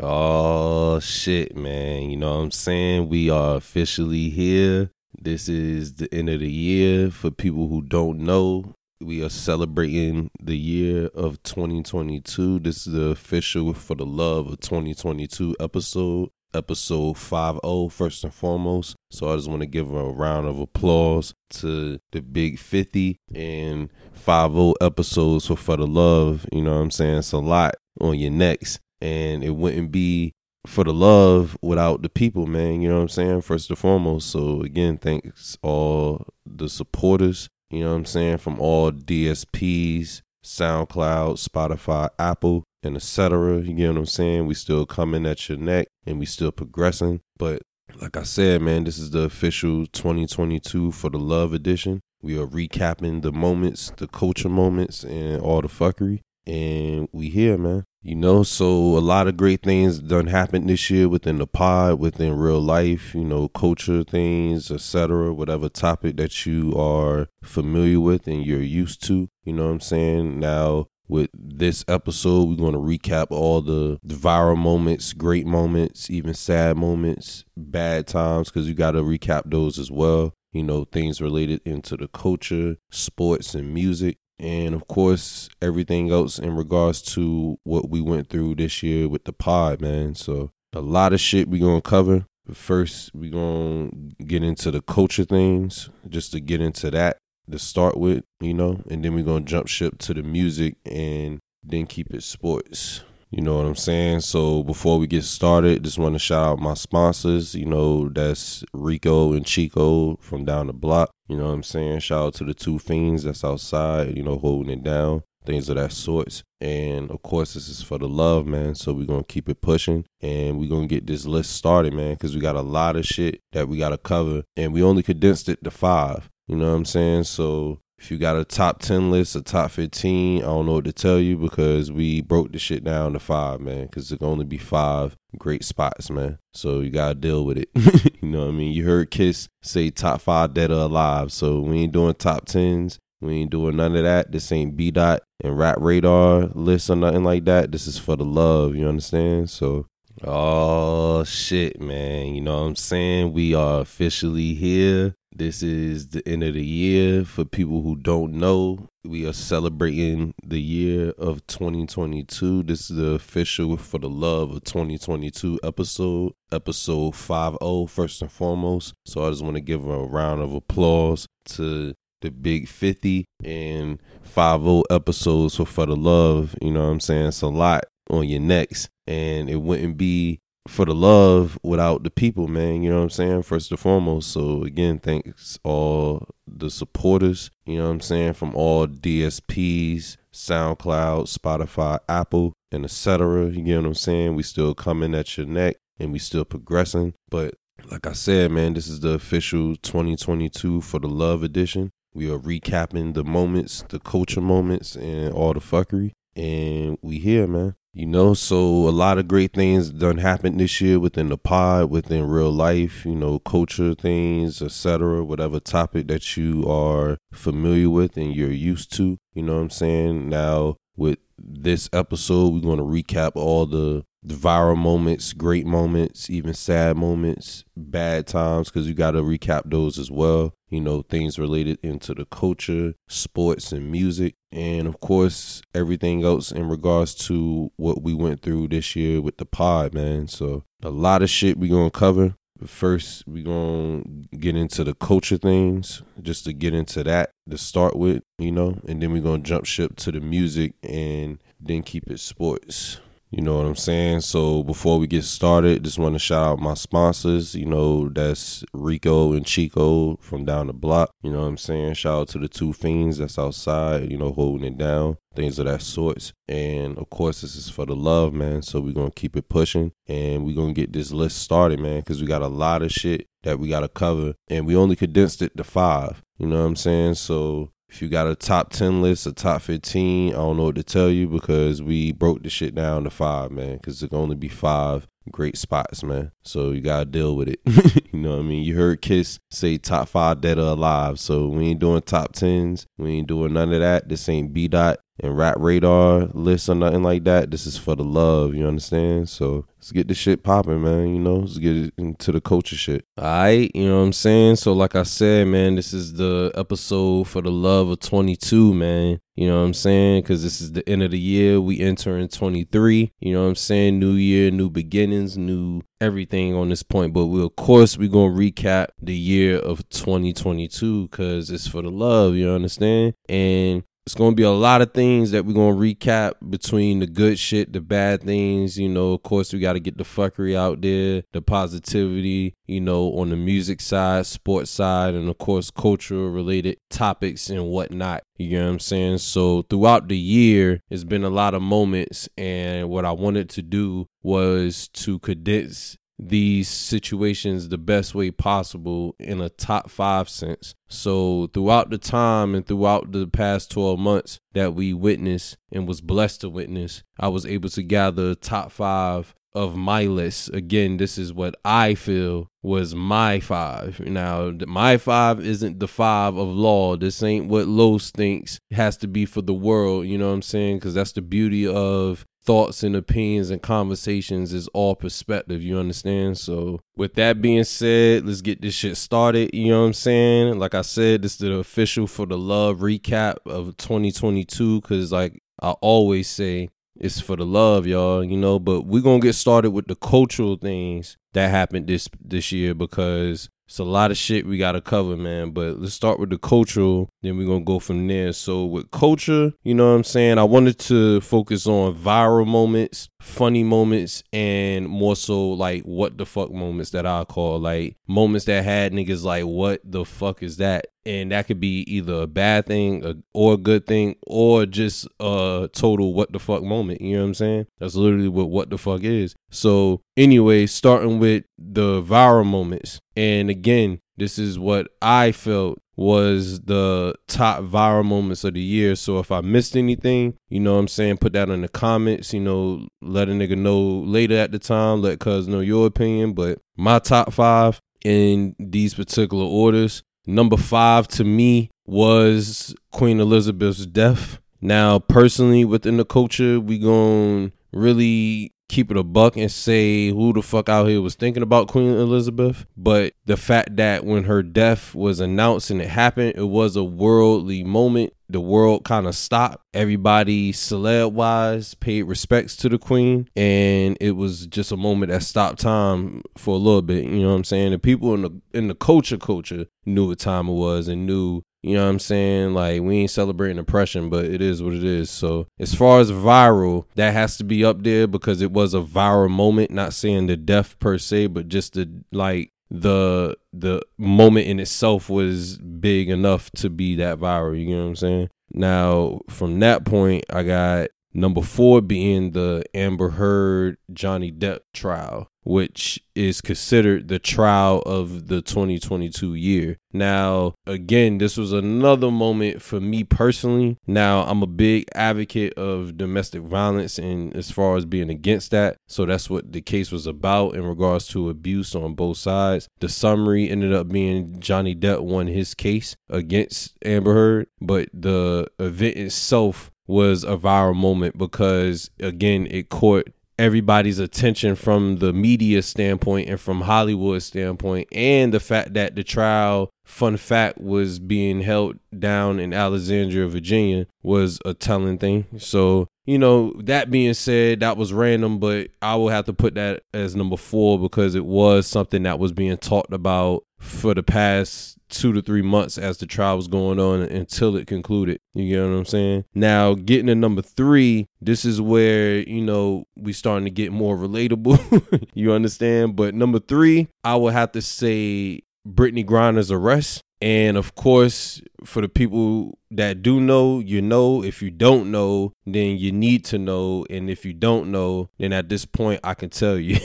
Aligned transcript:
Oh 0.00 1.00
shit, 1.00 1.56
man. 1.56 2.08
You 2.08 2.16
know 2.18 2.36
what 2.36 2.42
I'm 2.44 2.50
saying? 2.52 3.08
We 3.08 3.30
are 3.30 3.56
officially 3.56 4.30
here. 4.30 4.92
This 5.20 5.48
is 5.48 5.94
the 5.94 6.12
end 6.14 6.28
of 6.28 6.38
the 6.38 6.50
year. 6.50 7.10
For 7.10 7.32
people 7.32 7.66
who 7.66 7.82
don't 7.82 8.20
know, 8.20 8.76
we 9.00 9.24
are 9.24 9.28
celebrating 9.28 10.30
the 10.40 10.56
year 10.56 11.06
of 11.14 11.42
2022. 11.42 12.60
This 12.60 12.86
is 12.86 12.92
the 12.92 13.06
official 13.06 13.74
For 13.74 13.96
the 13.96 14.06
Love 14.06 14.46
of 14.46 14.60
2022 14.60 15.56
episode, 15.58 16.28
episode 16.54 17.18
50, 17.18 17.88
first 17.88 18.22
and 18.22 18.32
foremost. 18.32 18.94
So 19.10 19.32
I 19.32 19.34
just 19.34 19.48
want 19.48 19.62
to 19.62 19.66
give 19.66 19.92
a 19.92 20.04
round 20.04 20.46
of 20.46 20.60
applause 20.60 21.34
to 21.54 21.98
the 22.12 22.22
big 22.22 22.60
50 22.60 23.18
and 23.34 23.90
50 24.12 24.74
episodes 24.80 25.46
for 25.46 25.56
For 25.56 25.76
the 25.76 25.88
Love. 25.88 26.46
You 26.52 26.62
know 26.62 26.76
what 26.76 26.82
I'm 26.82 26.90
saying? 26.92 27.18
It's 27.18 27.32
a 27.32 27.38
lot 27.38 27.74
on 28.00 28.16
your 28.16 28.30
necks 28.30 28.78
and 29.00 29.44
it 29.44 29.50
wouldn't 29.50 29.92
be 29.92 30.32
for 30.66 30.84
the 30.84 30.92
love 30.92 31.56
without 31.62 32.02
the 32.02 32.08
people, 32.08 32.46
man. 32.46 32.82
You 32.82 32.88
know 32.88 32.96
what 32.96 33.02
I'm 33.02 33.08
saying? 33.08 33.40
First 33.42 33.70
and 33.70 33.78
foremost. 33.78 34.30
So 34.30 34.62
again, 34.62 34.98
thanks 34.98 35.56
all 35.62 36.26
the 36.44 36.68
supporters, 36.68 37.48
you 37.70 37.80
know 37.80 37.90
what 37.90 37.96
I'm 37.96 38.04
saying, 38.04 38.38
from 38.38 38.60
all 38.60 38.90
DSPs, 38.92 40.22
SoundCloud, 40.44 41.48
Spotify, 41.48 42.08
Apple, 42.18 42.64
and 42.82 42.96
etc. 42.96 43.60
You 43.60 43.74
get 43.74 43.88
what 43.88 43.98
I'm 43.98 44.06
saying? 44.06 44.46
We 44.46 44.54
still 44.54 44.86
coming 44.86 45.26
at 45.26 45.48
your 45.48 45.58
neck 45.58 45.88
and 46.06 46.18
we 46.18 46.26
still 46.26 46.52
progressing. 46.52 47.20
But 47.36 47.62
like 48.00 48.16
I 48.16 48.22
said, 48.22 48.62
man, 48.62 48.84
this 48.84 48.98
is 48.98 49.10
the 49.10 49.20
official 49.20 49.86
2022 49.86 50.92
for 50.92 51.10
the 51.10 51.18
love 51.18 51.52
edition. 51.52 52.00
We 52.20 52.38
are 52.38 52.46
recapping 52.46 53.22
the 53.22 53.32
moments, 53.32 53.92
the 53.96 54.08
culture 54.08 54.48
moments, 54.48 55.04
and 55.04 55.40
all 55.40 55.62
the 55.62 55.68
fuckery. 55.68 56.20
And 56.46 57.08
we 57.12 57.28
here, 57.28 57.58
man. 57.58 57.84
You 58.00 58.14
know, 58.14 58.44
so 58.44 58.66
a 58.96 59.00
lot 59.00 59.26
of 59.26 59.36
great 59.36 59.62
things 59.62 59.98
done 59.98 60.28
happened 60.28 60.68
this 60.68 60.88
year 60.88 61.08
within 61.08 61.38
the 61.38 61.48
pod, 61.48 61.98
within 61.98 62.38
real 62.38 62.60
life, 62.60 63.12
you 63.12 63.24
know, 63.24 63.48
culture 63.48 64.04
things, 64.04 64.70
etc. 64.70 65.34
Whatever 65.34 65.68
topic 65.68 66.16
that 66.16 66.46
you 66.46 66.74
are 66.76 67.28
familiar 67.42 67.98
with 67.98 68.28
and 68.28 68.46
you're 68.46 68.62
used 68.62 69.02
to, 69.08 69.28
you 69.42 69.52
know 69.52 69.66
what 69.66 69.72
I'm 69.72 69.80
saying? 69.80 70.38
Now, 70.38 70.86
with 71.08 71.30
this 71.34 71.84
episode, 71.88 72.48
we're 72.48 72.56
going 72.56 72.74
to 72.74 72.78
recap 72.78 73.28
all 73.30 73.62
the, 73.62 73.98
the 74.04 74.14
viral 74.14 74.56
moments, 74.56 75.12
great 75.12 75.46
moments, 75.46 76.08
even 76.08 76.34
sad 76.34 76.76
moments, 76.76 77.44
bad 77.56 78.06
times, 78.06 78.48
because 78.48 78.68
you 78.68 78.74
got 78.74 78.92
to 78.92 79.02
recap 79.02 79.50
those 79.50 79.78
as 79.78 79.90
well. 79.90 80.34
You 80.52 80.62
know, 80.62 80.84
things 80.84 81.20
related 81.20 81.62
into 81.64 81.96
the 81.96 82.08
culture, 82.08 82.76
sports, 82.90 83.54
and 83.54 83.74
music 83.74 84.18
and 84.38 84.74
of 84.74 84.86
course 84.88 85.48
everything 85.60 86.10
else 86.10 86.38
in 86.38 86.54
regards 86.54 87.02
to 87.02 87.58
what 87.64 87.88
we 87.90 88.00
went 88.00 88.28
through 88.28 88.54
this 88.54 88.82
year 88.82 89.08
with 89.08 89.24
the 89.24 89.32
pod, 89.32 89.80
man. 89.80 90.14
So 90.14 90.50
a 90.72 90.80
lot 90.80 91.12
of 91.12 91.20
shit 91.20 91.48
we 91.48 91.58
gonna 91.58 91.80
cover. 91.80 92.26
But 92.46 92.56
first, 92.56 93.14
we 93.14 93.28
gonna 93.28 93.90
get 94.24 94.42
into 94.42 94.70
the 94.70 94.80
culture 94.80 95.24
things, 95.24 95.90
just 96.08 96.32
to 96.32 96.40
get 96.40 96.62
into 96.62 96.90
that 96.90 97.18
to 97.50 97.58
start 97.58 97.96
with, 97.96 98.24
you 98.40 98.54
know, 98.54 98.82
and 98.90 99.04
then 99.04 99.14
we're 99.14 99.24
gonna 99.24 99.44
jump 99.44 99.68
ship 99.68 99.98
to 99.98 100.14
the 100.14 100.22
music 100.22 100.76
and 100.86 101.40
then 101.62 101.86
keep 101.86 102.12
it 102.12 102.22
sports. 102.22 103.02
You 103.30 103.42
know 103.42 103.56
what 103.58 103.66
I'm 103.66 103.76
saying? 103.76 104.20
So 104.20 104.62
before 104.62 104.98
we 104.98 105.06
get 105.06 105.24
started, 105.24 105.84
just 105.84 105.98
want 105.98 106.14
to 106.14 106.18
shout 106.18 106.52
out 106.52 106.58
my 106.60 106.74
sponsors. 106.74 107.54
You 107.54 107.66
know, 107.66 108.08
that's 108.08 108.64
Rico 108.72 109.34
and 109.34 109.44
Chico 109.44 110.16
from 110.16 110.46
down 110.46 110.68
the 110.68 110.72
block. 110.72 111.10
You 111.28 111.36
know 111.36 111.46
what 111.46 111.52
I'm 111.52 111.62
saying? 111.62 112.00
Shout 112.00 112.26
out 112.26 112.34
to 112.34 112.44
the 112.44 112.54
two 112.54 112.78
fiends 112.78 113.24
that's 113.24 113.44
outside, 113.44 114.16
you 114.16 114.22
know, 114.22 114.38
holding 114.38 114.72
it 114.72 114.82
down, 114.82 115.24
things 115.44 115.68
of 115.68 115.76
that 115.76 115.92
sorts. 115.92 116.42
And 116.62 117.10
of 117.10 117.20
course, 117.22 117.52
this 117.52 117.68
is 117.68 117.82
for 117.82 117.98
the 117.98 118.08
love, 118.08 118.46
man. 118.46 118.74
So 118.74 118.94
we're 118.94 119.04
going 119.04 119.24
to 119.24 119.32
keep 119.32 119.50
it 119.50 119.60
pushing 119.60 120.06
and 120.22 120.58
we're 120.58 120.70
going 120.70 120.88
to 120.88 120.94
get 120.94 121.06
this 121.06 121.26
list 121.26 121.52
started, 121.52 121.92
man, 121.92 122.14
because 122.14 122.34
we 122.34 122.40
got 122.40 122.56
a 122.56 122.62
lot 122.62 122.96
of 122.96 123.04
shit 123.04 123.40
that 123.52 123.68
we 123.68 123.76
got 123.76 123.90
to 123.90 123.98
cover. 123.98 124.44
And 124.56 124.72
we 124.72 124.82
only 124.82 125.02
condensed 125.02 125.50
it 125.50 125.62
to 125.64 125.70
five. 125.70 126.30
You 126.46 126.56
know 126.56 126.70
what 126.70 126.78
I'm 126.78 126.84
saying? 126.86 127.24
So 127.24 127.80
if 127.98 128.10
you 128.10 128.18
got 128.18 128.36
a 128.36 128.44
top 128.44 128.80
10 128.80 129.10
list, 129.10 129.34
a 129.34 129.42
top 129.42 129.72
15, 129.72 130.38
I 130.38 130.42
don't 130.42 130.66
know 130.66 130.74
what 130.74 130.84
to 130.84 130.92
tell 130.92 131.18
you 131.18 131.36
because 131.36 131.90
we 131.90 132.20
broke 132.22 132.52
the 132.52 132.58
shit 132.58 132.84
down 132.84 133.12
to 133.14 133.18
five, 133.18 133.60
man, 133.60 133.86
because 133.86 134.12
it 134.12 134.18
can 134.18 134.28
only 134.28 134.44
be 134.44 134.58
five 134.58 135.16
great 135.36 135.64
spots, 135.64 136.08
man. 136.08 136.38
So 136.54 136.80
you 136.80 136.90
got 136.90 137.08
to 137.08 137.14
deal 137.16 137.44
with 137.44 137.58
it. 137.58 137.68
you 138.22 138.28
know 138.28 138.46
what 138.46 138.48
I 138.48 138.52
mean? 138.52 138.72
You 138.72 138.84
heard 138.84 139.10
Kiss 139.10 139.48
say 139.62 139.90
top 139.90 140.20
five 140.20 140.54
dead 140.54 140.70
or 140.70 140.74
alive. 140.74 141.32
So 141.32 141.60
we 141.60 141.80
ain't 141.80 141.92
doing 141.92 142.14
top 142.14 142.46
10s. 142.46 142.98
We 143.20 143.34
ain't 143.38 143.50
doing 143.50 143.76
none 143.76 143.96
of 143.96 144.04
that. 144.04 144.30
This 144.30 144.52
ain't 144.52 144.76
B 144.76 144.92
Dot 144.92 145.22
and 145.42 145.58
Rap 145.58 145.78
Radar 145.80 146.50
lists 146.54 146.88
or 146.88 146.96
nothing 146.96 147.24
like 147.24 147.44
that. 147.46 147.72
This 147.72 147.88
is 147.88 147.98
for 147.98 148.14
the 148.16 148.24
love. 148.24 148.76
You 148.76 148.86
understand? 148.86 149.50
So 149.50 149.86
Oh 150.24 151.22
shit, 151.22 151.80
man. 151.80 152.34
You 152.34 152.40
know 152.40 152.62
what 152.62 152.68
I'm 152.68 152.76
saying? 152.76 153.32
We 153.32 153.54
are 153.54 153.80
officially 153.80 154.54
here. 154.54 155.14
This 155.34 155.62
is 155.62 156.08
the 156.08 156.26
end 156.28 156.42
of 156.42 156.54
the 156.54 156.64
year. 156.64 157.24
For 157.24 157.44
people 157.44 157.82
who 157.82 157.94
don't 157.94 158.32
know, 158.32 158.88
we 159.04 159.24
are 159.28 159.32
celebrating 159.32 160.34
the 160.42 160.60
year 160.60 161.10
of 161.10 161.46
2022. 161.46 162.64
This 162.64 162.90
is 162.90 162.96
the 162.96 163.10
official 163.10 163.76
For 163.76 163.98
the 163.98 164.08
Love 164.08 164.50
of 164.50 164.64
2022 164.64 165.60
episode, 165.62 166.32
episode 166.50 167.14
50, 167.14 167.86
first 167.86 168.20
and 168.20 168.32
foremost. 168.32 168.94
So 169.06 169.24
I 169.24 169.30
just 169.30 169.44
want 169.44 169.54
to 169.54 169.60
give 169.60 169.86
a 169.86 170.04
round 170.04 170.40
of 170.40 170.52
applause 170.52 171.28
to 171.50 171.94
the 172.20 172.30
big 172.30 172.66
50 172.66 173.24
and 173.44 174.00
50 174.24 174.82
episodes 174.90 175.54
for 175.54 175.66
For 175.66 175.86
the 175.86 175.94
Love. 175.94 176.56
You 176.60 176.72
know 176.72 176.86
what 176.86 176.90
I'm 176.90 177.00
saying? 177.00 177.26
It's 177.26 177.42
a 177.42 177.46
lot 177.46 177.84
on 178.10 178.28
your 178.28 178.40
necks 178.40 178.88
and 179.06 179.48
it 179.48 179.56
wouldn't 179.56 179.96
be 179.96 180.40
for 180.66 180.84
the 180.84 180.94
love 180.94 181.58
without 181.62 182.04
the 182.04 182.10
people, 182.10 182.46
man. 182.46 182.82
You 182.82 182.90
know 182.90 182.96
what 182.96 183.04
I'm 183.04 183.10
saying? 183.10 183.42
First 183.42 183.70
and 183.70 183.80
foremost. 183.80 184.30
So 184.30 184.62
again, 184.64 184.98
thanks 184.98 185.58
all 185.64 186.28
the 186.46 186.70
supporters, 186.70 187.50
you 187.64 187.78
know 187.78 187.86
what 187.86 187.92
I'm 187.92 188.00
saying, 188.00 188.34
from 188.34 188.54
all 188.54 188.86
DSPs, 188.86 190.16
SoundCloud, 190.32 191.36
Spotify, 191.36 191.98
Apple, 192.08 192.52
and 192.70 192.84
etc. 192.84 193.46
You 193.50 193.62
get 193.62 193.76
what 193.78 193.86
I'm 193.86 193.94
saying? 193.94 194.34
We 194.34 194.42
still 194.42 194.74
coming 194.74 195.14
at 195.14 195.36
your 195.36 195.46
neck 195.46 195.76
and 195.98 196.12
we 196.12 196.18
still 196.18 196.44
progressing. 196.44 197.14
But 197.30 197.54
like 197.90 198.06
I 198.06 198.12
said, 198.12 198.50
man, 198.50 198.74
this 198.74 198.88
is 198.88 199.00
the 199.00 199.10
official 199.10 199.76
2022 199.76 200.80
for 200.82 201.00
the 201.00 201.08
love 201.08 201.42
edition. 201.42 201.90
We 202.14 202.30
are 202.30 202.38
recapping 202.38 203.14
the 203.14 203.24
moments, 203.24 203.84
the 203.88 203.98
culture 203.98 204.40
moments, 204.40 204.96
and 204.96 205.32
all 205.32 205.54
the 205.54 205.60
fuckery. 205.60 206.12
And 206.34 206.98
we 207.02 207.18
here, 207.18 207.46
man. 207.46 207.74
You 207.98 208.06
know, 208.06 208.32
so 208.32 208.60
a 208.88 208.94
lot 208.94 209.18
of 209.18 209.26
great 209.26 209.54
things 209.54 209.90
done 209.90 210.18
happened 210.18 210.60
this 210.60 210.80
year 210.80 211.00
within 211.00 211.30
the 211.30 211.36
pod, 211.36 211.90
within 211.90 212.28
real 212.28 212.52
life, 212.52 213.04
you 213.04 213.16
know, 213.16 213.40
culture 213.40 213.92
things, 213.92 214.62
etc. 214.62 215.24
Whatever 215.24 215.58
topic 215.58 216.06
that 216.06 216.36
you 216.36 216.64
are 216.70 217.18
familiar 217.32 217.90
with 217.90 218.16
and 218.16 218.32
you're 218.32 218.52
used 218.52 218.94
to, 218.98 219.18
you 219.34 219.42
know 219.42 219.56
what 219.56 219.62
I'm 219.62 219.70
saying? 219.70 220.28
Now, 220.28 220.76
with 220.96 221.18
this 221.36 221.90
episode, 221.92 222.54
we're 222.54 222.60
going 222.60 222.78
to 222.78 222.84
recap 222.84 223.32
all 223.34 223.66
the, 223.66 224.04
the 224.22 224.34
viral 224.34 224.76
moments, 224.76 225.32
great 225.32 225.66
moments, 225.66 226.28
even 226.28 226.54
sad 226.54 226.96
moments, 226.96 227.64
bad 227.76 228.26
times, 228.26 228.68
because 228.68 228.88
you 228.88 228.94
got 228.94 229.12
to 229.12 229.22
recap 229.22 229.70
those 229.70 229.98
as 229.98 230.10
well 230.10 230.54
you 230.70 230.80
know, 230.80 231.02
things 231.02 231.38
related 231.38 231.78
into 231.82 232.14
the 232.14 232.24
culture, 232.26 232.94
sports, 233.08 233.72
and 233.72 233.90
music. 233.90 234.34
And 234.52 234.86
of 234.86 235.00
course, 235.00 235.62
everything 235.74 236.24
else 236.24 236.52
in 236.52 236.68
regards 236.68 237.14
to 237.26 237.70
what 237.76 238.02
we 238.02 238.14
went 238.14 238.42
through 238.42 238.68
this 238.68 238.94
year 238.96 239.20
with 239.20 239.38
the 239.38 239.46
pod, 239.46 239.94
man. 239.94 240.28
So, 240.28 240.64
a 240.82 240.90
lot 240.90 241.22
of 241.22 241.30
shit 241.30 241.58
we 241.58 241.68
gonna 241.68 241.90
cover. 241.90 242.34
But 242.58 242.68
first, 242.68 243.26
we 243.26 243.42
gonna 243.42 244.02
get 244.36 244.56
into 244.56 244.84
the 244.84 244.94
culture 244.94 245.38
things, 245.38 246.02
just 246.20 246.44
to 246.44 246.52
get 246.52 246.74
into 246.74 247.04
that 247.04 247.30
to 247.48 247.56
start 247.56 247.96
with, 247.96 248.22
you 248.38 248.52
know, 248.52 248.80
and 248.86 249.00
then 249.00 249.12
we 249.12 249.20
gonna 249.20 249.42
jump 249.42 249.64
ship 249.64 249.96
to 249.96 250.12
the 250.12 250.20
music 250.20 250.74
and 250.82 251.38
then 251.60 251.82
keep 251.82 252.10
it 252.10 252.20
sports. 252.20 253.00
You 253.30 253.42
know 253.42 253.58
what 253.58 253.66
I'm 253.66 253.76
saying? 253.76 254.22
So 254.22 254.62
before 254.62 254.98
we 254.98 255.06
get 255.06 255.24
started, 255.24 255.84
just 255.84 255.98
want 255.98 256.14
to 256.14 256.18
shout 256.18 256.52
out 256.52 256.60
my 256.60 256.74
sponsors. 256.74 257.54
You 257.54 257.66
know, 257.66 258.08
that's 258.08 258.64
Rico 258.72 259.34
and 259.34 259.44
Chico 259.44 260.16
from 260.16 260.46
down 260.46 260.68
the 260.68 260.72
block. 260.72 261.10
You 261.22 261.32
know 261.32 261.40
what 261.40 261.48
I'm 261.48 261.58
saying? 261.58 261.94
Shout 261.94 262.20
out 262.20 262.28
to 262.28 262.38
the 262.38 262.48
two 262.48 262.72
fiends 262.72 263.18
that's 263.18 263.38
outside, 263.38 264.10
you 264.10 264.16
know, 264.16 264.32
holding 264.32 264.66
it 264.66 264.78
down, 264.78 265.18
things 265.34 265.58
of 265.58 265.66
that 265.66 265.82
sorts. 265.82 266.32
And 266.48 266.96
of 266.96 267.10
course, 267.10 267.42
this 267.42 267.54
is 267.54 267.68
for 267.68 267.84
the 267.84 267.96
love, 267.96 268.32
man. 268.32 268.62
So 268.62 268.80
we're 268.80 268.94
going 268.94 269.10
to 269.10 269.20
keep 269.20 269.36
it 269.36 269.50
pushing 269.50 269.92
and 270.06 270.46
we're 270.46 270.56
going 270.56 270.74
to 270.74 270.80
get 270.80 270.94
this 270.94 271.12
list 271.12 271.38
started, 271.38 271.80
man, 271.80 272.00
because 272.00 272.22
we 272.22 272.26
got 272.26 272.42
a 272.42 272.48
lot 272.48 272.82
of 272.82 272.90
shit 272.90 273.26
that 273.42 273.58
we 273.58 273.68
got 273.68 273.80
to 273.80 273.88
cover. 273.88 274.34
And 274.48 274.66
we 274.66 274.74
only 274.74 274.96
condensed 274.96 275.42
it 275.42 275.54
to 275.58 275.64
five. 275.64 276.22
You 276.38 276.46
know 276.46 276.60
what 276.60 276.68
I'm 276.68 276.76
saying? 276.76 277.14
So 277.14 277.72
if 277.88 278.02
you 278.02 278.08
got 278.08 278.26
a 278.26 278.34
top 278.34 278.70
10 278.70 279.00
list, 279.00 279.26
a 279.26 279.32
top 279.32 279.62
15, 279.62 280.30
I 280.30 280.32
don't 280.32 280.56
know 280.56 280.64
what 280.64 280.74
to 280.76 280.82
tell 280.82 281.10
you 281.10 281.26
because 281.26 281.82
we 281.82 282.12
broke 282.12 282.42
the 282.42 282.50
shit 282.50 282.74
down 282.74 283.04
to 283.04 283.10
five, 283.10 283.50
man, 283.50 283.76
because 283.76 284.02
it 284.02 284.08
can 284.08 284.18
only 284.18 284.36
be 284.36 284.48
five 284.48 285.06
great 285.30 285.56
spots, 285.56 286.02
man. 286.02 286.32
So 286.42 286.70
you 286.70 286.80
got 286.80 286.98
to 287.00 287.04
deal 287.06 287.36
with 287.36 287.48
it. 287.48 287.60
you 288.12 288.20
know 288.20 288.36
what 288.36 288.40
I 288.40 288.42
mean? 288.42 288.62
You 288.62 288.76
heard 288.76 289.02
Kiss 289.02 289.38
say 289.50 289.78
top 289.78 290.08
five 290.08 290.40
dead 290.40 290.58
or 290.58 290.68
alive. 290.68 291.18
So 291.18 291.48
we 291.48 291.68
ain't 291.68 291.80
doing 291.80 292.02
top 292.02 292.34
10s. 292.34 292.86
We 292.96 293.12
ain't 293.12 293.28
doing 293.28 293.52
none 293.52 293.72
of 293.72 293.80
that. 293.80 294.08
This 294.08 294.28
ain't 294.28 294.52
B 294.52 294.68
Dot 294.68 294.98
and 295.20 295.36
rap 295.36 295.56
radar 295.58 296.28
list 296.32 296.68
or 296.68 296.74
nothing 296.74 297.02
like 297.02 297.24
that. 297.24 297.50
This 297.50 297.66
is 297.66 297.76
for 297.76 297.96
the 297.96 298.04
love, 298.04 298.54
you 298.54 298.66
understand? 298.66 299.28
So 299.28 299.66
let's 299.78 299.92
get 299.92 300.08
this 300.08 300.18
shit 300.18 300.42
popping, 300.42 300.82
man. 300.82 301.08
You 301.14 301.20
know, 301.20 301.36
let's 301.36 301.58
get 301.58 301.92
into 301.96 302.32
the 302.32 302.40
culture 302.40 302.76
shit. 302.76 303.04
All 303.16 303.24
right, 303.24 303.70
you 303.74 303.88
know 303.88 303.98
what 303.98 304.06
I'm 304.06 304.12
saying? 304.12 304.56
So, 304.56 304.72
like 304.72 304.94
I 304.94 305.02
said, 305.02 305.46
man, 305.48 305.74
this 305.74 305.92
is 305.92 306.14
the 306.14 306.52
episode 306.54 307.28
for 307.28 307.42
the 307.42 307.50
love 307.50 307.88
of 307.88 308.00
22, 308.00 308.74
man. 308.74 309.20
You 309.34 309.46
know 309.46 309.60
what 309.60 309.66
I'm 309.66 309.74
saying? 309.74 310.22
Because 310.22 310.42
this 310.42 310.60
is 310.60 310.72
the 310.72 310.88
end 310.88 311.02
of 311.04 311.12
the 311.12 311.18
year. 311.18 311.60
We 311.60 311.78
enter 311.78 312.18
in 312.18 312.26
23. 312.26 313.12
You 313.20 313.32
know 313.32 313.42
what 313.42 313.48
I'm 313.50 313.54
saying? 313.54 314.00
New 314.00 314.14
year, 314.14 314.50
new 314.50 314.68
beginnings, 314.68 315.38
new 315.38 315.82
everything 316.00 316.56
on 316.56 316.70
this 316.70 316.82
point. 316.82 317.12
But 317.12 317.26
we, 317.26 317.44
of 317.44 317.54
course, 317.54 317.96
we're 317.96 318.08
going 318.08 318.34
to 318.34 318.40
recap 318.40 318.88
the 319.00 319.14
year 319.14 319.58
of 319.58 319.88
2022 319.90 321.06
because 321.06 321.52
it's 321.52 321.68
for 321.68 321.82
the 321.82 321.90
love. 321.90 322.34
You 322.34 322.50
understand? 322.50 323.14
And 323.28 323.84
it's 324.08 324.14
to 324.32 324.34
be 324.36 324.42
a 324.42 324.50
lot 324.50 324.80
of 324.80 324.94
things 324.94 325.32
that 325.32 325.44
we're 325.44 325.52
to 325.78 325.78
recap 325.78 326.32
between 326.48 327.00
the 327.00 327.06
good 327.06 327.38
shit, 327.38 327.74
the 327.74 327.80
bad 327.82 328.22
things. 328.22 328.78
You 328.78 328.88
know, 328.88 329.12
of 329.12 329.22
course, 329.22 329.52
we 329.52 329.58
got 329.58 329.74
to 329.74 329.80
get 329.80 329.98
the 329.98 330.04
fuckery 330.04 330.56
out 330.56 330.80
there, 330.80 331.24
the 331.34 331.42
positivity, 331.42 332.54
you 332.66 332.80
know, 332.80 333.12
on 333.18 333.28
the 333.28 333.36
music 333.36 333.82
side, 333.82 334.24
sports 334.24 334.70
side, 334.70 335.12
and 335.12 335.28
of 335.28 335.36
course, 335.36 335.70
cultural 335.70 336.30
related 336.30 336.78
topics 336.88 337.50
and 337.50 337.66
whatnot. 337.66 338.22
You 338.38 338.58
know 338.58 338.64
what 338.64 338.72
I'm 338.72 338.78
saying? 338.80 339.18
So, 339.18 339.60
throughout 339.68 340.08
the 340.08 340.16
year, 340.16 340.80
it's 340.88 341.04
been 341.04 341.24
a 341.24 341.28
lot 341.28 341.52
of 341.52 341.60
moments. 341.60 342.30
And 342.38 342.88
what 342.88 343.04
I 343.04 343.12
wanted 343.12 343.50
to 343.50 343.62
do 343.62 344.06
was 344.22 344.88
to 344.88 345.18
condense 345.18 345.98
these 346.18 346.68
situations 346.68 347.68
the 347.68 347.78
best 347.78 348.14
way 348.14 348.30
possible 348.30 349.14
in 349.18 349.40
a 349.40 349.48
top 349.48 349.88
five 349.88 350.28
sense. 350.28 350.74
So 350.88 351.48
throughout 351.54 351.90
the 351.90 351.98
time 351.98 352.54
and 352.54 352.66
throughout 352.66 353.12
the 353.12 353.26
past 353.26 353.70
12 353.70 353.98
months 353.98 354.40
that 354.52 354.74
we 354.74 354.92
witnessed 354.92 355.56
and 355.70 355.86
was 355.86 356.00
blessed 356.00 356.40
to 356.40 356.50
witness, 356.50 357.02
I 357.20 357.28
was 357.28 357.46
able 357.46 357.68
to 357.70 357.82
gather 357.82 358.34
top 358.34 358.72
five 358.72 359.34
of 359.54 359.76
my 359.76 360.04
list. 360.04 360.52
Again, 360.52 360.98
this 360.98 361.18
is 361.18 361.32
what 361.32 361.54
I 361.64 361.94
feel 361.94 362.50
was 362.62 362.94
my 362.94 363.40
five. 363.40 363.98
Now, 364.00 364.52
my 364.66 364.98
five 364.98 365.40
isn't 365.40 365.80
the 365.80 365.88
five 365.88 366.36
of 366.36 366.48
law. 366.48 366.96
This 366.96 367.22
ain't 367.22 367.48
what 367.48 367.66
Los 367.66 368.10
thinks 368.10 368.60
has 368.70 368.96
to 368.98 369.08
be 369.08 369.24
for 369.24 369.42
the 369.42 369.54
world. 369.54 370.06
You 370.06 370.18
know 370.18 370.28
what 370.28 370.34
I'm 370.34 370.42
saying? 370.42 370.76
Because 370.76 370.94
that's 370.94 371.12
the 371.12 371.22
beauty 371.22 371.66
of 371.66 372.26
thoughts 372.48 372.82
and 372.82 372.96
opinions 372.96 373.50
and 373.50 373.60
conversations 373.60 374.54
is 374.54 374.68
all 374.68 374.96
perspective. 374.96 375.62
You 375.62 375.78
understand? 375.78 376.38
So, 376.38 376.80
with 376.96 377.12
that 377.14 377.42
being 377.42 377.64
said, 377.64 378.24
let's 378.24 378.40
get 378.40 378.62
this 378.62 378.72
shit 378.72 378.96
started. 378.96 379.50
You 379.52 379.68
know 379.68 379.82
what 379.82 379.88
I'm 379.88 379.92
saying? 379.92 380.58
Like 380.58 380.74
I 380.74 380.80
said, 380.80 381.20
this 381.20 381.32
is 381.32 381.38
the 381.38 381.52
official 381.56 382.06
for 382.06 382.24
the 382.24 382.38
love 382.38 382.78
recap 382.78 383.36
of 383.44 383.76
2022. 383.76 384.80
Because, 384.80 385.12
like 385.12 385.42
I 385.60 385.72
always 385.72 386.26
say, 386.26 386.70
it's 386.98 387.20
for 387.20 387.36
the 387.36 387.44
love, 387.44 387.86
y'all. 387.86 388.24
You 388.24 388.38
know, 388.38 388.58
but 388.58 388.86
we're 388.86 389.02
gonna 389.02 389.20
get 389.20 389.34
started 389.34 389.72
with 389.72 389.86
the 389.86 389.96
cultural 389.96 390.56
things 390.56 391.18
that 391.34 391.50
happened 391.50 391.86
this 391.86 392.08
this 392.18 392.50
year 392.50 392.74
because 392.74 393.50
it's 393.68 393.78
a 393.78 393.84
lot 393.84 394.10
of 394.10 394.16
shit 394.16 394.46
we 394.46 394.56
gotta 394.56 394.80
cover, 394.80 395.14
man. 395.14 395.50
But 395.50 395.78
let's 395.78 395.92
start 395.92 396.18
with 396.18 396.30
the 396.30 396.38
cultural, 396.38 397.10
then 397.22 397.36
we're 397.36 397.46
gonna 397.46 397.64
go 397.64 397.78
from 397.78 398.08
there. 398.08 398.32
So 398.32 398.64
with 398.64 398.90
culture, 398.90 399.52
you 399.62 399.74
know 399.74 399.90
what 399.90 399.96
I'm 399.96 400.04
saying? 400.04 400.38
I 400.38 400.44
wanted 400.44 400.78
to 400.80 401.20
focus 401.20 401.66
on 401.66 401.94
viral 401.94 402.46
moments, 402.46 403.10
funny 403.20 403.62
moments, 403.62 404.22
and 404.32 404.88
more 404.88 405.16
so 405.16 405.50
like 405.50 405.82
what 405.82 406.16
the 406.16 406.24
fuck 406.24 406.50
moments 406.50 406.92
that 406.92 407.04
I 407.04 407.24
call 407.24 407.58
like 407.58 407.96
moments 408.06 408.46
that 408.46 408.64
had 408.64 408.92
niggas 408.92 409.22
like 409.22 409.44
what 409.44 409.80
the 409.84 410.06
fuck 410.06 410.42
is 410.42 410.56
that? 410.56 410.86
And 411.08 411.32
that 411.32 411.46
could 411.46 411.58
be 411.58 411.84
either 411.88 412.22
a 412.22 412.26
bad 412.26 412.66
thing 412.66 413.22
or 413.32 413.54
a 413.54 413.56
good 413.56 413.86
thing 413.86 414.16
or 414.26 414.66
just 414.66 415.08
a 415.18 415.70
total 415.72 416.12
what 416.12 416.32
the 416.32 416.38
fuck 416.38 416.62
moment. 416.62 417.00
You 417.00 417.16
know 417.16 417.22
what 417.22 417.28
I'm 417.28 417.34
saying? 417.34 417.66
That's 417.78 417.94
literally 417.94 418.28
what 418.28 418.50
what 418.50 418.68
the 418.68 418.76
fuck 418.76 419.02
is. 419.02 419.34
So 419.50 420.02
anyway, 420.18 420.66
starting 420.66 421.18
with 421.18 421.44
the 421.56 422.02
viral 422.02 422.44
moments. 422.44 423.00
And 423.16 423.48
again, 423.48 424.00
this 424.18 424.38
is 424.38 424.58
what 424.58 424.88
I 425.00 425.32
felt 425.32 425.78
was 425.96 426.60
the 426.60 427.14
top 427.26 427.62
viral 427.62 428.04
moments 428.04 428.44
of 428.44 428.54
the 428.54 428.60
year. 428.60 428.94
So 428.94 429.18
if 429.18 429.32
I 429.32 429.40
missed 429.40 429.76
anything, 429.76 430.34
you 430.50 430.60
know 430.60 430.74
what 430.74 430.80
I'm 430.80 430.88
saying, 430.88 431.16
put 431.16 431.32
that 431.32 431.48
in 431.48 431.62
the 431.62 431.68
comments, 431.68 432.34
you 432.34 432.40
know, 432.40 432.86
let 433.00 433.28
a 433.28 433.32
nigga 433.32 433.56
know 433.56 433.80
later 433.80 434.36
at 434.36 434.52
the 434.52 434.58
time, 434.58 435.00
let 435.00 435.20
cuz 435.20 435.48
know 435.48 435.60
your 435.60 435.86
opinion. 435.86 436.34
But 436.34 436.58
my 436.76 436.98
top 436.98 437.32
five 437.32 437.80
in 438.04 438.54
these 438.58 438.94
particular 438.94 439.44
orders. 439.44 440.02
Number 440.28 440.58
five 440.58 441.08
to 441.08 441.24
me 441.24 441.70
was 441.86 442.74
Queen 442.92 443.18
Elizabeth's 443.18 443.86
death. 443.86 444.38
Now, 444.60 444.98
personally, 444.98 445.64
within 445.64 445.96
the 445.96 446.04
culture, 446.04 446.60
we 446.60 446.78
going 446.78 447.52
really 447.72 448.52
keep 448.68 448.90
it 448.90 448.96
a 448.96 449.02
buck 449.02 449.36
and 449.36 449.50
say 449.50 450.08
who 450.08 450.32
the 450.32 450.42
fuck 450.42 450.68
out 450.68 450.86
here 450.86 451.00
was 451.00 451.14
thinking 451.14 451.42
about 451.42 451.68
Queen 451.68 451.94
Elizabeth. 451.94 452.66
But 452.76 453.14
the 453.24 453.36
fact 453.36 453.76
that 453.76 454.04
when 454.04 454.24
her 454.24 454.42
death 454.42 454.94
was 454.94 455.20
announced 455.20 455.70
and 455.70 455.80
it 455.80 455.88
happened, 455.88 456.34
it 456.36 456.48
was 456.48 456.76
a 456.76 456.84
worldly 456.84 457.64
moment. 457.64 458.12
The 458.30 458.40
world 458.40 458.84
kind 458.84 459.06
of 459.06 459.14
stopped. 459.14 459.64
Everybody, 459.72 460.52
celeb 460.52 461.12
wise, 461.12 461.72
paid 461.74 462.02
respects 462.02 462.56
to 462.56 462.68
the 462.68 462.78
Queen. 462.78 463.28
And 463.34 463.96
it 464.02 464.12
was 464.12 464.46
just 464.46 464.70
a 464.70 464.76
moment 464.76 465.10
that 465.10 465.22
stopped 465.22 465.60
time 465.60 466.22
for 466.36 466.54
a 466.54 466.58
little 466.58 466.82
bit. 466.82 467.04
You 467.04 467.22
know 467.22 467.30
what 467.30 467.36
I'm 467.36 467.44
saying? 467.44 467.72
The 467.72 467.78
people 467.78 468.12
in 468.12 468.22
the 468.22 468.40
in 468.52 468.68
the 468.68 468.74
culture 468.74 469.16
culture 469.16 469.66
knew 469.86 470.08
what 470.08 470.18
time 470.18 470.48
it 470.48 470.52
was 470.52 470.88
and 470.88 471.06
knew 471.06 471.42
you 471.62 471.74
know 471.74 471.84
what 471.84 471.90
I'm 471.90 471.98
saying? 471.98 472.54
Like 472.54 472.82
we 472.82 472.98
ain't 472.98 473.10
celebrating 473.10 473.58
oppression, 473.58 474.08
but 474.10 474.24
it 474.24 474.40
is 474.40 474.62
what 474.62 474.74
it 474.74 474.84
is. 474.84 475.10
So 475.10 475.48
as 475.58 475.74
far 475.74 476.00
as 476.00 476.10
viral, 476.10 476.84
that 476.94 477.12
has 477.12 477.36
to 477.38 477.44
be 477.44 477.64
up 477.64 477.82
there 477.82 478.06
because 478.06 478.40
it 478.40 478.52
was 478.52 478.74
a 478.74 478.80
viral 478.80 479.30
moment. 479.30 479.70
Not 479.70 479.92
saying 479.92 480.26
the 480.26 480.36
death 480.36 480.78
per 480.78 480.98
se, 480.98 481.28
but 481.28 481.48
just 481.48 481.74
the 481.74 481.90
like 482.12 482.52
the 482.70 483.36
the 483.52 483.82
moment 483.96 484.46
in 484.46 484.60
itself 484.60 485.08
was 485.08 485.56
big 485.58 486.08
enough 486.10 486.50
to 486.52 486.70
be 486.70 486.94
that 486.96 487.18
viral. 487.18 487.58
You 487.58 487.74
know 487.74 487.82
what 487.82 487.88
I'm 487.88 487.96
saying? 487.96 488.30
Now 488.52 489.20
from 489.28 489.58
that 489.60 489.84
point, 489.84 490.24
I 490.30 490.44
got 490.44 490.88
number 491.20 491.42
four 491.42 491.80
being 491.80 492.32
the 492.32 492.64
Amber 492.74 493.10
Heard 493.10 493.78
Johnny 493.92 494.32
Depp 494.32 494.60
trial 494.72 495.30
which 495.48 495.98
is 496.14 496.42
considered 496.42 497.08
the 497.08 497.18
trial 497.18 497.78
of 497.86 498.28
the 498.28 498.42
2022 498.42 499.32
year. 499.32 499.78
Now, 499.94 500.52
again, 500.66 501.16
this 501.16 501.38
was 501.38 501.54
another 501.54 502.10
moment 502.10 502.60
for 502.60 502.80
me 502.80 503.02
personally. 503.02 503.78
Now, 503.86 504.24
I'm 504.24 504.42
a 504.42 504.46
big 504.46 504.84
advocate 504.94 505.54
of 505.54 505.96
domestic 505.96 506.42
violence 506.42 506.98
and 506.98 507.34
as 507.34 507.50
far 507.50 507.78
as 507.78 507.86
being 507.86 508.10
against 508.10 508.50
that. 508.50 508.76
So 508.88 509.06
that's 509.06 509.30
what 509.30 509.52
the 509.52 509.62
case 509.62 509.90
was 509.90 510.06
about 510.06 510.54
in 510.54 510.64
regards 510.64 511.08
to 511.08 511.30
abuse 511.30 511.74
on 511.74 511.94
both 511.94 512.18
sides. 512.18 512.68
The 512.80 512.90
summary 512.90 513.48
ended 513.48 513.72
up 513.72 513.88
being 513.88 514.40
Johnny 514.40 514.74
Depp 514.74 515.00
won 515.00 515.28
his 515.28 515.54
case 515.54 515.96
against 516.10 516.76
Amber 516.84 517.14
Heard, 517.14 517.46
but 517.58 517.88
the 517.94 518.48
event 518.58 518.98
itself 518.98 519.70
was 519.88 520.22
a 520.22 520.36
viral 520.36 520.76
moment 520.76 521.18
because 521.18 521.90
again 521.98 522.46
it 522.50 522.68
caught 522.68 523.08
everybody's 523.38 524.00
attention 524.00 524.56
from 524.56 524.96
the 524.98 525.12
media 525.12 525.62
standpoint 525.62 526.28
and 526.28 526.40
from 526.40 526.62
Hollywood 526.62 527.22
standpoint, 527.22 527.88
and 527.92 528.34
the 528.34 528.40
fact 528.40 528.74
that 528.74 528.96
the 528.96 529.04
trial, 529.04 529.70
fun 529.84 530.16
fact, 530.16 530.60
was 530.60 530.98
being 530.98 531.40
held 531.40 531.78
down 531.96 532.40
in 532.40 532.52
Alexandria, 532.52 533.28
Virginia, 533.28 533.86
was 534.02 534.40
a 534.44 534.54
telling 534.54 534.98
thing. 534.98 535.24
So, 535.38 535.88
you 536.04 536.18
know, 536.18 536.52
that 536.64 536.90
being 536.90 537.14
said, 537.14 537.60
that 537.60 537.76
was 537.76 537.92
random, 537.92 538.38
but 538.38 538.70
I 538.82 538.96
will 538.96 539.08
have 539.08 539.26
to 539.26 539.32
put 539.32 539.54
that 539.54 539.84
as 539.94 540.16
number 540.16 540.36
four 540.36 540.78
because 540.78 541.14
it 541.14 541.24
was 541.24 541.66
something 541.66 542.02
that 542.02 542.18
was 542.18 542.32
being 542.32 542.56
talked 542.56 542.92
about 542.92 543.44
for 543.58 543.94
the 543.94 544.02
past 544.02 544.77
two 544.88 545.12
to 545.12 545.22
three 545.22 545.42
months 545.42 545.78
as 545.78 545.98
the 545.98 546.06
trial 546.06 546.36
was 546.36 546.48
going 546.48 546.78
on 546.80 547.00
until 547.02 547.56
it 547.56 547.66
concluded. 547.66 548.20
You 548.34 548.48
get 548.48 548.62
what 548.62 548.76
I'm 548.76 548.84
saying? 548.84 549.24
Now, 549.34 549.74
getting 549.74 550.06
to 550.06 550.14
number 550.14 550.42
three, 550.42 551.06
this 551.20 551.44
is 551.44 551.60
where, 551.60 552.18
you 552.18 552.42
know, 552.42 552.84
we 552.96 553.12
starting 553.12 553.44
to 553.44 553.50
get 553.50 553.72
more 553.72 553.96
relatable. 553.96 555.08
you 555.14 555.32
understand? 555.32 555.96
But 555.96 556.14
number 556.14 556.38
three, 556.38 556.88
I 557.04 557.16
would 557.16 557.32
have 557.32 557.52
to 557.52 557.62
say 557.62 558.42
Brittney 558.66 559.04
Griner's 559.04 559.50
arrest. 559.50 560.02
And 560.20 560.56
of 560.56 560.74
course, 560.74 561.40
for 561.64 561.80
the 561.80 561.88
people 561.88 562.58
that 562.72 563.02
do 563.02 563.20
know, 563.20 563.60
you 563.60 563.80
know. 563.80 564.22
If 564.22 564.42
you 564.42 564.50
don't 564.50 564.90
know, 564.90 565.32
then 565.46 565.78
you 565.78 565.92
need 565.92 566.24
to 566.26 566.38
know. 566.38 566.84
And 566.90 567.08
if 567.08 567.24
you 567.24 567.32
don't 567.32 567.70
know, 567.70 568.10
then 568.18 568.32
at 568.32 568.48
this 568.48 568.64
point, 568.64 569.00
I 569.04 569.14
can 569.14 569.30
tell 569.30 569.56
you. 569.58 569.78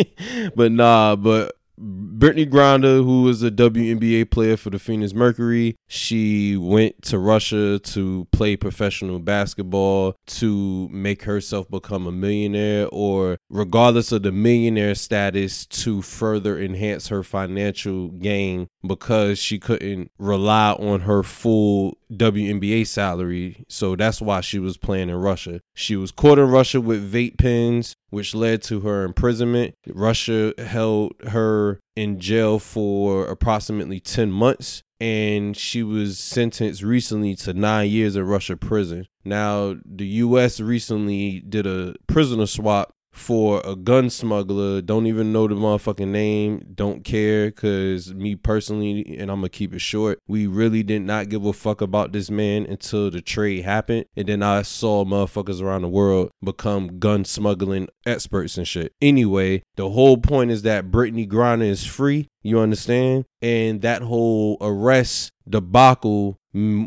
but 0.54 0.72
nah, 0.72 1.16
but 1.16 1.56
Brittney 1.78 2.48
Griner, 2.48 3.04
who 3.04 3.28
is 3.28 3.42
a 3.42 3.50
WNBA 3.50 4.30
player 4.30 4.56
for 4.56 4.70
the 4.70 4.78
Phoenix 4.78 5.12
Mercury, 5.14 5.76
she 5.86 6.56
went 6.56 7.02
to 7.02 7.18
Russia 7.18 7.78
to 7.78 8.26
play 8.32 8.56
professional 8.56 9.20
basketball 9.20 10.16
to 10.26 10.88
make 10.88 11.22
herself 11.22 11.70
become 11.70 12.06
a 12.06 12.12
millionaire, 12.12 12.88
or 12.90 13.38
regardless 13.48 14.10
of 14.10 14.22
the 14.22 14.32
millionaire 14.32 14.94
status, 14.96 15.66
to 15.66 16.02
further 16.02 16.58
enhance 16.60 17.08
her 17.08 17.22
financial 17.22 18.08
gain 18.08 18.66
because 18.86 19.38
she 19.38 19.58
couldn't 19.58 20.10
rely 20.18 20.72
on 20.72 21.00
her 21.00 21.22
full 21.22 21.98
WNBA 22.12 22.86
salary. 22.86 23.64
So 23.68 23.96
that's 23.96 24.20
why 24.20 24.40
she 24.40 24.58
was 24.58 24.76
playing 24.76 25.08
in 25.08 25.16
Russia. 25.16 25.60
She 25.74 25.96
was 25.96 26.10
caught 26.10 26.38
in 26.38 26.48
Russia 26.48 26.80
with 26.80 27.12
vape 27.12 27.38
pens, 27.38 27.94
which 28.10 28.34
led 28.34 28.62
to 28.64 28.80
her 28.80 29.04
imprisonment. 29.04 29.74
Russia 29.88 30.54
held 30.58 31.14
her 31.28 31.80
in 31.96 32.20
jail 32.20 32.58
for 32.58 33.26
approximately 33.26 34.00
10 34.00 34.30
months 34.30 34.82
and 35.00 35.56
she 35.56 35.82
was 35.82 36.18
sentenced 36.18 36.82
recently 36.82 37.34
to 37.36 37.52
nine 37.52 37.88
years 37.88 38.16
in 38.16 38.24
Russia 38.24 38.56
prison. 38.56 39.06
Now, 39.24 39.76
the 39.84 40.06
U.S. 40.06 40.58
recently 40.60 41.40
did 41.40 41.66
a 41.66 41.94
prisoner 42.06 42.46
swap 42.46 42.92
for 43.18 43.60
a 43.64 43.76
gun 43.76 44.10
smuggler. 44.10 44.80
Don't 44.80 45.06
even 45.06 45.32
know 45.32 45.48
the 45.48 45.54
motherfucking 45.54 46.08
name. 46.08 46.64
Don't 46.74 47.04
care 47.04 47.46
because 47.46 48.14
me 48.14 48.36
personally, 48.36 49.16
and 49.18 49.30
I'm 49.30 49.38
gonna 49.38 49.48
keep 49.48 49.74
it 49.74 49.80
short, 49.80 50.18
we 50.26 50.46
really 50.46 50.82
did 50.82 51.02
not 51.02 51.28
give 51.28 51.44
a 51.44 51.52
fuck 51.52 51.80
about 51.80 52.12
this 52.12 52.30
man 52.30 52.66
until 52.66 53.10
the 53.10 53.20
trade 53.20 53.64
happened. 53.64 54.06
And 54.16 54.28
then 54.28 54.42
I 54.42 54.62
saw 54.62 55.04
motherfuckers 55.04 55.60
around 55.60 55.82
the 55.82 55.88
world 55.88 56.30
become 56.42 56.98
gun 56.98 57.24
smuggling 57.24 57.88
experts 58.06 58.56
and 58.56 58.66
shit. 58.66 58.92
Anyway, 59.00 59.62
the 59.76 59.90
whole 59.90 60.16
point 60.16 60.50
is 60.50 60.62
that 60.62 60.90
Brittney 60.90 61.28
Griner 61.28 61.68
is 61.68 61.84
free. 61.84 62.28
You 62.42 62.60
understand? 62.60 63.24
And 63.42 63.82
that 63.82 64.02
whole 64.02 64.56
arrest 64.60 65.32
debacle 65.48 66.38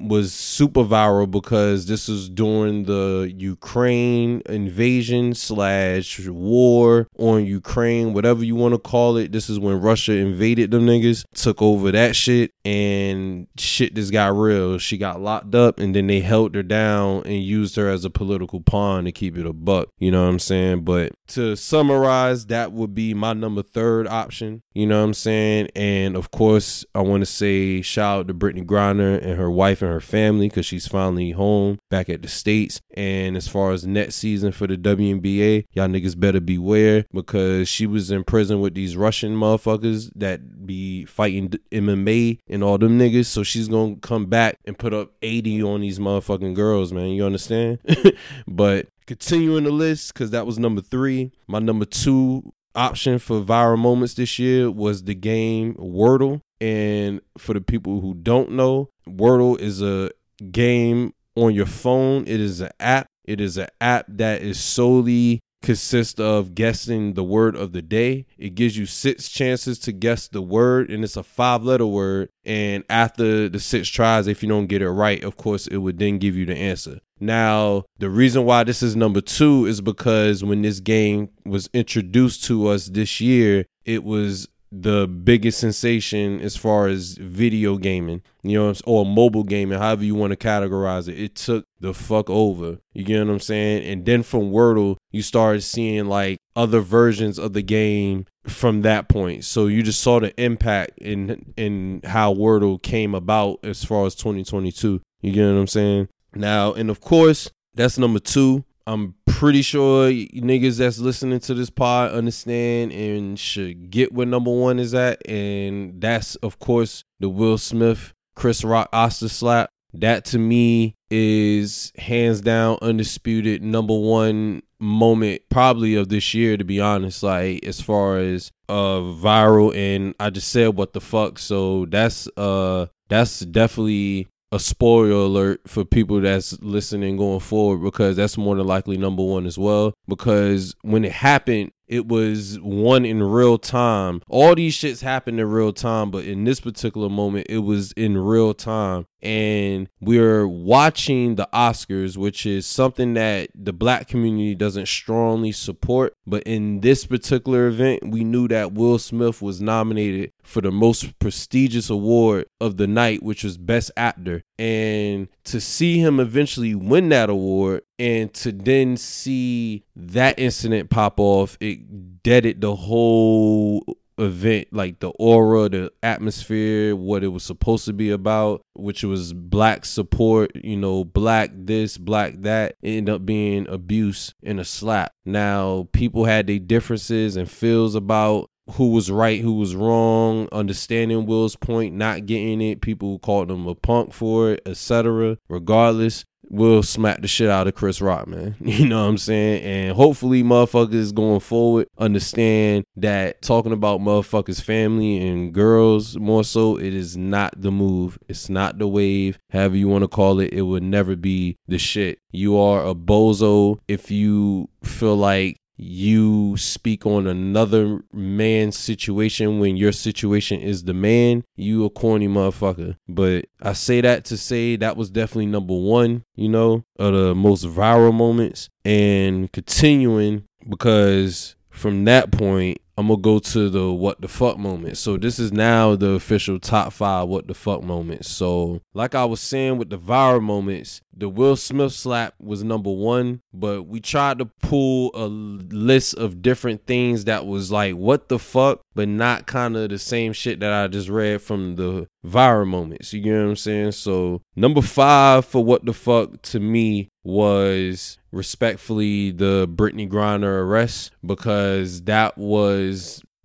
was 0.07 0.33
super 0.33 0.83
viral 0.83 1.29
because 1.29 1.85
this 1.85 2.07
was 2.07 2.29
during 2.29 2.83
the 2.85 3.33
Ukraine 3.37 4.41
invasion 4.47 5.33
slash 5.33 6.19
war 6.27 7.07
on 7.17 7.45
Ukraine, 7.45 8.13
whatever 8.13 8.43
you 8.43 8.55
want 8.55 8.73
to 8.73 8.79
call 8.79 9.17
it. 9.17 9.31
This 9.31 9.49
is 9.49 9.59
when 9.59 9.79
Russia 9.79 10.13
invaded 10.13 10.71
them 10.71 10.85
niggas, 10.85 11.25
took 11.33 11.61
over 11.61 11.91
that 11.91 12.15
shit, 12.15 12.51
and 12.65 13.47
shit 13.57 13.93
just 13.93 14.11
got 14.11 14.35
real. 14.35 14.77
She 14.77 14.97
got 14.97 15.21
locked 15.21 15.55
up, 15.55 15.79
and 15.79 15.95
then 15.95 16.07
they 16.07 16.21
held 16.21 16.55
her 16.55 16.63
down 16.63 17.23
and 17.25 17.43
used 17.43 17.75
her 17.75 17.89
as 17.89 18.05
a 18.05 18.09
political 18.09 18.61
pawn 18.61 19.05
to 19.05 19.11
keep 19.11 19.37
it 19.37 19.45
a 19.45 19.53
buck. 19.53 19.89
You 19.99 20.11
know 20.11 20.23
what 20.23 20.29
I'm 20.29 20.39
saying? 20.39 20.83
But 20.83 21.13
to 21.29 21.55
summarize, 21.55 22.47
that 22.47 22.71
would 22.71 22.93
be 22.93 23.13
my 23.13 23.33
number 23.33 23.61
third 23.61 24.07
option. 24.07 24.61
You 24.73 24.87
know 24.87 24.99
what 24.99 25.05
I'm 25.05 25.13
saying? 25.13 25.69
And 25.75 26.15
of 26.15 26.31
course, 26.31 26.85
I 26.95 27.01
want 27.01 27.21
to 27.21 27.25
say 27.25 27.81
shout 27.81 28.19
out 28.19 28.27
to 28.27 28.33
Brittney 28.33 28.65
Griner 28.65 29.21
and 29.21 29.37
her 29.37 29.49
wife 29.61 29.83
and 29.83 29.91
her 29.91 29.99
family 29.99 30.49
because 30.49 30.65
she's 30.65 30.87
finally 30.87 31.29
home 31.29 31.77
back 31.91 32.09
at 32.09 32.23
the 32.23 32.27
States. 32.27 32.81
And 32.95 33.37
as 33.37 33.47
far 33.47 33.71
as 33.73 33.85
next 33.85 34.15
season 34.15 34.51
for 34.51 34.65
the 34.65 34.75
WNBA, 34.75 35.65
y'all 35.73 35.87
niggas 35.87 36.19
better 36.19 36.41
beware 36.41 37.05
because 37.13 37.69
she 37.69 37.85
was 37.85 38.09
in 38.09 38.23
prison 38.23 38.59
with 38.59 38.73
these 38.73 38.97
Russian 38.97 39.35
motherfuckers 39.35 40.09
that 40.15 40.65
be 40.65 41.05
fighting 41.05 41.49
MMA 41.71 42.39
and 42.47 42.63
all 42.63 42.79
them 42.79 42.97
niggas. 42.97 43.27
So 43.27 43.43
she's 43.43 43.67
going 43.67 43.95
to 43.95 44.01
come 44.01 44.25
back 44.25 44.57
and 44.65 44.79
put 44.79 44.95
up 44.95 45.11
80 45.21 45.61
on 45.61 45.81
these 45.81 45.99
motherfucking 45.99 46.55
girls, 46.55 46.91
man. 46.91 47.09
You 47.09 47.23
understand? 47.23 47.77
but 48.47 48.87
continuing 49.05 49.65
the 49.65 49.71
list 49.71 50.11
because 50.11 50.31
that 50.31 50.47
was 50.47 50.57
number 50.57 50.81
three. 50.81 51.33
My 51.47 51.59
number 51.59 51.85
two 51.85 52.51
option 52.73 53.19
for 53.19 53.41
viral 53.41 53.77
moments 53.77 54.15
this 54.15 54.39
year 54.39 54.71
was 54.71 55.03
the 55.03 55.13
game 55.13 55.75
Wordle. 55.75 56.41
And 56.59 57.21
for 57.39 57.53
the 57.55 57.61
people 57.61 58.01
who 58.01 58.13
don't 58.13 58.51
know, 58.51 58.90
Wordle 59.07 59.59
is 59.59 59.81
a 59.81 60.11
game 60.51 61.13
on 61.35 61.53
your 61.53 61.65
phone. 61.65 62.23
It 62.27 62.39
is 62.39 62.61
an 62.61 62.71
app. 62.79 63.07
It 63.25 63.39
is 63.39 63.57
an 63.57 63.67
app 63.79 64.05
that 64.09 64.41
is 64.41 64.59
solely 64.59 65.39
consists 65.61 66.19
of 66.19 66.55
guessing 66.55 67.13
the 67.13 67.23
word 67.23 67.55
of 67.55 67.71
the 67.71 67.81
day. 67.81 68.25
It 68.37 68.55
gives 68.55 68.77
you 68.77 68.85
six 68.85 69.29
chances 69.29 69.77
to 69.79 69.91
guess 69.91 70.27
the 70.27 70.41
word, 70.41 70.89
and 70.89 71.03
it's 71.03 71.17
a 71.17 71.23
five 71.23 71.63
letter 71.63 71.85
word. 71.85 72.29
And 72.43 72.83
after 72.89 73.47
the 73.47 73.59
six 73.59 73.87
tries, 73.87 74.27
if 74.27 74.41
you 74.41 74.49
don't 74.49 74.67
get 74.67 74.81
it 74.81 74.89
right, 74.89 75.23
of 75.23 75.37
course, 75.37 75.67
it 75.67 75.77
would 75.77 75.99
then 75.99 76.17
give 76.17 76.35
you 76.35 76.45
the 76.45 76.55
answer. 76.55 76.99
Now, 77.19 77.83
the 77.99 78.09
reason 78.09 78.45
why 78.45 78.63
this 78.63 78.81
is 78.81 78.95
number 78.95 79.21
two 79.21 79.67
is 79.67 79.79
because 79.79 80.43
when 80.43 80.63
this 80.63 80.79
game 80.79 81.29
was 81.45 81.69
introduced 81.73 82.43
to 82.45 82.67
us 82.67 82.87
this 82.87 83.21
year, 83.21 83.65
it 83.85 84.03
was 84.03 84.47
the 84.71 85.05
biggest 85.05 85.59
sensation 85.59 86.39
as 86.39 86.55
far 86.55 86.87
as 86.87 87.17
video 87.17 87.77
gaming, 87.77 88.21
you 88.41 88.57
know, 88.57 88.73
or 88.85 89.05
mobile 89.05 89.43
gaming, 89.43 89.77
however 89.77 90.05
you 90.05 90.15
want 90.15 90.31
to 90.31 90.37
categorize 90.37 91.09
it. 91.09 91.19
It 91.19 91.35
took 91.35 91.65
the 91.79 91.93
fuck 91.93 92.29
over. 92.29 92.77
You 92.93 93.03
get 93.03 93.25
what 93.25 93.33
I'm 93.33 93.39
saying? 93.39 93.85
And 93.85 94.05
then 94.05 94.23
from 94.23 94.51
Wordle, 94.51 94.95
you 95.11 95.21
started 95.21 95.61
seeing 95.61 96.05
like 96.05 96.37
other 96.55 96.79
versions 96.79 97.37
of 97.37 97.53
the 97.53 97.61
game 97.61 98.25
from 98.45 98.81
that 98.83 99.09
point. 99.09 99.43
So 99.43 99.67
you 99.67 99.83
just 99.83 100.01
saw 100.01 100.19
the 100.19 100.33
impact 100.41 100.97
in 100.99 101.53
in 101.57 102.01
how 102.05 102.33
Wordle 102.33 102.81
came 102.81 103.13
about 103.13 103.59
as 103.63 103.83
far 103.83 104.05
as 104.05 104.15
2022. 104.15 105.01
You 105.21 105.31
get 105.33 105.45
what 105.45 105.59
I'm 105.59 105.67
saying? 105.67 106.07
Now, 106.33 106.73
and 106.73 106.89
of 106.89 107.01
course, 107.01 107.49
that's 107.73 107.97
number 107.97 108.19
two. 108.19 108.63
I'm 108.87 109.15
pretty 109.25 109.61
sure 109.61 110.09
niggas 110.09 110.77
that's 110.77 110.99
listening 110.99 111.39
to 111.41 111.53
this 111.53 111.69
pod 111.69 112.11
understand 112.11 112.91
and 112.91 113.39
should 113.39 113.89
get 113.89 114.13
where 114.13 114.25
number 114.25 114.51
one 114.51 114.79
is 114.79 114.93
at. 114.93 115.27
And 115.27 115.99
that's, 116.01 116.35
of 116.37 116.59
course, 116.59 117.03
the 117.19 117.29
Will 117.29 117.57
Smith, 117.57 118.13
Chris 118.35 118.63
Rock 118.63 118.89
Oscar 118.93 119.29
slap. 119.29 119.69
That 119.93 120.23
to 120.25 120.39
me 120.39 120.95
is 121.09 121.91
hands 121.97 122.39
down 122.39 122.77
undisputed 122.81 123.61
number 123.61 123.97
one 123.97 124.61
moment 124.79 125.41
probably 125.49 125.95
of 125.95 126.09
this 126.09 126.33
year 126.33 126.57
to 126.57 126.63
be 126.63 126.79
honest 126.79 127.21
like 127.21 127.63
as 127.63 127.79
far 127.79 128.17
as 128.17 128.51
uh 128.67 128.97
viral 128.99 129.75
and 129.75 130.15
I 130.19 130.31
just 130.31 130.47
said 130.47 130.69
what 130.69 130.93
the 130.93 131.01
fuck 131.01 131.37
so 131.37 131.85
that's 131.85 132.27
uh 132.35 132.87
that's 133.07 133.41
definitely 133.41 134.27
a 134.51 134.59
spoiler 134.59 135.11
alert 135.11 135.61
for 135.65 135.85
people 135.85 136.19
that's 136.19 136.59
listening 136.61 137.17
going 137.17 137.39
forward 137.39 137.83
because 137.83 138.17
that's 138.17 138.37
more 138.37 138.55
than 138.55 138.67
likely 138.67 138.97
number 138.97 139.23
one 139.23 139.45
as 139.45 139.57
well. 139.57 139.93
Because 140.07 140.75
when 140.81 141.05
it 141.05 141.13
happened, 141.13 141.71
it 141.91 142.07
was 142.07 142.57
one 142.61 143.03
in 143.03 143.21
real 143.21 143.57
time. 143.57 144.21
All 144.29 144.55
these 144.55 144.77
shits 144.77 145.01
happened 145.01 145.41
in 145.41 145.47
real 145.49 145.73
time, 145.73 146.09
but 146.09 146.23
in 146.23 146.45
this 146.45 146.61
particular 146.61 147.09
moment, 147.09 147.47
it 147.49 147.59
was 147.59 147.91
in 147.91 148.17
real 148.17 148.53
time. 148.53 149.07
And 149.21 149.89
we're 149.99 150.47
watching 150.47 151.35
the 151.35 151.49
Oscars, 151.53 152.15
which 152.15 152.45
is 152.45 152.65
something 152.65 153.13
that 153.15 153.49
the 153.53 153.73
black 153.73 154.07
community 154.07 154.55
doesn't 154.55 154.87
strongly 154.87 155.51
support. 155.51 156.15
But 156.25 156.43
in 156.43 156.79
this 156.79 157.05
particular 157.05 157.67
event, 157.67 158.09
we 158.09 158.23
knew 158.23 158.47
that 158.47 158.71
Will 158.71 158.97
Smith 158.97 159.41
was 159.41 159.61
nominated 159.61 160.31
for 160.41 160.61
the 160.61 160.71
most 160.71 161.19
prestigious 161.19 161.89
award 161.89 162.47
of 162.61 162.77
the 162.77 162.87
night, 162.87 163.21
which 163.21 163.43
was 163.43 163.57
Best 163.57 163.91
Actor. 163.97 164.43
And 164.57 165.27
to 165.45 165.59
see 165.59 165.99
him 165.99 166.19
eventually 166.19 166.75
win 166.75 167.09
that 167.09 167.29
award 167.29 167.83
and 167.99 168.33
to 168.35 168.51
then 168.51 168.97
see 168.97 169.83
that 169.95 170.37
incident 170.39 170.89
pop 170.89 171.19
off, 171.19 171.57
it 171.59 172.23
deaded 172.23 172.61
the 172.61 172.75
whole 172.75 173.83
event, 174.21 174.67
like 174.71 174.99
the 174.99 175.09
aura, 175.11 175.67
the 175.67 175.91
atmosphere, 176.03 176.95
what 176.95 177.23
it 177.23 177.29
was 177.29 177.43
supposed 177.43 177.85
to 177.85 177.93
be 177.93 178.11
about, 178.11 178.61
which 178.73 179.03
was 179.03 179.33
black 179.33 179.83
support, 179.83 180.51
you 180.55 180.77
know, 180.77 181.03
black 181.03 181.49
this, 181.53 181.97
black 181.97 182.35
that, 182.41 182.75
ended 182.83 183.13
up 183.13 183.25
being 183.25 183.67
abuse 183.67 184.33
and 184.43 184.59
a 184.59 184.65
slap. 184.65 185.13
Now, 185.25 185.87
people 185.91 186.25
had 186.25 186.47
their 186.47 186.59
differences 186.59 187.35
and 187.35 187.49
feels 187.49 187.95
about 187.95 188.49
who 188.71 188.91
was 188.91 189.11
right, 189.11 189.41
who 189.41 189.53
was 189.53 189.75
wrong, 189.75 190.47
understanding 190.51 191.25
Will's 191.25 191.55
point, 191.55 191.95
not 191.95 192.25
getting 192.25 192.61
it. 192.61 192.81
People 192.81 193.19
called 193.19 193.51
him 193.51 193.67
a 193.67 193.75
punk 193.75 194.13
for 194.13 194.51
it, 194.51 194.61
etc. 194.65 195.37
Regardless, 195.49 196.25
will 196.51 196.83
smack 196.83 197.21
the 197.21 197.27
shit 197.27 197.49
out 197.49 197.67
of 197.67 197.75
Chris 197.75 198.01
Rock, 198.01 198.27
man. 198.27 198.55
You 198.71 198.87
know 198.87 199.03
what 199.03 199.09
I'm 199.09 199.17
saying? 199.17 199.63
And 199.63 199.95
hopefully, 199.95 200.43
motherfuckers 200.43 201.13
going 201.13 201.39
forward 201.39 201.87
understand 201.97 202.85
that 202.95 203.41
talking 203.41 203.73
about 203.73 203.99
motherfuckers' 203.99 204.61
family 204.61 205.27
and 205.27 205.53
girls 205.53 206.17
more 206.17 206.43
so, 206.43 206.77
it 206.77 206.93
is 206.93 207.15
not 207.15 207.61
the 207.61 207.71
move. 207.71 208.17
It's 208.27 208.49
not 208.49 208.79
the 208.79 208.87
wave. 208.87 209.39
However 209.49 209.75
you 209.75 209.87
want 209.87 210.03
to 210.03 210.07
call 210.07 210.39
it, 210.39 210.53
it 210.53 210.63
would 210.63 210.83
never 210.83 211.15
be 211.15 211.57
the 211.67 211.77
shit. 211.77 212.19
You 212.31 212.57
are 212.57 212.85
a 212.85 212.95
bozo 212.95 213.79
if 213.87 214.09
you 214.09 214.69
feel 214.83 215.15
like 215.15 215.57
you 215.77 216.55
speak 216.57 217.05
on 217.05 217.27
another 217.27 218.01
man's 218.13 218.77
situation 218.77 219.59
when 219.59 219.77
your 219.77 219.91
situation 219.91 220.59
is 220.59 220.83
the 220.83 220.93
man, 220.93 221.43
you 221.55 221.85
a 221.85 221.89
corny 221.89 222.27
motherfucker. 222.27 222.95
But 223.07 223.45
I 223.61 223.73
say 223.73 224.01
that 224.01 224.25
to 224.25 224.37
say 224.37 224.75
that 224.75 224.97
was 224.97 225.09
definitely 225.09 225.47
number 225.47 225.75
one, 225.75 226.23
you 226.35 226.49
know, 226.49 226.83
of 226.99 227.13
the 227.13 227.35
most 227.35 227.65
viral 227.65 228.13
moments 228.13 228.69
and 228.85 229.51
continuing 229.51 230.43
because 230.67 231.55
from 231.69 232.05
that 232.05 232.31
point, 232.31 232.79
I'm 232.97 233.07
gonna 233.07 233.21
go 233.21 233.39
to 233.39 233.69
the 233.69 233.91
what 233.91 234.21
the 234.21 234.27
fuck 234.27 234.57
moment. 234.57 234.97
So 234.97 235.17
this 235.17 235.39
is 235.39 235.51
now 235.51 235.95
the 235.95 236.11
official 236.11 236.59
top 236.59 236.93
five 236.93 237.27
what 237.27 237.47
the 237.47 237.53
fuck 237.53 237.83
moments. 237.83 238.29
So 238.29 238.81
like 238.93 239.15
I 239.15 239.25
was 239.25 239.39
saying 239.39 239.77
with 239.77 239.89
the 239.89 239.97
viral 239.97 240.41
moments, 240.41 241.01
the 241.13 241.29
Will 241.29 241.55
Smith 241.55 241.93
slap 241.93 242.35
was 242.39 242.63
number 242.63 242.91
one, 242.91 243.41
but 243.53 243.83
we 243.83 243.99
tried 243.99 244.39
to 244.39 244.45
pull 244.45 245.11
a 245.13 245.27
list 245.27 246.15
of 246.15 246.41
different 246.41 246.85
things 246.85 247.25
that 247.25 247.45
was 247.45 247.71
like 247.71 247.95
what 247.95 248.29
the 248.29 248.39
fuck, 248.39 248.81
but 248.93 249.07
not 249.07 249.45
kind 249.45 249.77
of 249.77 249.89
the 249.89 249.99
same 249.99 250.33
shit 250.33 250.59
that 250.59 250.73
I 250.73 250.87
just 250.87 251.09
read 251.09 251.41
from 251.41 251.75
the 251.75 252.07
viral 252.25 252.67
moments. 252.67 253.13
You 253.13 253.21
get 253.21 253.33
what 253.33 253.49
I'm 253.49 253.55
saying? 253.55 253.91
So 253.93 254.41
number 254.55 254.81
five 254.81 255.45
for 255.45 255.63
what 255.63 255.85
the 255.85 255.93
fuck 255.93 256.41
to 256.43 256.59
me 256.59 257.09
was 257.23 258.17
respectfully 258.31 259.31
the 259.31 259.67
Brittney 259.67 260.09
Griner 260.09 260.63
arrest 260.63 261.11
because 261.25 262.03
that 262.03 262.37
was 262.37 262.80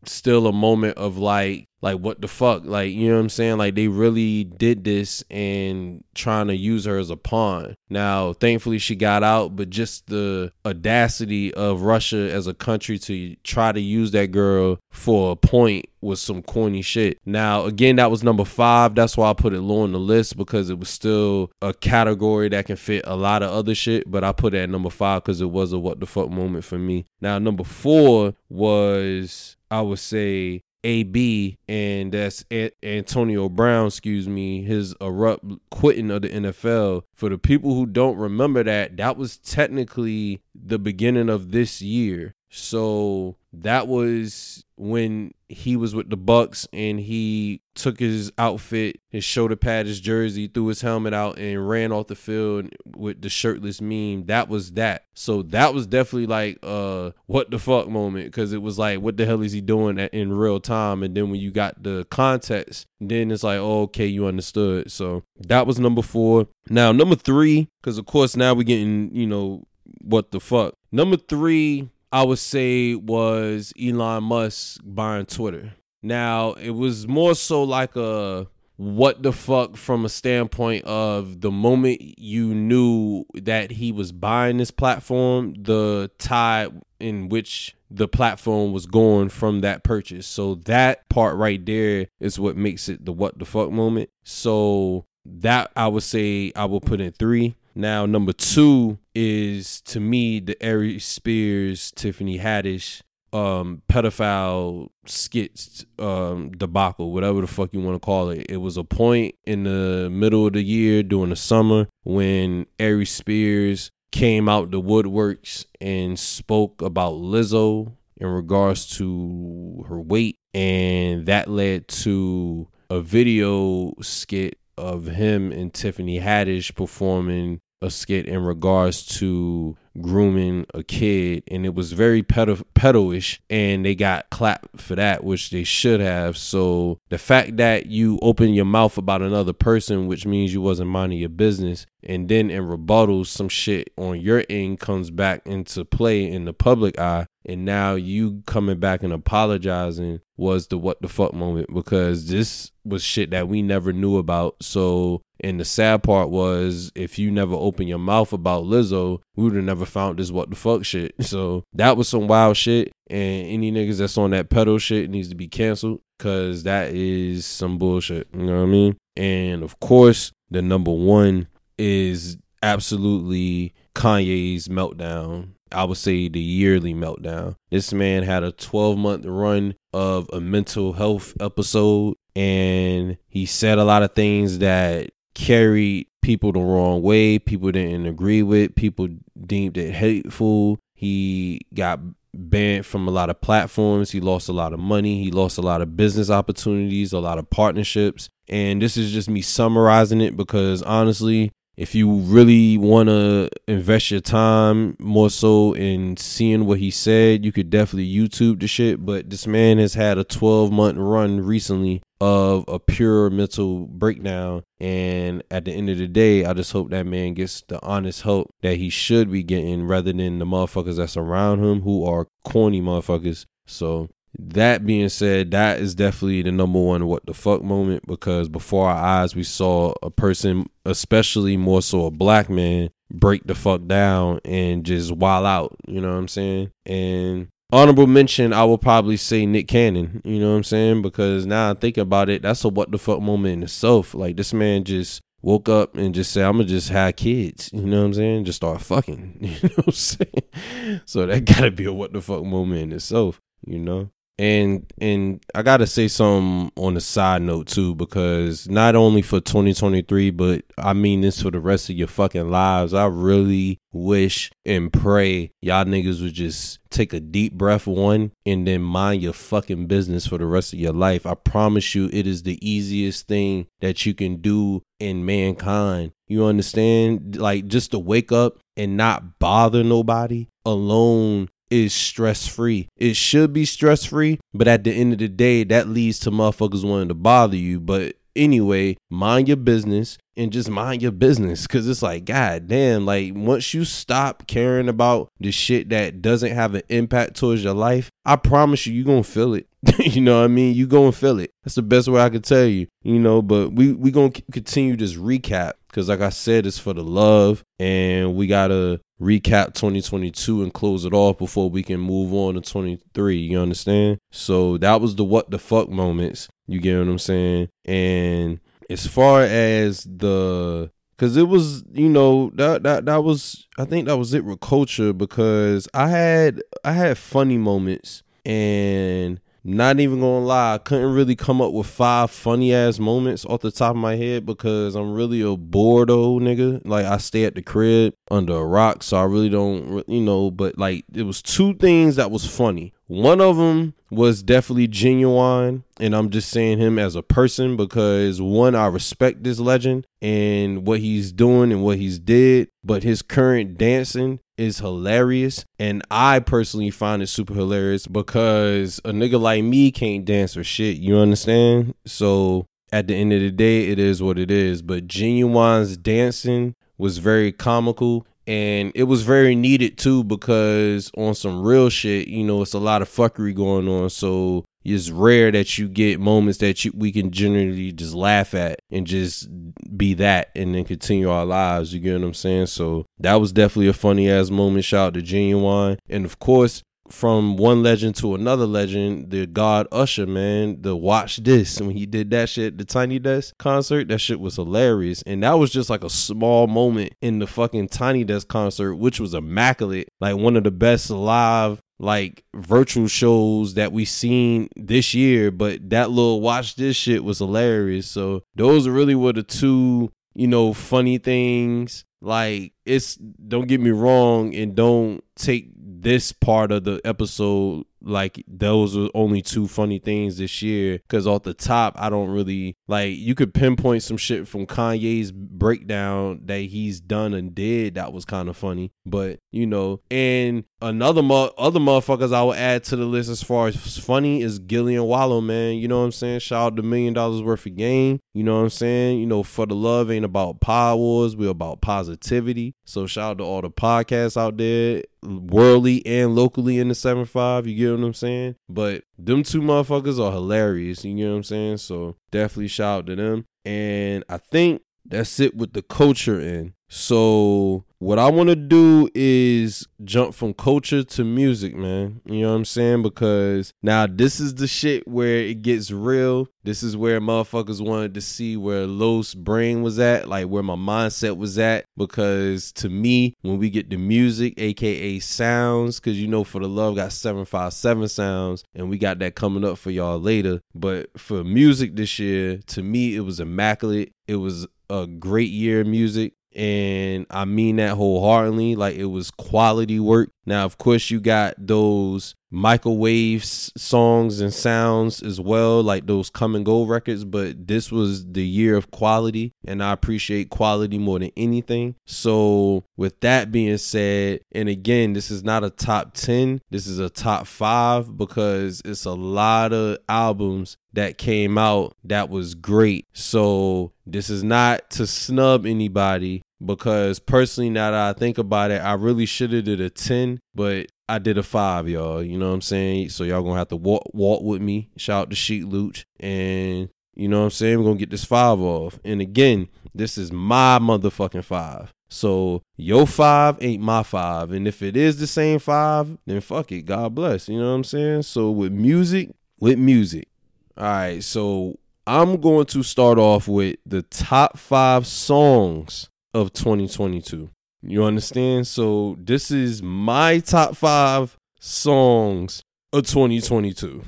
still 0.04 0.46
a 0.46 0.52
moment 0.52 0.96
of 0.98 1.18
like 1.18 1.68
like 1.86 2.00
what 2.00 2.20
the 2.20 2.26
fuck? 2.26 2.64
Like 2.64 2.92
you 2.92 3.08
know 3.08 3.14
what 3.14 3.20
i'm 3.20 3.28
saying? 3.28 3.58
Like 3.58 3.76
they 3.76 3.86
really 3.86 4.42
did 4.42 4.82
this 4.82 5.22
and 5.30 6.02
trying 6.14 6.48
to 6.48 6.56
use 6.56 6.84
her 6.84 6.98
as 6.98 7.10
a 7.10 7.16
pawn. 7.16 7.76
Now 7.88 8.32
thankfully 8.32 8.78
she 8.78 8.96
got 8.96 9.22
out 9.22 9.54
but 9.54 9.70
just 9.70 10.08
the 10.08 10.52
audacity 10.64 11.54
of 11.54 11.82
russia 11.82 12.30
as 12.32 12.48
a 12.48 12.54
country 12.54 12.98
to 12.98 13.36
try 13.44 13.70
to 13.70 13.80
use 13.80 14.10
that 14.10 14.32
girl 14.32 14.80
for 14.90 15.32
a 15.32 15.36
point 15.36 15.86
was 16.00 16.20
some 16.20 16.42
corny 16.42 16.82
shit. 16.82 17.18
Now 17.24 17.64
again 17.66 17.96
that 17.96 18.10
was 18.10 18.24
number 18.24 18.44
five. 18.44 18.96
That's 18.96 19.16
why 19.16 19.30
i 19.30 19.32
put 19.32 19.52
it 19.52 19.60
low 19.60 19.82
on 19.82 19.92
the 19.92 20.00
list 20.00 20.36
because 20.36 20.70
it 20.70 20.80
was 20.80 20.88
still 20.88 21.52
a 21.62 21.72
category 21.72 22.48
that 22.48 22.66
can 22.66 22.76
fit 22.76 23.04
a 23.06 23.14
lot 23.14 23.44
of 23.44 23.50
other 23.52 23.76
shit 23.76 24.10
but 24.10 24.24
i 24.24 24.32
put 24.32 24.54
it 24.54 24.58
at 24.58 24.70
number 24.70 24.90
five 24.90 25.22
because 25.22 25.40
it 25.40 25.50
was 25.50 25.72
a 25.72 25.78
what 25.78 26.00
the 26.00 26.06
fuck 26.06 26.30
moment 26.30 26.64
for 26.64 26.78
me. 26.78 27.06
Now 27.20 27.38
number 27.38 27.62
four 27.62 28.34
was 28.48 29.56
I 29.70 29.80
would 29.82 29.98
say 29.98 30.62
AB, 30.84 31.58
and 31.68 32.12
that's 32.12 32.44
A- 32.52 32.70
Antonio 32.82 33.48
Brown, 33.48 33.88
excuse 33.88 34.28
me, 34.28 34.62
his 34.62 34.94
abrupt 35.00 35.44
quitting 35.70 36.10
of 36.10 36.22
the 36.22 36.28
NFL. 36.28 37.02
For 37.14 37.28
the 37.28 37.38
people 37.38 37.74
who 37.74 37.86
don't 37.86 38.16
remember 38.16 38.62
that, 38.62 38.96
that 38.96 39.16
was 39.16 39.38
technically 39.38 40.42
the 40.54 40.78
beginning 40.78 41.28
of 41.28 41.50
this 41.50 41.82
year. 41.82 42.34
So 42.50 43.36
that 43.52 43.88
was 43.88 44.64
when 44.76 45.32
he 45.48 45.76
was 45.76 45.94
with 45.94 46.10
the 46.10 46.16
Bucs 46.16 46.66
and 46.72 46.98
he 46.98 47.62
took 47.74 48.00
his 48.00 48.32
outfit, 48.38 49.00
his 49.10 49.24
shoulder 49.24 49.56
pad, 49.56 49.86
his 49.86 50.00
jersey, 50.00 50.48
threw 50.48 50.66
his 50.66 50.80
helmet 50.80 51.14
out 51.14 51.38
and 51.38 51.68
ran 51.68 51.92
off 51.92 52.08
the 52.08 52.14
field 52.14 52.68
with 52.84 53.22
the 53.22 53.28
shirtless 53.28 53.80
meme. 53.80 54.26
That 54.26 54.48
was 54.48 54.72
that. 54.72 55.04
So 55.14 55.42
that 55.42 55.74
was 55.74 55.86
definitely 55.86 56.26
like 56.26 56.58
uh 56.62 57.12
what 57.26 57.50
the 57.50 57.58
fuck 57.58 57.88
moment 57.88 58.26
because 58.26 58.52
it 58.52 58.62
was 58.62 58.78
like 58.78 59.00
what 59.00 59.16
the 59.16 59.26
hell 59.26 59.42
is 59.42 59.52
he 59.52 59.60
doing 59.60 59.98
in 59.98 60.32
real 60.32 60.60
time? 60.60 61.02
And 61.02 61.16
then 61.16 61.30
when 61.30 61.40
you 61.40 61.50
got 61.50 61.82
the 61.82 62.06
context, 62.10 62.86
then 63.00 63.30
it's 63.30 63.42
like 63.42 63.58
oh, 63.58 63.82
okay, 63.82 64.06
you 64.06 64.26
understood. 64.26 64.90
So 64.90 65.22
that 65.38 65.66
was 65.66 65.78
number 65.78 66.02
four. 66.02 66.48
Now 66.68 66.92
number 66.92 67.16
three, 67.16 67.68
because 67.80 67.98
of 67.98 68.06
course 68.06 68.36
now 68.36 68.54
we're 68.54 68.64
getting 68.64 69.14
you 69.14 69.26
know 69.26 69.66
what 70.00 70.30
the 70.30 70.40
fuck. 70.40 70.74
Number 70.90 71.16
three 71.16 71.90
I 72.16 72.22
would 72.22 72.38
say 72.38 72.94
was 72.94 73.74
Elon 73.78 74.24
Musk 74.24 74.80
buying 74.82 75.26
Twitter. 75.26 75.74
Now, 76.02 76.54
it 76.54 76.70
was 76.70 77.06
more 77.06 77.34
so 77.34 77.62
like 77.62 77.94
a 77.94 78.46
what 78.76 79.22
the 79.22 79.34
fuck 79.34 79.76
from 79.76 80.06
a 80.06 80.08
standpoint 80.08 80.86
of 80.86 81.42
the 81.42 81.50
moment 81.50 82.18
you 82.18 82.54
knew 82.54 83.26
that 83.34 83.70
he 83.70 83.92
was 83.92 84.12
buying 84.12 84.56
this 84.56 84.70
platform, 84.70 85.56
the 85.62 86.10
tide 86.16 86.80
in 86.98 87.28
which 87.28 87.76
the 87.90 88.08
platform 88.08 88.72
was 88.72 88.86
going 88.86 89.28
from 89.28 89.60
that 89.60 89.84
purchase. 89.84 90.26
So 90.26 90.54
that 90.64 91.06
part 91.10 91.36
right 91.36 91.62
there 91.66 92.06
is 92.18 92.40
what 92.40 92.56
makes 92.56 92.88
it 92.88 93.04
the 93.04 93.12
what 93.12 93.38
the 93.38 93.44
fuck 93.44 93.70
moment. 93.70 94.08
So 94.24 95.04
that 95.26 95.70
I 95.76 95.88
would 95.88 96.02
say 96.02 96.50
I 96.56 96.64
will 96.64 96.80
put 96.80 97.02
in 97.02 97.12
three. 97.12 97.56
Now, 97.78 98.06
number 98.06 98.32
two 98.32 98.98
is 99.14 99.82
to 99.82 100.00
me 100.00 100.40
the 100.40 100.56
Ari 100.66 100.98
Spears, 100.98 101.92
Tiffany 101.92 102.38
Haddish, 102.38 103.02
um, 103.34 103.82
pedophile 103.86 104.88
skits 105.04 105.84
um, 105.98 106.52
debacle, 106.52 107.12
whatever 107.12 107.42
the 107.42 107.46
fuck 107.46 107.74
you 107.74 107.80
want 107.82 107.96
to 107.96 108.04
call 108.04 108.30
it. 108.30 108.46
It 108.48 108.56
was 108.56 108.78
a 108.78 108.82
point 108.82 109.34
in 109.44 109.64
the 109.64 110.08
middle 110.10 110.46
of 110.46 110.54
the 110.54 110.62
year 110.62 111.02
during 111.02 111.28
the 111.28 111.36
summer 111.36 111.86
when 112.02 112.64
Ari 112.80 113.04
Spears 113.04 113.90
came 114.10 114.48
out 114.48 114.70
the 114.70 114.80
woodworks 114.80 115.66
and 115.78 116.18
spoke 116.18 116.80
about 116.80 117.12
Lizzo 117.12 117.92
in 118.16 118.26
regards 118.26 118.96
to 118.96 119.84
her 119.86 120.00
weight, 120.00 120.38
and 120.54 121.26
that 121.26 121.50
led 121.50 121.88
to 121.88 122.68
a 122.88 123.02
video 123.02 123.92
skit 124.00 124.58
of 124.78 125.06
him 125.06 125.52
and 125.52 125.74
Tiffany 125.74 126.20
Haddish 126.20 126.74
performing 126.74 127.60
a 127.82 127.90
skit 127.90 128.26
in 128.26 128.42
regards 128.42 129.04
to 129.04 129.76
grooming 130.00 130.66
a 130.74 130.82
kid 130.82 131.42
and 131.48 131.64
it 131.64 131.74
was 131.74 131.92
very 131.92 132.22
pedo 132.22 132.62
pedo-ish 132.74 133.40
and 133.48 133.84
they 133.84 133.94
got 133.94 134.28
clapped 134.30 134.80
for 134.80 134.94
that 134.94 135.24
which 135.24 135.50
they 135.50 135.64
should 135.64 136.00
have. 136.00 136.36
So 136.36 136.98
the 137.08 137.18
fact 137.18 137.56
that 137.56 137.86
you 137.86 138.18
open 138.22 138.54
your 138.54 138.64
mouth 138.64 138.98
about 138.98 139.22
another 139.22 139.52
person 139.52 140.06
which 140.06 140.26
means 140.26 140.52
you 140.52 140.60
wasn't 140.60 140.90
minding 140.90 141.18
your 141.18 141.28
business 141.28 141.86
and 142.02 142.28
then 142.28 142.50
in 142.50 142.66
rebuttal 142.66 143.24
some 143.24 143.48
shit 143.48 143.90
on 143.96 144.20
your 144.20 144.44
end 144.48 144.80
comes 144.80 145.10
back 145.10 145.42
into 145.46 145.84
play 145.84 146.30
in 146.30 146.44
the 146.44 146.52
public 146.52 146.98
eye 146.98 147.26
and 147.46 147.64
now 147.64 147.94
you 147.94 148.42
coming 148.46 148.78
back 148.78 149.02
and 149.02 149.12
apologizing 149.12 150.20
was 150.36 150.66
the 150.66 150.76
what 150.76 151.00
the 151.00 151.08
fuck 151.08 151.32
moment 151.32 151.72
because 151.72 152.28
this 152.28 152.72
was 152.84 153.02
shit 153.02 153.30
that 153.30 153.48
we 153.48 153.62
never 153.62 153.92
knew 153.92 154.18
about 154.18 154.56
so 154.60 155.22
and 155.40 155.60
the 155.60 155.64
sad 155.64 156.02
part 156.02 156.30
was 156.30 156.90
if 156.94 157.18
you 157.18 157.30
never 157.30 157.54
open 157.54 157.86
your 157.86 157.98
mouth 157.98 158.32
about 158.32 158.64
Lizzo, 158.64 159.20
we 159.34 159.44
would 159.44 159.54
have 159.54 159.64
never 159.64 159.84
found 159.84 160.18
this 160.18 160.30
what 160.30 160.50
the 160.50 160.56
fuck 160.56 160.84
shit. 160.84 161.14
So 161.26 161.64
that 161.74 161.96
was 161.96 162.08
some 162.08 162.28
wild 162.28 162.56
shit. 162.56 162.92
And 163.08 163.46
any 163.46 163.72
niggas 163.72 163.98
that's 163.98 164.16
on 164.16 164.30
that 164.30 164.48
pedal 164.48 164.78
shit 164.78 165.10
needs 165.10 165.28
to 165.28 165.34
be 165.34 165.48
canceled. 165.48 166.00
Cause 166.18 166.62
that 166.62 166.94
is 166.94 167.44
some 167.44 167.76
bullshit. 167.78 168.28
You 168.32 168.46
know 168.46 168.56
what 168.60 168.62
I 168.62 168.66
mean? 168.66 168.96
And 169.16 169.62
of 169.62 169.78
course, 169.80 170.32
the 170.50 170.62
number 170.62 170.92
one 170.92 171.48
is 171.76 172.38
absolutely 172.62 173.74
Kanye's 173.94 174.68
meltdown. 174.68 175.50
I 175.72 175.84
would 175.84 175.96
say 175.96 176.28
the 176.28 176.40
yearly 176.40 176.94
meltdown. 176.94 177.56
This 177.70 177.92
man 177.92 178.22
had 178.22 178.42
a 178.42 178.52
12 178.52 178.98
month 178.98 179.24
run 179.26 179.74
of 179.92 180.28
a 180.32 180.40
mental 180.40 180.92
health 180.92 181.34
episode 181.40 182.14
and 182.34 183.16
he 183.28 183.46
said 183.46 183.78
a 183.78 183.84
lot 183.84 184.02
of 184.02 184.14
things 184.14 184.58
that 184.58 185.10
carried 185.34 186.06
people 186.22 186.52
the 186.52 186.60
wrong 186.60 187.02
way. 187.02 187.38
People 187.38 187.72
didn't 187.72 188.06
agree 188.06 188.42
with. 188.42 188.74
People 188.74 189.08
deemed 189.46 189.76
it 189.76 189.94
hateful. 189.94 190.78
He 190.94 191.60
got 191.74 192.00
banned 192.34 192.86
from 192.86 193.08
a 193.08 193.10
lot 193.10 193.30
of 193.30 193.40
platforms. 193.40 194.10
He 194.10 194.20
lost 194.20 194.48
a 194.48 194.52
lot 194.52 194.72
of 194.72 194.80
money. 194.80 195.22
He 195.22 195.30
lost 195.30 195.58
a 195.58 195.62
lot 195.62 195.82
of 195.82 195.96
business 195.96 196.30
opportunities, 196.30 197.12
a 197.12 197.18
lot 197.18 197.38
of 197.38 197.48
partnerships. 197.50 198.28
And 198.48 198.80
this 198.80 198.96
is 198.96 199.12
just 199.12 199.28
me 199.28 199.42
summarizing 199.42 200.20
it 200.20 200.36
because 200.36 200.82
honestly, 200.82 201.52
if 201.76 201.94
you 201.94 202.10
really 202.10 202.78
want 202.78 203.08
to 203.08 203.50
invest 203.68 204.10
your 204.10 204.20
time 204.20 204.96
more 204.98 205.28
so 205.28 205.74
in 205.74 206.16
seeing 206.16 206.64
what 206.64 206.78
he 206.78 206.90
said, 206.90 207.44
you 207.44 207.52
could 207.52 207.68
definitely 207.68 208.10
YouTube 208.10 208.60
the 208.60 208.66
shit. 208.66 209.04
But 209.04 209.28
this 209.28 209.46
man 209.46 209.78
has 209.78 209.94
had 209.94 210.16
a 210.16 210.24
12 210.24 210.72
month 210.72 210.96
run 210.96 211.40
recently 211.40 212.02
of 212.18 212.64
a 212.66 212.78
pure 212.78 213.28
mental 213.28 213.86
breakdown. 213.86 214.62
And 214.80 215.42
at 215.50 215.66
the 215.66 215.72
end 215.72 215.90
of 215.90 215.98
the 215.98 216.08
day, 216.08 216.46
I 216.46 216.54
just 216.54 216.72
hope 216.72 216.90
that 216.90 217.06
man 217.06 217.34
gets 217.34 217.62
the 217.68 217.82
honest 217.84 218.22
help 218.22 218.54
that 218.62 218.76
he 218.76 218.88
should 218.88 219.30
be 219.30 219.42
getting 219.42 219.86
rather 219.86 220.12
than 220.12 220.38
the 220.38 220.46
motherfuckers 220.46 220.96
that's 220.96 221.16
around 221.16 221.62
him 221.62 221.82
who 221.82 222.06
are 222.06 222.26
corny 222.44 222.80
motherfuckers. 222.80 223.44
So 223.66 224.08
that 224.38 224.84
being 224.84 225.08
said, 225.08 225.50
that 225.52 225.80
is 225.80 225.94
definitely 225.94 226.42
the 226.42 226.52
number 226.52 226.80
one 226.80 227.06
what 227.06 227.24
the 227.26 227.34
fuck 227.34 227.62
moment 227.62 228.06
because 228.06 228.48
before 228.48 228.88
our 228.88 228.96
eyes 228.96 229.34
we 229.34 229.42
saw 229.42 229.94
a 230.02 230.10
person, 230.10 230.68
especially 230.84 231.56
more 231.56 231.82
so 231.82 232.06
a 232.06 232.10
black 232.10 232.50
man, 232.50 232.90
break 233.10 233.44
the 233.44 233.54
fuck 233.54 233.86
down 233.86 234.40
and 234.44 234.84
just 234.84 235.12
wild 235.12 235.46
out. 235.46 235.76
You 235.86 236.00
know 236.00 236.08
what 236.08 236.18
I'm 236.18 236.28
saying? 236.28 236.70
And 236.84 237.48
honorable 237.72 238.06
mention, 238.06 238.52
I 238.52 238.64
will 238.64 238.78
probably 238.78 239.16
say 239.16 239.46
Nick 239.46 239.68
Cannon. 239.68 240.20
You 240.24 240.38
know 240.38 240.50
what 240.50 240.56
I'm 240.56 240.64
saying? 240.64 241.02
Because 241.02 241.46
now 241.46 241.70
I 241.70 241.74
think 241.74 241.96
about 241.96 242.28
it, 242.28 242.42
that's 242.42 242.64
a 242.64 242.68
what 242.68 242.90
the 242.90 242.98
fuck 242.98 243.20
moment 243.20 243.54
in 243.54 243.62
itself. 243.62 244.14
Like 244.14 244.36
this 244.36 244.52
man 244.52 244.84
just 244.84 245.20
woke 245.42 245.68
up 245.68 245.96
and 245.96 246.14
just 246.14 246.32
said, 246.32 246.44
I'm 246.44 246.58
gonna 246.58 246.64
just 246.64 246.88
have 246.90 247.16
kids. 247.16 247.70
You 247.72 247.86
know 247.86 248.00
what 248.00 248.06
I'm 248.06 248.14
saying? 248.14 248.44
Just 248.44 248.56
start 248.56 248.80
fucking. 248.80 249.38
You 249.40 249.68
know 249.68 249.74
what 249.76 249.86
I'm 249.86 249.92
saying? 249.92 251.00
So 251.06 251.26
that 251.26 251.44
gotta 251.44 251.70
be 251.70 251.84
a 251.84 251.92
what 251.92 252.12
the 252.12 252.20
fuck 252.20 252.44
moment 252.44 252.82
in 252.82 252.92
itself. 252.92 253.40
You 253.66 253.78
know. 253.78 254.10
And 254.38 254.86
and 255.00 255.42
I 255.54 255.62
gotta 255.62 255.86
say 255.86 256.08
something 256.08 256.70
on 256.76 256.94
the 256.94 257.00
side 257.00 257.42
note 257.42 257.68
too, 257.68 257.94
because 257.94 258.68
not 258.68 258.94
only 258.94 259.22
for 259.22 259.40
2023, 259.40 260.30
but 260.30 260.62
I 260.76 260.92
mean 260.92 261.22
this 261.22 261.40
for 261.40 261.50
the 261.50 261.60
rest 261.60 261.88
of 261.88 261.96
your 261.96 262.08
fucking 262.08 262.50
lives. 262.50 262.92
I 262.92 263.06
really 263.06 263.78
wish 263.92 264.50
and 264.66 264.92
pray 264.92 265.50
y'all 265.62 265.86
niggas 265.86 266.22
would 266.22 266.34
just 266.34 266.80
take 266.90 267.14
a 267.14 267.20
deep 267.20 267.54
breath 267.54 267.86
one 267.86 268.32
and 268.44 268.66
then 268.66 268.82
mind 268.82 269.22
your 269.22 269.32
fucking 269.32 269.86
business 269.86 270.26
for 270.26 270.36
the 270.36 270.46
rest 270.46 270.74
of 270.74 270.78
your 270.78 270.92
life. 270.92 271.24
I 271.24 271.34
promise 271.34 271.94
you 271.94 272.10
it 272.12 272.26
is 272.26 272.42
the 272.42 272.58
easiest 272.66 273.26
thing 273.26 273.66
that 273.80 274.04
you 274.04 274.12
can 274.12 274.36
do 274.36 274.82
in 275.00 275.24
mankind. 275.24 276.12
You 276.28 276.44
understand? 276.44 277.36
Like 277.36 277.66
just 277.68 277.92
to 277.92 277.98
wake 277.98 278.32
up 278.32 278.58
and 278.76 278.96
not 278.96 279.38
bother 279.38 279.82
nobody 279.82 280.48
alone 280.64 281.48
is 281.70 281.92
stress 281.92 282.46
free. 282.46 282.88
It 282.96 283.16
should 283.16 283.52
be 283.52 283.64
stress 283.64 284.04
free, 284.04 284.38
but 284.54 284.68
at 284.68 284.84
the 284.84 284.92
end 284.92 285.12
of 285.12 285.18
the 285.18 285.28
day, 285.28 285.64
that 285.64 285.88
leads 285.88 286.18
to 286.20 286.30
motherfuckers 286.30 286.88
wanting 286.88 287.08
to 287.08 287.14
bother 287.14 287.56
you. 287.56 287.80
But 287.80 288.16
anyway, 288.34 288.96
mind 289.10 289.48
your 289.48 289.56
business 289.56 290.18
and 290.36 290.52
just 290.52 290.68
mind 290.68 291.02
your 291.02 291.12
business. 291.12 291.66
Cause 291.66 291.88
it's 291.88 292.02
like, 292.02 292.24
God 292.24 292.68
damn, 292.68 293.06
like 293.06 293.32
once 293.34 293.72
you 293.74 293.84
stop 293.84 294.46
caring 294.46 294.88
about 294.88 295.30
the 295.40 295.50
shit 295.50 295.88
that 295.90 296.22
doesn't 296.22 296.52
have 296.52 296.74
an 296.74 296.82
impact 296.88 297.36
towards 297.36 297.64
your 297.64 297.74
life, 297.74 298.10
I 298.24 298.36
promise 298.36 298.86
you, 298.86 298.94
you're 298.94 299.04
gonna 299.04 299.22
feel 299.22 299.54
it. 299.54 299.66
you 299.98 300.20
know 300.20 300.38
what 300.38 300.44
I 300.44 300.48
mean? 300.48 300.74
You 300.74 300.86
gonna 300.86 301.12
feel 301.12 301.38
it. 301.38 301.52
That's 301.64 301.76
the 301.76 301.82
best 301.82 302.08
way 302.08 302.20
I 302.20 302.30
could 302.30 302.44
tell 302.44 302.66
you, 302.66 302.86
you 303.02 303.18
know, 303.18 303.42
but 303.42 303.72
we, 303.72 303.92
we 303.92 304.10
gonna 304.10 304.30
continue 304.52 304.96
this 304.96 305.14
recap. 305.14 305.72
Cause 305.92 306.08
like 306.08 306.20
I 306.20 306.28
said, 306.28 306.66
it's 306.66 306.78
for 306.78 306.92
the 306.92 307.04
love 307.04 307.64
and 307.78 308.34
we 308.34 308.46
gotta 308.46 309.00
recap 309.20 309.72
2022 309.72 310.62
and 310.62 310.74
close 310.74 311.04
it 311.06 311.14
off 311.14 311.38
before 311.38 311.70
we 311.70 311.82
can 311.82 312.00
move 312.00 312.34
on 312.34 312.54
to 312.54 312.60
23. 312.60 313.38
You 313.38 313.58
understand? 313.58 314.18
So 314.30 314.76
that 314.78 315.00
was 315.00 315.16
the 315.16 315.24
what 315.24 315.50
the 315.50 315.58
fuck 315.58 315.88
moments. 315.88 316.48
You 316.66 316.80
get 316.80 316.98
what 316.98 317.08
I'm 317.08 317.18
saying? 317.18 317.68
And 317.84 318.60
as 318.90 319.06
far 319.06 319.42
as 319.42 320.04
the 320.04 320.90
because 321.16 321.36
it 321.36 321.48
was 321.48 321.84
you 321.92 322.08
know 322.08 322.50
that 322.54 322.82
that 322.82 323.06
that 323.06 323.24
was 323.24 323.66
I 323.78 323.84
think 323.84 324.06
that 324.06 324.16
was 324.16 324.34
it 324.34 324.44
with 324.44 324.60
culture 324.60 325.12
because 325.12 325.88
I 325.94 326.08
had 326.08 326.62
I 326.84 326.92
had 326.92 327.18
funny 327.18 327.58
moments 327.58 328.22
and 328.44 329.40
not 329.68 329.98
even 329.98 330.20
gonna 330.20 330.44
lie, 330.44 330.74
I 330.74 330.78
couldn't 330.78 331.12
really 331.12 331.34
come 331.34 331.60
up 331.60 331.72
with 331.72 331.88
five 331.88 332.30
funny 332.30 332.72
ass 332.72 333.00
moments 333.00 333.44
off 333.44 333.62
the 333.62 333.72
top 333.72 333.90
of 333.90 333.96
my 333.96 334.14
head 334.14 334.46
because 334.46 334.94
I'm 334.94 335.12
really 335.12 335.40
a 335.40 335.56
bored 335.56 336.08
old 336.08 336.42
nigga. 336.42 336.80
Like 336.84 337.04
I 337.04 337.16
stay 337.16 337.44
at 337.44 337.56
the 337.56 337.62
crib 337.62 338.14
under 338.30 338.54
a 338.54 338.64
rock, 338.64 339.02
so 339.02 339.16
I 339.16 339.24
really 339.24 339.48
don't, 339.48 340.08
you 340.08 340.20
know. 340.20 340.52
But 340.52 340.78
like, 340.78 341.04
it 341.12 341.24
was 341.24 341.42
two 341.42 341.74
things 341.74 342.14
that 342.14 342.30
was 342.30 342.46
funny. 342.46 342.94
One 343.08 343.40
of 343.40 343.56
them 343.56 343.94
was 344.10 344.42
definitely 344.42 344.88
genuine, 344.88 345.84
and 346.00 346.14
I'm 346.14 346.30
just 346.30 346.48
saying 346.48 346.78
him 346.78 346.98
as 346.98 347.14
a 347.14 347.22
person 347.22 347.76
because 347.76 348.40
one, 348.40 348.74
I 348.74 348.86
respect 348.86 349.44
this 349.44 349.60
legend 349.60 350.06
and 350.20 350.86
what 350.86 351.00
he's 351.00 351.30
doing 351.30 351.70
and 351.70 351.84
what 351.84 351.98
he's 351.98 352.18
did, 352.18 352.68
but 352.82 353.04
his 353.04 353.22
current 353.22 353.78
dancing 353.78 354.40
is 354.56 354.78
hilarious, 354.78 355.64
and 355.78 356.02
I 356.10 356.40
personally 356.40 356.90
find 356.90 357.22
it 357.22 357.28
super 357.28 357.54
hilarious 357.54 358.06
because 358.06 359.00
a 359.04 359.12
nigga 359.12 359.40
like 359.40 359.62
me 359.62 359.92
can't 359.92 360.24
dance 360.24 360.56
or 360.56 360.64
shit. 360.64 360.96
You 360.96 361.18
understand? 361.18 361.94
So 362.06 362.66
at 362.90 363.06
the 363.06 363.14
end 363.14 363.32
of 363.32 363.40
the 363.40 363.50
day, 363.50 363.88
it 363.88 363.98
is 363.98 364.22
what 364.22 364.38
it 364.38 364.50
is. 364.50 364.82
But 364.82 365.06
Ginuwine's 365.06 365.96
dancing 365.96 366.74
was 366.98 367.18
very 367.18 367.52
comical 367.52 368.26
and 368.46 368.92
it 368.94 369.04
was 369.04 369.22
very 369.22 369.54
needed 369.56 369.98
too 369.98 370.22
because 370.24 371.10
on 371.16 371.34
some 371.34 371.62
real 371.62 371.88
shit, 371.88 372.28
you 372.28 372.44
know, 372.44 372.62
it's 372.62 372.74
a 372.74 372.78
lot 372.78 373.02
of 373.02 373.08
fuckery 373.08 373.54
going 373.54 373.88
on. 373.88 374.10
So 374.10 374.64
it's 374.84 375.10
rare 375.10 375.50
that 375.50 375.78
you 375.78 375.88
get 375.88 376.20
moments 376.20 376.58
that 376.58 376.84
you, 376.84 376.92
we 376.94 377.10
can 377.10 377.32
generally 377.32 377.90
just 377.90 378.14
laugh 378.14 378.54
at 378.54 378.78
and 378.90 379.06
just 379.06 379.48
be 379.96 380.14
that 380.14 380.50
and 380.54 380.74
then 380.74 380.84
continue 380.84 381.28
our 381.28 381.44
lives. 381.44 381.92
You 381.92 382.00
get 382.00 382.20
what 382.20 382.26
I'm 382.26 382.34
saying? 382.34 382.66
So 382.66 383.04
that 383.18 383.34
was 383.34 383.52
definitely 383.52 383.88
a 383.88 383.92
funny 383.92 384.30
ass 384.30 384.50
moment. 384.50 384.84
Shout 384.84 385.08
out 385.08 385.14
to 385.14 385.22
Ginuwine. 385.22 385.98
And 386.08 386.24
of 386.24 386.38
course, 386.38 386.82
from 387.10 387.56
one 387.56 387.82
legend 387.82 388.16
to 388.16 388.34
another 388.34 388.66
legend, 388.66 389.30
the 389.30 389.46
God 389.46 389.86
Usher, 389.92 390.26
man, 390.26 390.82
the 390.82 390.96
watch 390.96 391.38
this 391.38 391.80
when 391.80 391.90
he 391.90 392.06
did 392.06 392.30
that 392.30 392.48
shit, 392.48 392.78
the 392.78 392.84
Tiny 392.84 393.18
Desk 393.18 393.56
concert, 393.58 394.08
that 394.08 394.18
shit 394.18 394.40
was 394.40 394.56
hilarious. 394.56 395.22
And 395.26 395.42
that 395.42 395.54
was 395.54 395.70
just 395.70 395.90
like 395.90 396.04
a 396.04 396.10
small 396.10 396.66
moment 396.66 397.14
in 397.20 397.38
the 397.38 397.46
fucking 397.46 397.88
Tiny 397.88 398.24
Desk 398.24 398.48
concert, 398.48 398.96
which 398.96 399.20
was 399.20 399.34
immaculate. 399.34 400.08
Like 400.20 400.36
one 400.36 400.56
of 400.56 400.64
the 400.64 400.70
best 400.70 401.10
live 401.10 401.80
like 401.98 402.44
virtual 402.54 403.08
shows 403.08 403.74
that 403.74 403.92
we 403.92 404.04
seen 404.04 404.68
this 404.76 405.14
year, 405.14 405.50
but 405.50 405.88
that 405.90 406.10
little 406.10 406.40
watch 406.40 406.76
this 406.76 406.96
shit 406.96 407.24
was 407.24 407.38
hilarious. 407.38 408.06
So 408.06 408.42
those 408.54 408.88
really 408.88 409.14
were 409.14 409.32
the 409.32 409.42
two, 409.42 410.12
you 410.34 410.46
know, 410.46 410.72
funny 410.72 411.18
things. 411.18 412.04
Like 412.20 412.72
it's 412.84 413.16
don't 413.16 413.68
get 413.68 413.80
me 413.80 413.90
wrong 413.90 414.54
and 414.54 414.74
don't 414.74 415.22
take 415.36 415.70
this 416.06 416.30
part 416.30 416.70
of 416.70 416.84
the 416.84 417.00
episode 417.04 417.84
like 418.06 418.42
those 418.48 418.96
were 418.96 419.08
only 419.14 419.42
two 419.42 419.68
funny 419.68 419.98
things 419.98 420.38
this 420.38 420.62
year. 420.62 420.98
Because 420.98 421.26
off 421.26 421.42
the 421.42 421.54
top 421.54 421.94
i 421.96 422.08
don't 422.10 422.28
really 422.28 422.76
like 422.88 423.16
you 423.16 423.34
could 423.34 423.54
pinpoint 423.54 424.02
some 424.02 424.16
shit 424.16 424.46
from 424.46 424.66
kanye's 424.66 425.32
breakdown 425.32 426.40
that 426.44 426.58
he's 426.58 427.00
done 427.00 427.34
and 427.34 427.54
did 427.54 427.94
that 427.94 428.12
was 428.12 428.24
kind 428.24 428.48
of 428.48 428.56
funny 428.56 428.92
but 429.04 429.38
you 429.50 429.66
know 429.66 430.00
and 430.10 430.64
another 430.80 431.22
mo- 431.22 431.52
other 431.58 431.80
motherfuckers 431.80 432.32
i 432.32 432.42
will 432.42 432.54
add 432.54 432.84
to 432.84 432.96
the 432.96 433.04
list 433.04 433.30
as 433.30 433.42
far 433.42 433.68
as 433.68 433.98
funny 433.98 434.42
is 434.42 434.58
Gillie 434.58 434.96
and 434.96 435.06
Wallo 435.06 435.40
man. 435.40 435.76
You 435.76 435.88
know 435.88 436.00
what 436.00 436.06
i'm 436.06 436.12
saying? 436.12 436.40
Shout 436.40 436.72
out 436.72 436.76
to 436.76 436.82
million 436.82 437.14
dollars 437.14 437.42
worth 437.42 437.66
of 437.66 437.76
game. 437.76 438.20
You 438.34 438.44
know 438.44 438.56
what 438.56 438.64
i'm 438.64 438.70
saying? 438.70 439.18
You 439.18 439.26
know 439.26 439.42
for 439.42 439.66
the 439.66 439.74
love 439.74 440.10
ain't 440.10 440.24
about 440.24 440.60
power 440.60 440.96
wars 440.96 441.36
we're 441.36 441.50
about 441.50 441.80
positivity. 441.80 442.74
So 442.84 443.06
shout 443.06 443.32
out 443.32 443.38
to 443.38 443.44
all 443.44 443.62
the 443.62 443.70
podcasts 443.70 444.36
out 444.36 444.56
there 444.56 445.02
worldly 445.22 446.04
and 446.06 446.34
locally 446.34 446.78
in 446.78 446.88
the 446.88 446.94
7-5 446.94 447.66
you 447.66 447.74
get 447.74 447.92
what 448.00 448.08
i'm 448.08 448.14
saying? 448.14 448.56
But 448.68 449.04
them 449.18 449.42
two 449.42 449.60
motherfuckers 449.60 450.20
are 450.24 450.32
hilarious 450.32 451.04
you 451.04 451.14
know 451.14 451.30
what 451.30 451.36
i'm 451.36 451.42
saying? 451.44 451.76
So 451.78 452.16
definitely 452.30 452.68
shout 452.68 452.98
out 452.98 453.06
to 453.06 453.16
them. 453.16 453.46
And 453.64 454.24
i 454.28 454.38
think 454.38 454.82
that's 455.04 455.40
it 455.40 455.56
with 455.56 455.72
the 455.72 455.82
culture 455.82 456.40
in 456.40 456.74
so 456.88 457.84
what 457.98 458.18
I 458.18 458.30
want 458.30 458.50
to 458.50 458.56
do 458.56 459.08
is 459.14 459.86
jump 460.04 460.34
from 460.34 460.52
culture 460.52 461.02
to 461.02 461.24
music, 461.24 461.74
man. 461.74 462.20
You 462.26 462.42
know 462.42 462.50
what 462.50 462.56
I'm 462.56 462.64
saying? 462.66 463.02
Because 463.02 463.72
now 463.82 464.06
this 464.06 464.38
is 464.38 464.56
the 464.56 464.66
shit 464.66 465.08
where 465.08 465.38
it 465.38 465.62
gets 465.62 465.90
real. 465.90 466.48
This 466.62 466.82
is 466.82 466.96
where 466.96 467.20
motherfuckers 467.20 467.80
wanted 467.80 468.12
to 468.14 468.20
see 468.20 468.56
where 468.56 468.86
Los 468.86 469.34
brain 469.34 469.82
was 469.82 469.98
at, 469.98 470.28
like 470.28 470.46
where 470.46 470.62
my 470.62 470.74
mindset 470.74 471.38
was 471.38 471.58
at. 471.58 471.86
Because 471.96 472.70
to 472.72 472.90
me, 472.90 473.34
when 473.40 473.58
we 473.58 473.70
get 473.70 473.88
the 473.88 473.96
music, 473.96 474.54
aka 474.58 475.18
sounds, 475.20 475.98
because 475.98 476.20
you 476.20 476.28
know 476.28 476.44
for 476.44 476.60
the 476.60 476.68
love 476.68 476.96
got 476.96 477.12
757 477.12 478.08
sounds, 478.08 478.64
and 478.74 478.90
we 478.90 478.98
got 478.98 479.20
that 479.20 479.36
coming 479.36 479.64
up 479.64 479.78
for 479.78 479.90
y'all 479.90 480.20
later. 480.20 480.60
But 480.74 481.18
for 481.18 481.44
music 481.44 481.96
this 481.96 482.18
year, 482.18 482.58
to 482.66 482.82
me, 482.82 483.16
it 483.16 483.20
was 483.20 483.40
immaculate. 483.40 484.12
It 484.28 484.36
was 484.36 484.66
a 484.90 485.06
great 485.06 485.50
year 485.50 485.80
of 485.80 485.86
music 485.86 486.34
and 486.56 487.26
I 487.30 487.44
mean 487.44 487.76
that 487.76 487.96
wholeheartedly. 487.96 488.76
Like 488.76 488.96
it 488.96 489.06
was 489.06 489.30
quality 489.30 490.00
work. 490.00 490.30
Now, 490.46 490.64
of 490.64 490.78
course, 490.78 491.10
you 491.10 491.20
got 491.20 491.54
those 491.58 492.34
microwave 492.50 493.44
songs 493.44 494.40
and 494.40 494.54
sounds 494.54 495.20
as 495.20 495.40
well, 495.40 495.82
like 495.82 496.06
those 496.06 496.30
come 496.30 496.54
and 496.54 496.64
go 496.64 496.84
records. 496.84 497.24
But 497.24 497.66
this 497.66 497.90
was 497.90 498.24
the 498.24 498.46
year 498.46 498.76
of 498.76 498.90
quality, 498.90 499.52
and 499.66 499.82
I 499.82 499.92
appreciate 499.92 500.50
quality 500.50 500.98
more 500.98 501.18
than 501.18 501.32
anything. 501.36 501.96
So, 502.06 502.84
with 502.96 503.20
that 503.20 503.50
being 503.50 503.76
said, 503.78 504.40
and 504.52 504.68
again, 504.68 505.12
this 505.12 505.30
is 505.30 505.42
not 505.42 505.64
a 505.64 505.70
top 505.70 506.14
10, 506.14 506.62
this 506.70 506.86
is 506.86 507.00
a 507.00 507.10
top 507.10 507.46
five 507.46 508.16
because 508.16 508.80
it's 508.84 509.04
a 509.04 509.12
lot 509.12 509.72
of 509.72 509.98
albums 510.08 510.76
that 510.92 511.18
came 511.18 511.58
out 511.58 511.94
that 512.04 512.30
was 512.30 512.54
great. 512.54 513.06
So, 513.12 513.92
this 514.06 514.30
is 514.30 514.44
not 514.44 514.88
to 514.90 515.06
snub 515.06 515.66
anybody 515.66 516.42
because 516.64 517.18
personally 517.18 517.70
now 517.70 517.90
that 517.90 518.16
I 518.16 518.18
think 518.18 518.38
about 518.38 518.70
it, 518.70 518.82
I 518.82 518.94
really 518.94 519.26
should 519.26 519.52
have 519.52 519.64
did 519.64 519.80
a 519.80 519.90
10, 519.90 520.40
but 520.54 520.86
I 521.08 521.18
did 521.18 521.38
a 521.38 521.42
five, 521.42 521.88
y'all. 521.88 522.22
You 522.22 522.38
know 522.38 522.48
what 522.48 522.54
I'm 522.54 522.60
saying? 522.60 523.10
So 523.10 523.24
y'all 523.24 523.42
gonna 523.42 523.58
have 523.58 523.68
to 523.68 523.76
walk 523.76 524.10
walk 524.12 524.42
with 524.42 524.60
me. 524.60 524.90
Shout 524.96 525.22
out 525.22 525.30
to 525.30 525.36
Sheet 525.36 525.64
Luch. 525.64 526.04
And 526.18 526.88
you 527.14 527.28
know 527.28 527.38
what 527.38 527.44
I'm 527.44 527.50
saying? 527.50 527.78
We're 527.78 527.84
gonna 527.84 527.96
get 527.96 528.10
this 528.10 528.24
five 528.24 528.58
off. 528.60 528.98
And 529.04 529.20
again, 529.20 529.68
this 529.94 530.18
is 530.18 530.32
my 530.32 530.78
motherfucking 530.78 531.44
five. 531.44 531.92
So 532.08 532.62
your 532.76 533.06
five 533.06 533.58
ain't 533.60 533.82
my 533.82 534.02
five. 534.02 534.52
And 534.52 534.66
if 534.66 534.82
it 534.82 534.96
is 534.96 535.18
the 535.18 535.26
same 535.26 535.58
five, 535.58 536.16
then 536.26 536.40
fuck 536.40 536.72
it. 536.72 536.82
God 536.82 537.14
bless. 537.14 537.48
You 537.48 537.58
know 537.58 537.70
what 537.70 537.76
I'm 537.76 537.84
saying? 537.84 538.22
So 538.22 538.50
with 538.50 538.72
music, 538.72 539.30
with 539.58 539.78
music. 539.78 540.28
All 540.76 540.84
right, 540.84 541.24
so 541.24 541.78
I'm 542.06 542.38
going 542.40 542.66
to 542.66 542.82
start 542.82 543.18
off 543.18 543.48
with 543.48 543.78
the 543.86 544.02
top 544.02 544.58
five 544.58 545.06
songs 545.06 546.10
of 546.36 546.52
2022. 546.52 547.48
You 547.80 548.04
understand? 548.04 548.66
So 548.66 549.16
this 549.18 549.50
is 549.50 549.82
my 549.82 550.40
top 550.40 550.76
five 550.76 551.34
songs 551.58 552.62
of 552.92 553.06
2022. 553.06 554.02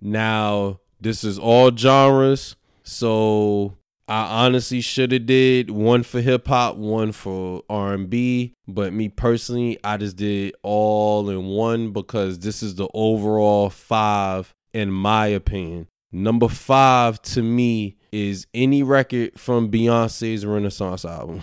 Now, 0.00 0.80
this 0.98 1.24
is 1.24 1.38
all 1.38 1.76
genres. 1.76 2.56
So 2.84 3.76
I 4.08 4.46
honestly 4.46 4.80
should 4.80 5.12
have 5.12 5.26
did 5.26 5.68
one 5.68 6.04
for 6.04 6.22
hip 6.22 6.48
hop, 6.48 6.76
one 6.76 7.12
for 7.12 7.62
R&B, 7.68 8.54
but 8.66 8.94
me 8.94 9.10
personally, 9.10 9.78
I 9.84 9.98
just 9.98 10.16
did 10.16 10.54
all 10.62 11.28
in 11.28 11.44
one 11.44 11.92
because 11.92 12.38
this 12.38 12.62
is 12.62 12.76
the 12.76 12.88
overall 12.94 13.68
5 13.68 14.54
in 14.72 14.90
my 14.90 15.26
opinion. 15.26 15.88
Number 16.10 16.48
5 16.48 17.20
to 17.20 17.42
me 17.42 17.97
is 18.12 18.46
any 18.54 18.82
record 18.82 19.38
from 19.38 19.70
Beyonce's 19.70 20.44
Renaissance 20.46 21.04
album. 21.04 21.40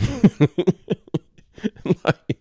like, 2.03 2.37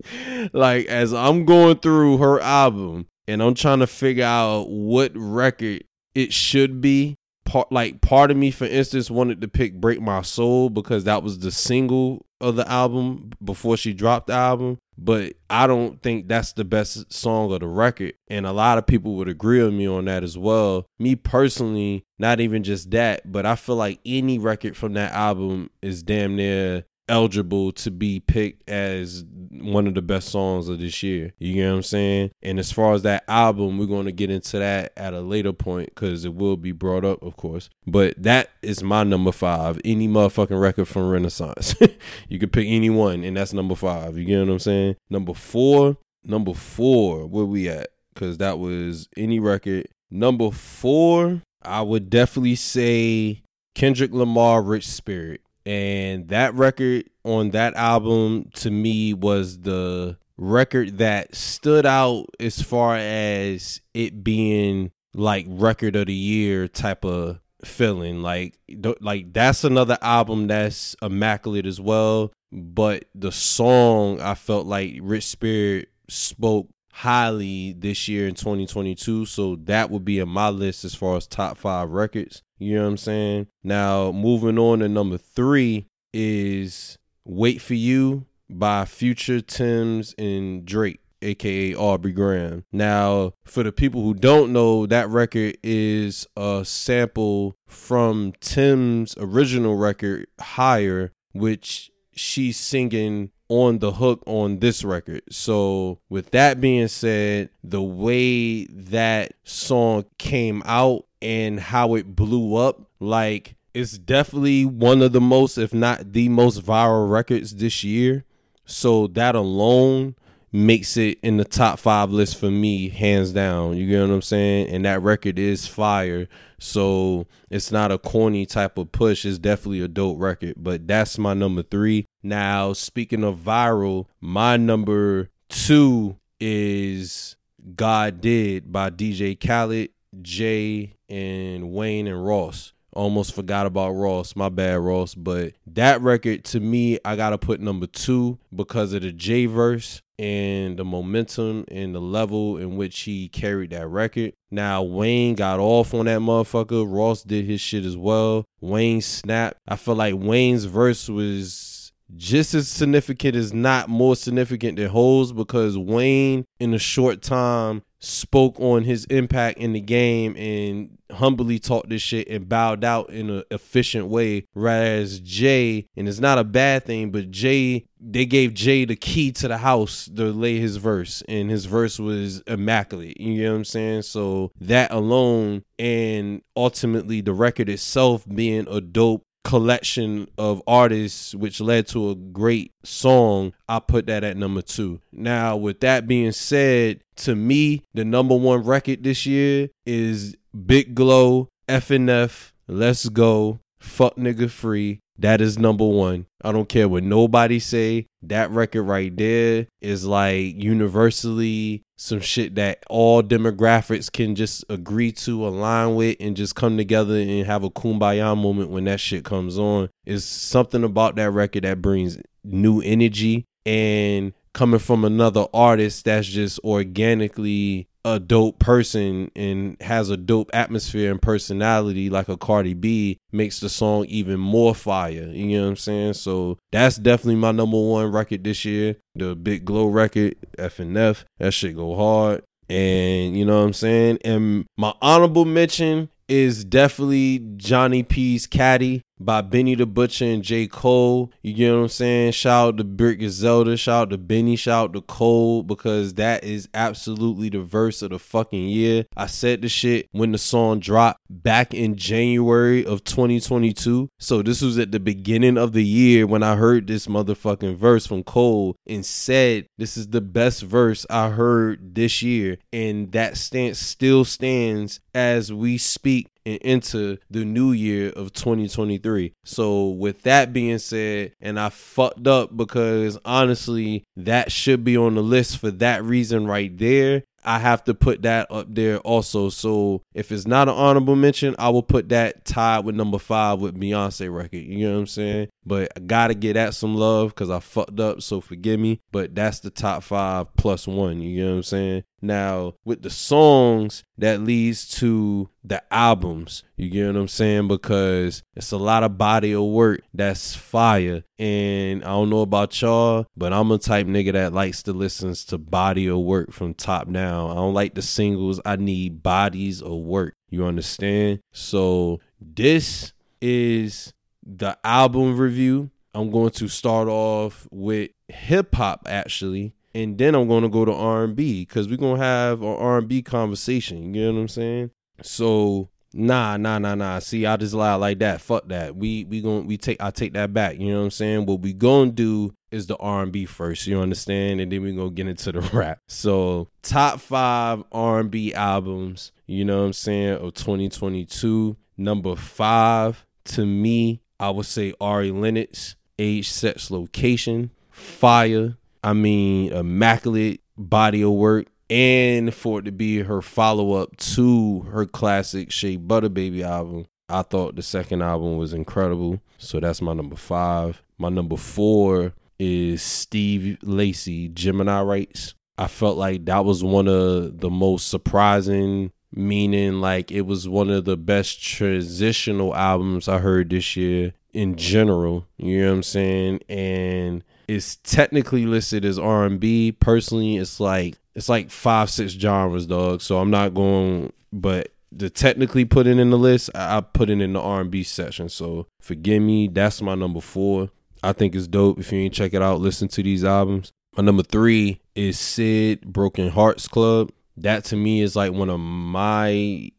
like 0.52 0.86
as 0.86 1.12
I'm 1.12 1.44
going 1.44 1.78
through 1.78 2.18
her 2.18 2.40
album 2.40 3.06
and 3.26 3.42
I'm 3.42 3.54
trying 3.54 3.80
to 3.80 3.86
figure 3.86 4.24
out 4.24 4.68
what 4.68 5.12
record 5.14 5.84
it 6.14 6.32
should 6.32 6.80
be 6.80 7.16
part 7.44 7.70
like 7.70 8.00
part 8.00 8.30
of 8.30 8.36
me 8.36 8.50
for 8.50 8.64
instance 8.64 9.10
wanted 9.10 9.40
to 9.42 9.48
pick 9.48 9.74
break 9.74 10.00
my 10.00 10.22
soul 10.22 10.70
because 10.70 11.04
that 11.04 11.22
was 11.22 11.40
the 11.40 11.50
single 11.50 12.24
of 12.40 12.56
the 12.56 12.68
album 12.70 13.30
before 13.42 13.76
she 13.76 13.92
dropped 13.92 14.28
the 14.28 14.32
album 14.32 14.78
but 14.96 15.34
i 15.50 15.66
don't 15.66 16.02
think 16.02 16.28
that's 16.28 16.52
the 16.52 16.64
best 16.64 17.12
song 17.12 17.52
of 17.52 17.60
the 17.60 17.66
record. 17.66 18.14
And 18.28 18.46
a 18.46 18.52
lot 18.52 18.78
of 18.78 18.86
people 18.86 19.14
would 19.16 19.28
agree 19.28 19.62
with 19.62 19.74
me 19.74 19.86
on 19.86 20.06
that 20.06 20.24
as 20.24 20.36
well. 20.38 20.86
Me 20.98 21.14
personally 21.16 22.04
not 22.18 22.40
even 22.40 22.62
just 22.62 22.90
that 22.92 23.30
but 23.30 23.44
i 23.44 23.56
feel 23.56 23.76
like 23.76 24.00
any 24.06 24.38
record 24.38 24.76
from 24.76 24.94
that 24.94 25.12
album 25.12 25.70
is 25.82 26.02
damn 26.02 26.36
near 26.36 26.84
eligible 27.08 27.72
to 27.72 27.90
be 27.90 28.20
picked 28.20 28.68
as 28.68 29.24
one 29.50 29.86
of 29.86 29.94
the 29.94 30.02
best 30.02 30.28
songs 30.28 30.68
of 30.68 30.80
this 30.80 31.02
year. 31.02 31.32
You 31.38 31.64
know 31.64 31.70
what 31.70 31.76
I'm 31.76 31.82
saying? 31.82 32.30
And 32.42 32.58
as 32.58 32.72
far 32.72 32.94
as 32.94 33.02
that 33.02 33.24
album, 33.28 33.78
we're 33.78 33.86
going 33.86 34.06
to 34.06 34.12
get 34.12 34.30
into 34.30 34.58
that 34.58 34.92
at 34.96 35.14
a 35.14 35.20
later 35.20 35.52
point 35.52 35.90
because 35.94 36.24
it 36.24 36.34
will 36.34 36.56
be 36.56 36.72
brought 36.72 37.04
up, 37.04 37.22
of 37.22 37.36
course. 37.36 37.70
But 37.86 38.14
that 38.22 38.50
is 38.62 38.82
my 38.82 39.04
number 39.04 39.32
five. 39.32 39.80
Any 39.84 40.08
motherfucking 40.08 40.60
record 40.60 40.86
from 40.86 41.08
Renaissance. 41.08 41.74
you 42.28 42.38
could 42.38 42.52
pick 42.52 42.66
any 42.68 42.90
one, 42.90 43.24
and 43.24 43.36
that's 43.36 43.52
number 43.52 43.74
five. 43.74 44.18
You 44.18 44.24
get 44.24 44.40
what 44.40 44.52
I'm 44.52 44.58
saying? 44.58 44.96
Number 45.10 45.34
four, 45.34 45.96
number 46.24 46.54
four, 46.54 47.26
where 47.26 47.44
we 47.44 47.68
at? 47.68 47.88
Because 48.12 48.38
that 48.38 48.58
was 48.58 49.08
any 49.16 49.40
record. 49.40 49.88
Number 50.10 50.50
four, 50.50 51.42
I 51.62 51.82
would 51.82 52.10
definitely 52.10 52.54
say 52.54 53.42
Kendrick 53.74 54.12
Lamar, 54.12 54.62
Rich 54.62 54.86
Spirit 54.86 55.40
and 55.66 56.28
that 56.28 56.54
record 56.54 57.08
on 57.24 57.50
that 57.50 57.74
album 57.74 58.50
to 58.54 58.70
me 58.70 59.14
was 59.14 59.60
the 59.60 60.16
record 60.36 60.98
that 60.98 61.34
stood 61.34 61.86
out 61.86 62.26
as 62.40 62.60
far 62.60 62.96
as 62.96 63.80
it 63.94 64.24
being 64.24 64.90
like 65.14 65.46
record 65.48 65.96
of 65.96 66.06
the 66.06 66.14
year 66.14 66.68
type 66.68 67.04
of 67.04 67.40
feeling. 67.64 68.22
Like 68.22 68.58
like 69.00 69.32
that's 69.32 69.64
another 69.64 69.96
album 70.02 70.48
that's 70.48 70.96
immaculate 71.00 71.66
as 71.66 71.80
well 71.80 72.32
but 72.54 73.06
the 73.14 73.32
song 73.32 74.20
i 74.20 74.34
felt 74.34 74.64
like 74.64 74.96
rich 75.02 75.26
spirit 75.26 75.88
spoke 76.08 76.68
highly 76.92 77.72
this 77.72 78.06
year 78.06 78.28
in 78.28 78.34
2022 78.36 79.26
so 79.26 79.56
that 79.56 79.90
would 79.90 80.04
be 80.04 80.20
in 80.20 80.28
my 80.28 80.48
list 80.48 80.84
as 80.84 80.94
far 80.94 81.16
as 81.16 81.26
top 81.26 81.58
five 81.58 81.90
records 81.90 82.42
you 82.58 82.76
know 82.76 82.82
what 82.82 82.88
I'm 82.88 82.96
saying? 82.96 83.46
Now, 83.62 84.12
moving 84.12 84.58
on 84.58 84.80
to 84.80 84.88
number 84.88 85.18
three 85.18 85.86
is 86.12 86.98
Wait 87.24 87.60
for 87.60 87.74
You 87.74 88.26
by 88.48 88.84
Future, 88.84 89.40
Tems, 89.40 90.14
and 90.18 90.64
Drake, 90.64 91.00
aka 91.22 91.74
Aubrey 91.74 92.12
Graham. 92.12 92.64
Now, 92.72 93.32
for 93.44 93.62
the 93.62 93.72
people 93.72 94.02
who 94.02 94.14
don't 94.14 94.52
know, 94.52 94.86
that 94.86 95.08
record 95.08 95.58
is 95.62 96.26
a 96.36 96.62
sample 96.64 97.56
from 97.66 98.32
Tems' 98.40 99.14
original 99.18 99.76
record, 99.76 100.26
Higher, 100.40 101.12
which 101.32 101.90
she's 102.12 102.58
singing 102.58 103.30
on 103.48 103.78
the 103.78 103.92
hook 103.92 104.22
on 104.26 104.60
this 104.60 104.84
record. 104.84 105.22
So, 105.30 105.98
with 106.08 106.30
that 106.30 106.60
being 106.60 106.88
said, 106.88 107.50
the 107.62 107.82
way 107.82 108.64
that 108.66 109.34
song 109.44 110.04
came 110.18 110.62
out 110.64 111.04
and 111.24 111.58
how 111.58 111.94
it 111.94 112.14
blew 112.14 112.54
up, 112.56 112.82
like 113.00 113.56
it's 113.72 113.96
definitely 113.96 114.66
one 114.66 115.00
of 115.00 115.12
the 115.12 115.20
most, 115.20 115.56
if 115.56 115.72
not 115.72 116.12
the 116.12 116.28
most 116.28 116.62
viral 116.62 117.10
records 117.10 117.56
this 117.56 117.82
year. 117.82 118.24
So 118.66 119.06
that 119.08 119.34
alone 119.34 120.14
makes 120.52 120.96
it 120.96 121.18
in 121.22 121.38
the 121.38 121.44
top 121.44 121.78
five 121.78 122.10
list 122.10 122.38
for 122.38 122.50
me, 122.50 122.90
hands 122.90 123.32
down. 123.32 123.76
You 123.76 123.88
get 123.88 124.02
what 124.02 124.14
I'm 124.14 124.22
saying? 124.22 124.68
And 124.68 124.84
that 124.84 125.02
record 125.02 125.38
is 125.38 125.66
fire. 125.66 126.28
So 126.58 127.26
it's 127.50 127.72
not 127.72 127.90
a 127.90 127.98
corny 127.98 128.46
type 128.46 128.78
of 128.78 128.92
push. 128.92 129.24
It's 129.24 129.38
definitely 129.38 129.80
a 129.80 129.88
dope 129.88 130.20
record. 130.20 130.54
But 130.58 130.86
that's 130.86 131.18
my 131.18 131.34
number 131.34 131.62
three. 131.62 132.06
Now, 132.22 132.74
speaking 132.74 133.24
of 133.24 133.38
viral, 133.38 134.06
my 134.20 134.56
number 134.56 135.30
two 135.48 136.18
is 136.38 137.36
God 137.74 138.20
Did 138.20 138.70
by 138.70 138.90
DJ 138.90 139.38
Khaled, 139.38 139.90
Jay, 140.22 140.93
and 141.08 141.72
Wayne 141.72 142.06
and 142.06 142.24
Ross. 142.24 142.72
Almost 142.92 143.34
forgot 143.34 143.66
about 143.66 143.90
Ross. 143.90 144.36
My 144.36 144.48
bad, 144.48 144.78
Ross. 144.78 145.14
But 145.14 145.54
that 145.66 146.00
record 146.00 146.44
to 146.44 146.60
me, 146.60 146.98
I 147.04 147.16
gotta 147.16 147.38
put 147.38 147.60
number 147.60 147.86
two 147.86 148.38
because 148.54 148.92
of 148.92 149.02
the 149.02 149.10
J 149.12 149.46
verse 149.46 150.00
and 150.16 150.76
the 150.76 150.84
momentum 150.84 151.64
and 151.68 151.92
the 151.92 152.00
level 152.00 152.56
in 152.56 152.76
which 152.76 153.00
he 153.00 153.28
carried 153.28 153.70
that 153.70 153.88
record. 153.88 154.32
Now 154.50 154.82
Wayne 154.84 155.34
got 155.34 155.58
off 155.58 155.92
on 155.92 156.06
that 156.06 156.20
motherfucker. 156.20 156.86
Ross 156.88 157.24
did 157.24 157.46
his 157.46 157.60
shit 157.60 157.84
as 157.84 157.96
well. 157.96 158.44
Wayne 158.60 159.00
snapped. 159.00 159.58
I 159.66 159.74
feel 159.74 159.96
like 159.96 160.14
Wayne's 160.16 160.66
verse 160.66 161.08
was 161.08 161.73
just 162.16 162.54
as 162.54 162.68
significant 162.68 163.36
as 163.36 163.52
not 163.52 163.88
more 163.88 164.16
significant 164.16 164.76
than 164.76 164.88
Holes 164.88 165.32
because 165.32 165.76
Wayne 165.76 166.44
in 166.58 166.74
a 166.74 166.78
short 166.78 167.22
time 167.22 167.82
spoke 168.04 168.60
on 168.60 168.84
his 168.84 169.04
impact 169.06 169.58
in 169.58 169.72
the 169.72 169.80
game 169.80 170.36
and 170.36 170.98
humbly 171.10 171.58
talked 171.58 171.88
this 171.88 172.02
shit 172.02 172.28
and 172.28 172.48
bowed 172.48 172.84
out 172.84 173.10
in 173.10 173.30
an 173.30 173.42
efficient 173.50 174.06
way. 174.06 174.46
Whereas 174.52 175.20
Jay, 175.20 175.86
and 175.96 176.08
it's 176.08 176.20
not 176.20 176.38
a 176.38 176.44
bad 176.44 176.84
thing, 176.84 177.10
but 177.10 177.30
Jay, 177.30 177.86
they 177.98 178.26
gave 178.26 178.54
Jay 178.54 178.84
the 178.84 178.96
key 178.96 179.32
to 179.32 179.48
the 179.48 179.58
house 179.58 180.10
to 180.14 180.24
lay 180.24 180.58
his 180.58 180.76
verse, 180.76 181.22
and 181.28 181.50
his 181.50 181.64
verse 181.64 181.98
was 181.98 182.40
immaculate. 182.42 183.18
You 183.18 183.44
know 183.44 183.52
what 183.52 183.56
I'm 183.58 183.64
saying? 183.64 184.02
So 184.02 184.52
that 184.60 184.92
alone, 184.92 185.64
and 185.78 186.42
ultimately 186.56 187.22
the 187.22 187.32
record 187.32 187.68
itself 187.68 188.26
being 188.28 188.66
a 188.68 188.80
dope 188.80 189.24
collection 189.44 190.28
of 190.38 190.62
artists, 190.66 191.34
which 191.34 191.60
led 191.60 191.86
to 191.88 192.10
a 192.10 192.14
great 192.14 192.72
song, 192.82 193.52
I 193.68 193.78
put 193.78 194.06
that 194.06 194.24
at 194.24 194.36
number 194.36 194.62
two. 194.62 195.00
Now, 195.12 195.56
with 195.56 195.80
that 195.80 196.06
being 196.06 196.32
said, 196.32 197.00
to 197.16 197.36
me, 197.36 197.82
the 197.92 198.04
number 198.04 198.34
one 198.34 198.64
record 198.64 199.04
this 199.04 199.26
year 199.26 199.68
is 199.86 200.34
Big 200.66 200.94
Glow, 200.94 201.48
FNF, 201.68 202.52
Let's 202.66 203.08
Go, 203.08 203.60
Fuck 203.78 204.16
Nigga 204.16 204.50
Free. 204.50 205.00
That 205.18 205.40
is 205.40 205.58
number 205.58 205.86
one. 205.86 206.26
I 206.42 206.50
don't 206.50 206.68
care 206.68 206.88
what 206.88 207.04
nobody 207.04 207.60
say. 207.60 208.06
That 208.28 208.50
record 208.50 208.82
right 208.82 209.14
there 209.16 209.66
is 209.80 210.04
like 210.04 210.62
universally 210.62 211.82
some 211.96 212.20
shit 212.20 212.56
that 212.56 212.82
all 212.88 213.22
demographics 213.22 214.10
can 214.10 214.34
just 214.34 214.64
agree 214.68 215.12
to, 215.12 215.46
align 215.46 215.94
with, 215.94 216.16
and 216.20 216.36
just 216.36 216.54
come 216.54 216.76
together 216.76 217.16
and 217.16 217.46
have 217.46 217.64
a 217.64 217.70
kumbaya 217.70 218.36
moment 218.36 218.70
when 218.70 218.84
that 218.84 219.00
shit 219.00 219.24
comes 219.24 219.58
on. 219.58 219.88
It's 220.04 220.24
something 220.24 220.84
about 220.84 221.16
that 221.16 221.30
record 221.30 221.64
that 221.64 221.82
brings 221.82 222.18
new 222.42 222.80
energy 222.80 223.44
and 223.64 224.32
coming 224.52 224.80
from 224.80 225.04
another 225.04 225.46
artist 225.52 226.04
that's 226.04 226.28
just 226.28 226.60
organically 226.60 227.88
a 228.04 228.20
dope 228.20 228.58
person 228.58 229.30
and 229.34 229.80
has 229.80 230.10
a 230.10 230.16
dope 230.16 230.50
atmosphere 230.52 231.10
and 231.10 231.22
personality 231.22 232.10
like 232.10 232.28
a 232.28 232.36
Cardi 232.36 232.74
B 232.74 233.18
makes 233.32 233.60
the 233.60 233.68
song 233.68 234.04
even 234.06 234.38
more 234.38 234.74
fire. 234.74 235.28
You 235.32 235.56
know 235.56 235.62
what 235.64 235.70
I'm 235.70 235.76
saying? 235.76 236.14
So 236.14 236.58
that's 236.70 236.96
definitely 236.96 237.36
my 237.36 237.52
number 237.52 237.80
one 237.80 238.12
record 238.12 238.44
this 238.44 238.64
year. 238.64 238.96
The 239.14 239.34
Big 239.34 239.64
Glow 239.64 239.86
record, 239.86 240.36
FNF. 240.58 241.24
That 241.38 241.52
shit 241.52 241.76
go 241.76 241.96
hard. 241.96 242.42
And 242.68 243.36
you 243.36 243.44
know 243.44 243.58
what 243.58 243.66
I'm 243.66 243.72
saying? 243.72 244.18
And 244.24 244.66
my 244.76 244.94
honorable 245.00 245.44
mention 245.44 246.10
is 246.28 246.64
definitely 246.64 247.46
Johnny 247.56 248.02
P's 248.02 248.46
Caddy. 248.46 249.02
By 249.20 249.42
Benny 249.42 249.74
the 249.74 249.86
Butcher 249.86 250.24
and 250.24 250.42
J. 250.42 250.66
Cole. 250.66 251.32
You 251.42 251.54
get 251.54 251.72
what 251.72 251.82
I'm 251.82 251.88
saying? 251.88 252.32
Shout 252.32 252.68
out 252.68 252.76
to 252.78 252.84
Griselda. 252.84 253.76
Shout 253.76 254.02
out 254.02 254.10
to 254.10 254.18
Benny. 254.18 254.56
Shout 254.56 254.90
out 254.90 254.92
to 254.94 255.00
Cole 255.02 255.62
because 255.62 256.14
that 256.14 256.42
is 256.42 256.68
absolutely 256.74 257.48
the 257.48 257.60
verse 257.60 258.02
of 258.02 258.10
the 258.10 258.18
fucking 258.18 258.68
year. 258.68 259.04
I 259.16 259.26
said 259.26 259.62
the 259.62 259.68
shit 259.68 260.08
when 260.12 260.32
the 260.32 260.38
song 260.38 260.80
dropped 260.80 261.20
back 261.30 261.72
in 261.72 261.96
January 261.96 262.84
of 262.84 263.04
2022. 263.04 264.08
So 264.18 264.42
this 264.42 264.62
was 264.62 264.78
at 264.78 264.90
the 264.90 265.00
beginning 265.00 265.58
of 265.58 265.72
the 265.72 265.84
year 265.84 266.26
when 266.26 266.42
I 266.42 266.56
heard 266.56 266.86
this 266.86 267.06
motherfucking 267.06 267.76
verse 267.76 268.06
from 268.06 268.24
Cole 268.24 268.76
and 268.86 269.06
said 269.06 269.66
this 269.78 269.96
is 269.96 270.08
the 270.08 270.20
best 270.20 270.62
verse 270.62 271.06
I 271.08 271.30
heard 271.30 271.94
this 271.94 272.22
year. 272.22 272.58
And 272.72 273.12
that 273.12 273.36
stance 273.36 273.78
still 273.78 274.24
stands 274.24 275.00
as 275.14 275.52
we 275.52 275.78
speak 275.78 276.28
and 276.46 276.58
into 276.58 277.18
the 277.30 277.44
new 277.44 277.72
year 277.72 278.10
of 278.10 278.32
2023. 278.32 279.32
So, 279.44 279.88
with 279.88 280.22
that 280.22 280.52
being 280.52 280.78
said, 280.78 281.32
and 281.40 281.58
I 281.58 281.68
fucked 281.68 282.26
up 282.26 282.56
because 282.56 283.18
honestly, 283.24 284.04
that 284.16 284.52
should 284.52 284.84
be 284.84 284.96
on 284.96 285.14
the 285.14 285.22
list 285.22 285.58
for 285.58 285.70
that 285.70 286.02
reason 286.04 286.46
right 286.46 286.76
there. 286.76 287.24
I 287.44 287.58
have 287.58 287.84
to 287.84 287.94
put 287.94 288.22
that 288.22 288.50
up 288.50 288.74
there 288.74 288.98
also. 288.98 289.50
So 289.50 290.02
if 290.14 290.32
it's 290.32 290.46
not 290.46 290.68
an 290.68 290.74
honorable 290.74 291.16
mention, 291.16 291.54
I 291.58 291.68
will 291.68 291.82
put 291.82 292.08
that 292.08 292.44
tied 292.44 292.84
with 292.84 292.94
number 292.94 293.18
five 293.18 293.60
with 293.60 293.78
Beyonce 293.78 294.34
record. 294.34 294.56
You 294.56 294.88
know 294.88 294.94
what 294.94 295.00
I'm 295.00 295.06
saying? 295.06 295.48
But 295.66 295.92
I 295.96 296.00
gotta 296.00 296.34
get 296.34 296.56
at 296.56 296.74
some 296.74 296.94
love 296.94 297.30
because 297.30 297.50
I 297.50 297.60
fucked 297.60 298.00
up, 298.00 298.22
so 298.22 298.40
forgive 298.40 298.80
me. 298.80 299.00
But 299.12 299.34
that's 299.34 299.60
the 299.60 299.70
top 299.70 300.02
five 300.02 300.54
plus 300.56 300.86
one. 300.86 301.20
You 301.20 301.44
know 301.44 301.50
what 301.50 301.56
I'm 301.56 301.62
saying? 301.62 302.04
Now 302.24 302.74
with 302.86 303.02
the 303.02 303.10
songs, 303.10 304.02
that 304.16 304.40
leads 304.40 304.88
to 305.00 305.50
the 305.62 305.82
albums. 305.92 306.62
You 306.76 306.88
get 306.88 307.06
what 307.06 307.16
I'm 307.16 307.28
saying? 307.28 307.68
Because 307.68 308.42
it's 308.56 308.72
a 308.72 308.78
lot 308.78 309.02
of 309.02 309.18
body 309.18 309.52
of 309.52 309.64
work 309.64 310.00
that's 310.14 310.54
fire. 310.54 311.22
And 311.38 312.02
I 312.02 312.08
don't 312.08 312.30
know 312.30 312.40
about 312.40 312.80
y'all, 312.80 313.26
but 313.36 313.52
I'm 313.52 313.70
a 313.70 313.78
type 313.78 314.06
nigga 314.06 314.32
that 314.32 314.54
likes 314.54 314.82
to 314.84 314.92
listen 314.94 315.34
to 315.34 315.58
body 315.58 316.06
of 316.06 316.20
work 316.20 316.52
from 316.52 316.72
top 316.72 317.12
down. 317.12 317.50
I 317.50 317.54
don't 317.54 317.74
like 317.74 317.94
the 317.94 318.02
singles. 318.02 318.60
I 318.64 318.76
need 318.76 319.22
bodies 319.22 319.82
of 319.82 319.92
work. 319.92 320.34
You 320.48 320.64
understand? 320.64 321.40
So 321.52 322.20
this 322.40 323.12
is 323.42 324.13
the 324.44 324.76
album 324.84 325.36
review. 325.36 325.90
I'm 326.14 326.30
going 326.30 326.50
to 326.50 326.68
start 326.68 327.08
off 327.08 327.66
with 327.72 328.10
hip 328.28 328.74
hop 328.74 329.06
actually, 329.08 329.74
and 329.94 330.16
then 330.16 330.34
I'm 330.34 330.46
going 330.46 330.62
to 330.62 330.68
go 330.68 330.84
to 330.84 330.92
R&B 330.92 331.62
because 331.62 331.88
we're 331.88 331.96
going 331.96 332.20
to 332.20 332.24
have 332.24 332.62
an 332.62 332.76
R&B 332.76 333.22
conversation. 333.22 334.14
You 334.14 334.26
know 334.26 334.34
what 334.34 334.40
I'm 334.40 334.48
saying? 334.48 334.90
So 335.22 335.88
nah, 336.12 336.56
nah, 336.56 336.78
nah, 336.78 336.94
nah. 336.94 337.18
See, 337.18 337.44
I 337.46 337.56
just 337.56 337.74
lie 337.74 337.94
like 337.94 338.20
that. 338.20 338.40
Fuck 338.40 338.68
that. 338.68 338.96
We 338.96 339.24
we 339.24 339.40
going 339.40 339.62
to 339.62 339.68
we 339.68 339.76
take 339.76 340.00
I 340.00 340.10
take 340.10 340.34
that 340.34 340.52
back. 340.52 340.78
You 340.78 340.92
know 340.92 340.98
what 340.98 341.04
I'm 341.04 341.10
saying? 341.10 341.46
What 341.46 341.60
we 341.60 341.72
gonna 341.72 342.12
do 342.12 342.54
is 342.70 342.86
the 342.86 342.96
R&B 342.96 343.46
first. 343.46 343.86
You 343.86 344.00
understand? 344.00 344.60
And 344.60 344.70
then 344.70 344.82
we 344.82 344.94
gonna 344.94 345.10
get 345.10 345.26
into 345.26 345.52
the 345.52 345.60
rap. 345.72 345.98
So 346.08 346.68
top 346.82 347.20
five 347.20 347.82
R&B 347.92 348.54
albums. 348.54 349.32
You 349.46 349.64
know 349.64 349.80
what 349.80 349.86
I'm 349.86 349.92
saying? 349.92 350.34
Of 350.34 350.54
2022. 350.54 351.76
Number 351.96 352.34
five 352.34 353.26
to 353.44 353.66
me 353.66 354.20
I 354.44 354.50
would 354.50 354.66
say 354.66 354.92
Ari 355.00 355.30
Lennox, 355.30 355.96
age, 356.18 356.50
sex, 356.50 356.90
location, 356.90 357.70
fire. 357.90 358.76
I 359.02 359.14
mean, 359.14 359.72
immaculate 359.72 360.60
body 360.76 361.22
of 361.22 361.30
work. 361.30 361.68
And 361.88 362.52
for 362.52 362.80
it 362.80 362.82
to 362.82 362.92
be 362.92 363.20
her 363.20 363.40
follow 363.40 363.94
up 363.94 364.14
to 364.18 364.80
her 364.90 365.06
classic 365.06 365.72
Shea 365.72 365.96
Butter 365.96 366.28
Baby 366.28 366.62
album, 366.62 367.06
I 367.26 367.40
thought 367.40 367.76
the 367.76 367.82
second 367.82 368.20
album 368.20 368.58
was 368.58 368.74
incredible. 368.74 369.40
So 369.56 369.80
that's 369.80 370.02
my 370.02 370.12
number 370.12 370.36
five. 370.36 371.02
My 371.16 371.30
number 371.30 371.56
four 371.56 372.34
is 372.58 373.00
Steve 373.00 373.78
Lacy, 373.82 374.50
Gemini 374.50 375.00
Rights. 375.00 375.54
I 375.78 375.86
felt 375.86 376.18
like 376.18 376.44
that 376.44 376.66
was 376.66 376.84
one 376.84 377.08
of 377.08 377.60
the 377.60 377.70
most 377.70 378.08
surprising 378.08 379.10
meaning 379.36 380.00
like 380.00 380.30
it 380.30 380.42
was 380.42 380.68
one 380.68 380.90
of 380.90 381.04
the 381.04 381.16
best 381.16 381.62
transitional 381.62 382.74
albums 382.74 383.28
I 383.28 383.38
heard 383.38 383.70
this 383.70 383.96
year 383.96 384.32
in 384.52 384.76
general. 384.76 385.46
You 385.56 385.82
know 385.82 385.88
what 385.88 385.94
I'm 385.96 386.02
saying? 386.02 386.60
And 386.68 387.44
it's 387.68 387.96
technically 387.96 388.66
listed 388.66 389.04
as 389.04 389.18
R&B. 389.18 389.92
Personally, 389.92 390.56
it's 390.56 390.80
like 390.80 391.16
it's 391.34 391.48
like 391.48 391.70
five 391.70 392.10
six 392.10 392.32
genres, 392.32 392.86
dog. 392.86 393.20
So 393.20 393.38
I'm 393.38 393.50
not 393.50 393.74
going, 393.74 394.32
but 394.52 394.92
to 395.18 395.30
technically 395.30 395.84
put 395.84 396.06
it 396.06 396.18
in 396.18 396.30
the 396.30 396.38
list, 396.38 396.70
I 396.74 397.00
put 397.00 397.30
it 397.30 397.40
in 397.40 397.52
the 397.52 397.60
R&B 397.60 398.02
section. 398.02 398.48
So 398.48 398.86
forgive 399.00 399.42
me. 399.42 399.68
That's 399.68 400.00
my 400.00 400.14
number 400.14 400.40
four. 400.40 400.90
I 401.22 401.32
think 401.32 401.54
it's 401.54 401.66
dope. 401.66 401.98
If 401.98 402.12
you 402.12 402.20
ain't 402.20 402.34
check 402.34 402.54
it 402.54 402.62
out, 402.62 402.80
listen 402.80 403.08
to 403.08 403.22
these 403.22 403.44
albums. 403.44 403.92
My 404.16 404.22
number 404.22 404.42
three 404.42 405.00
is 405.14 405.38
Syd 405.38 406.02
Broken 406.02 406.50
Hearts 406.50 406.86
Club 406.86 407.32
that 407.56 407.84
to 407.84 407.96
me 407.96 408.20
is 408.20 408.36
like 408.36 408.52
one 408.52 408.70
of 408.70 408.80
my 408.80 409.90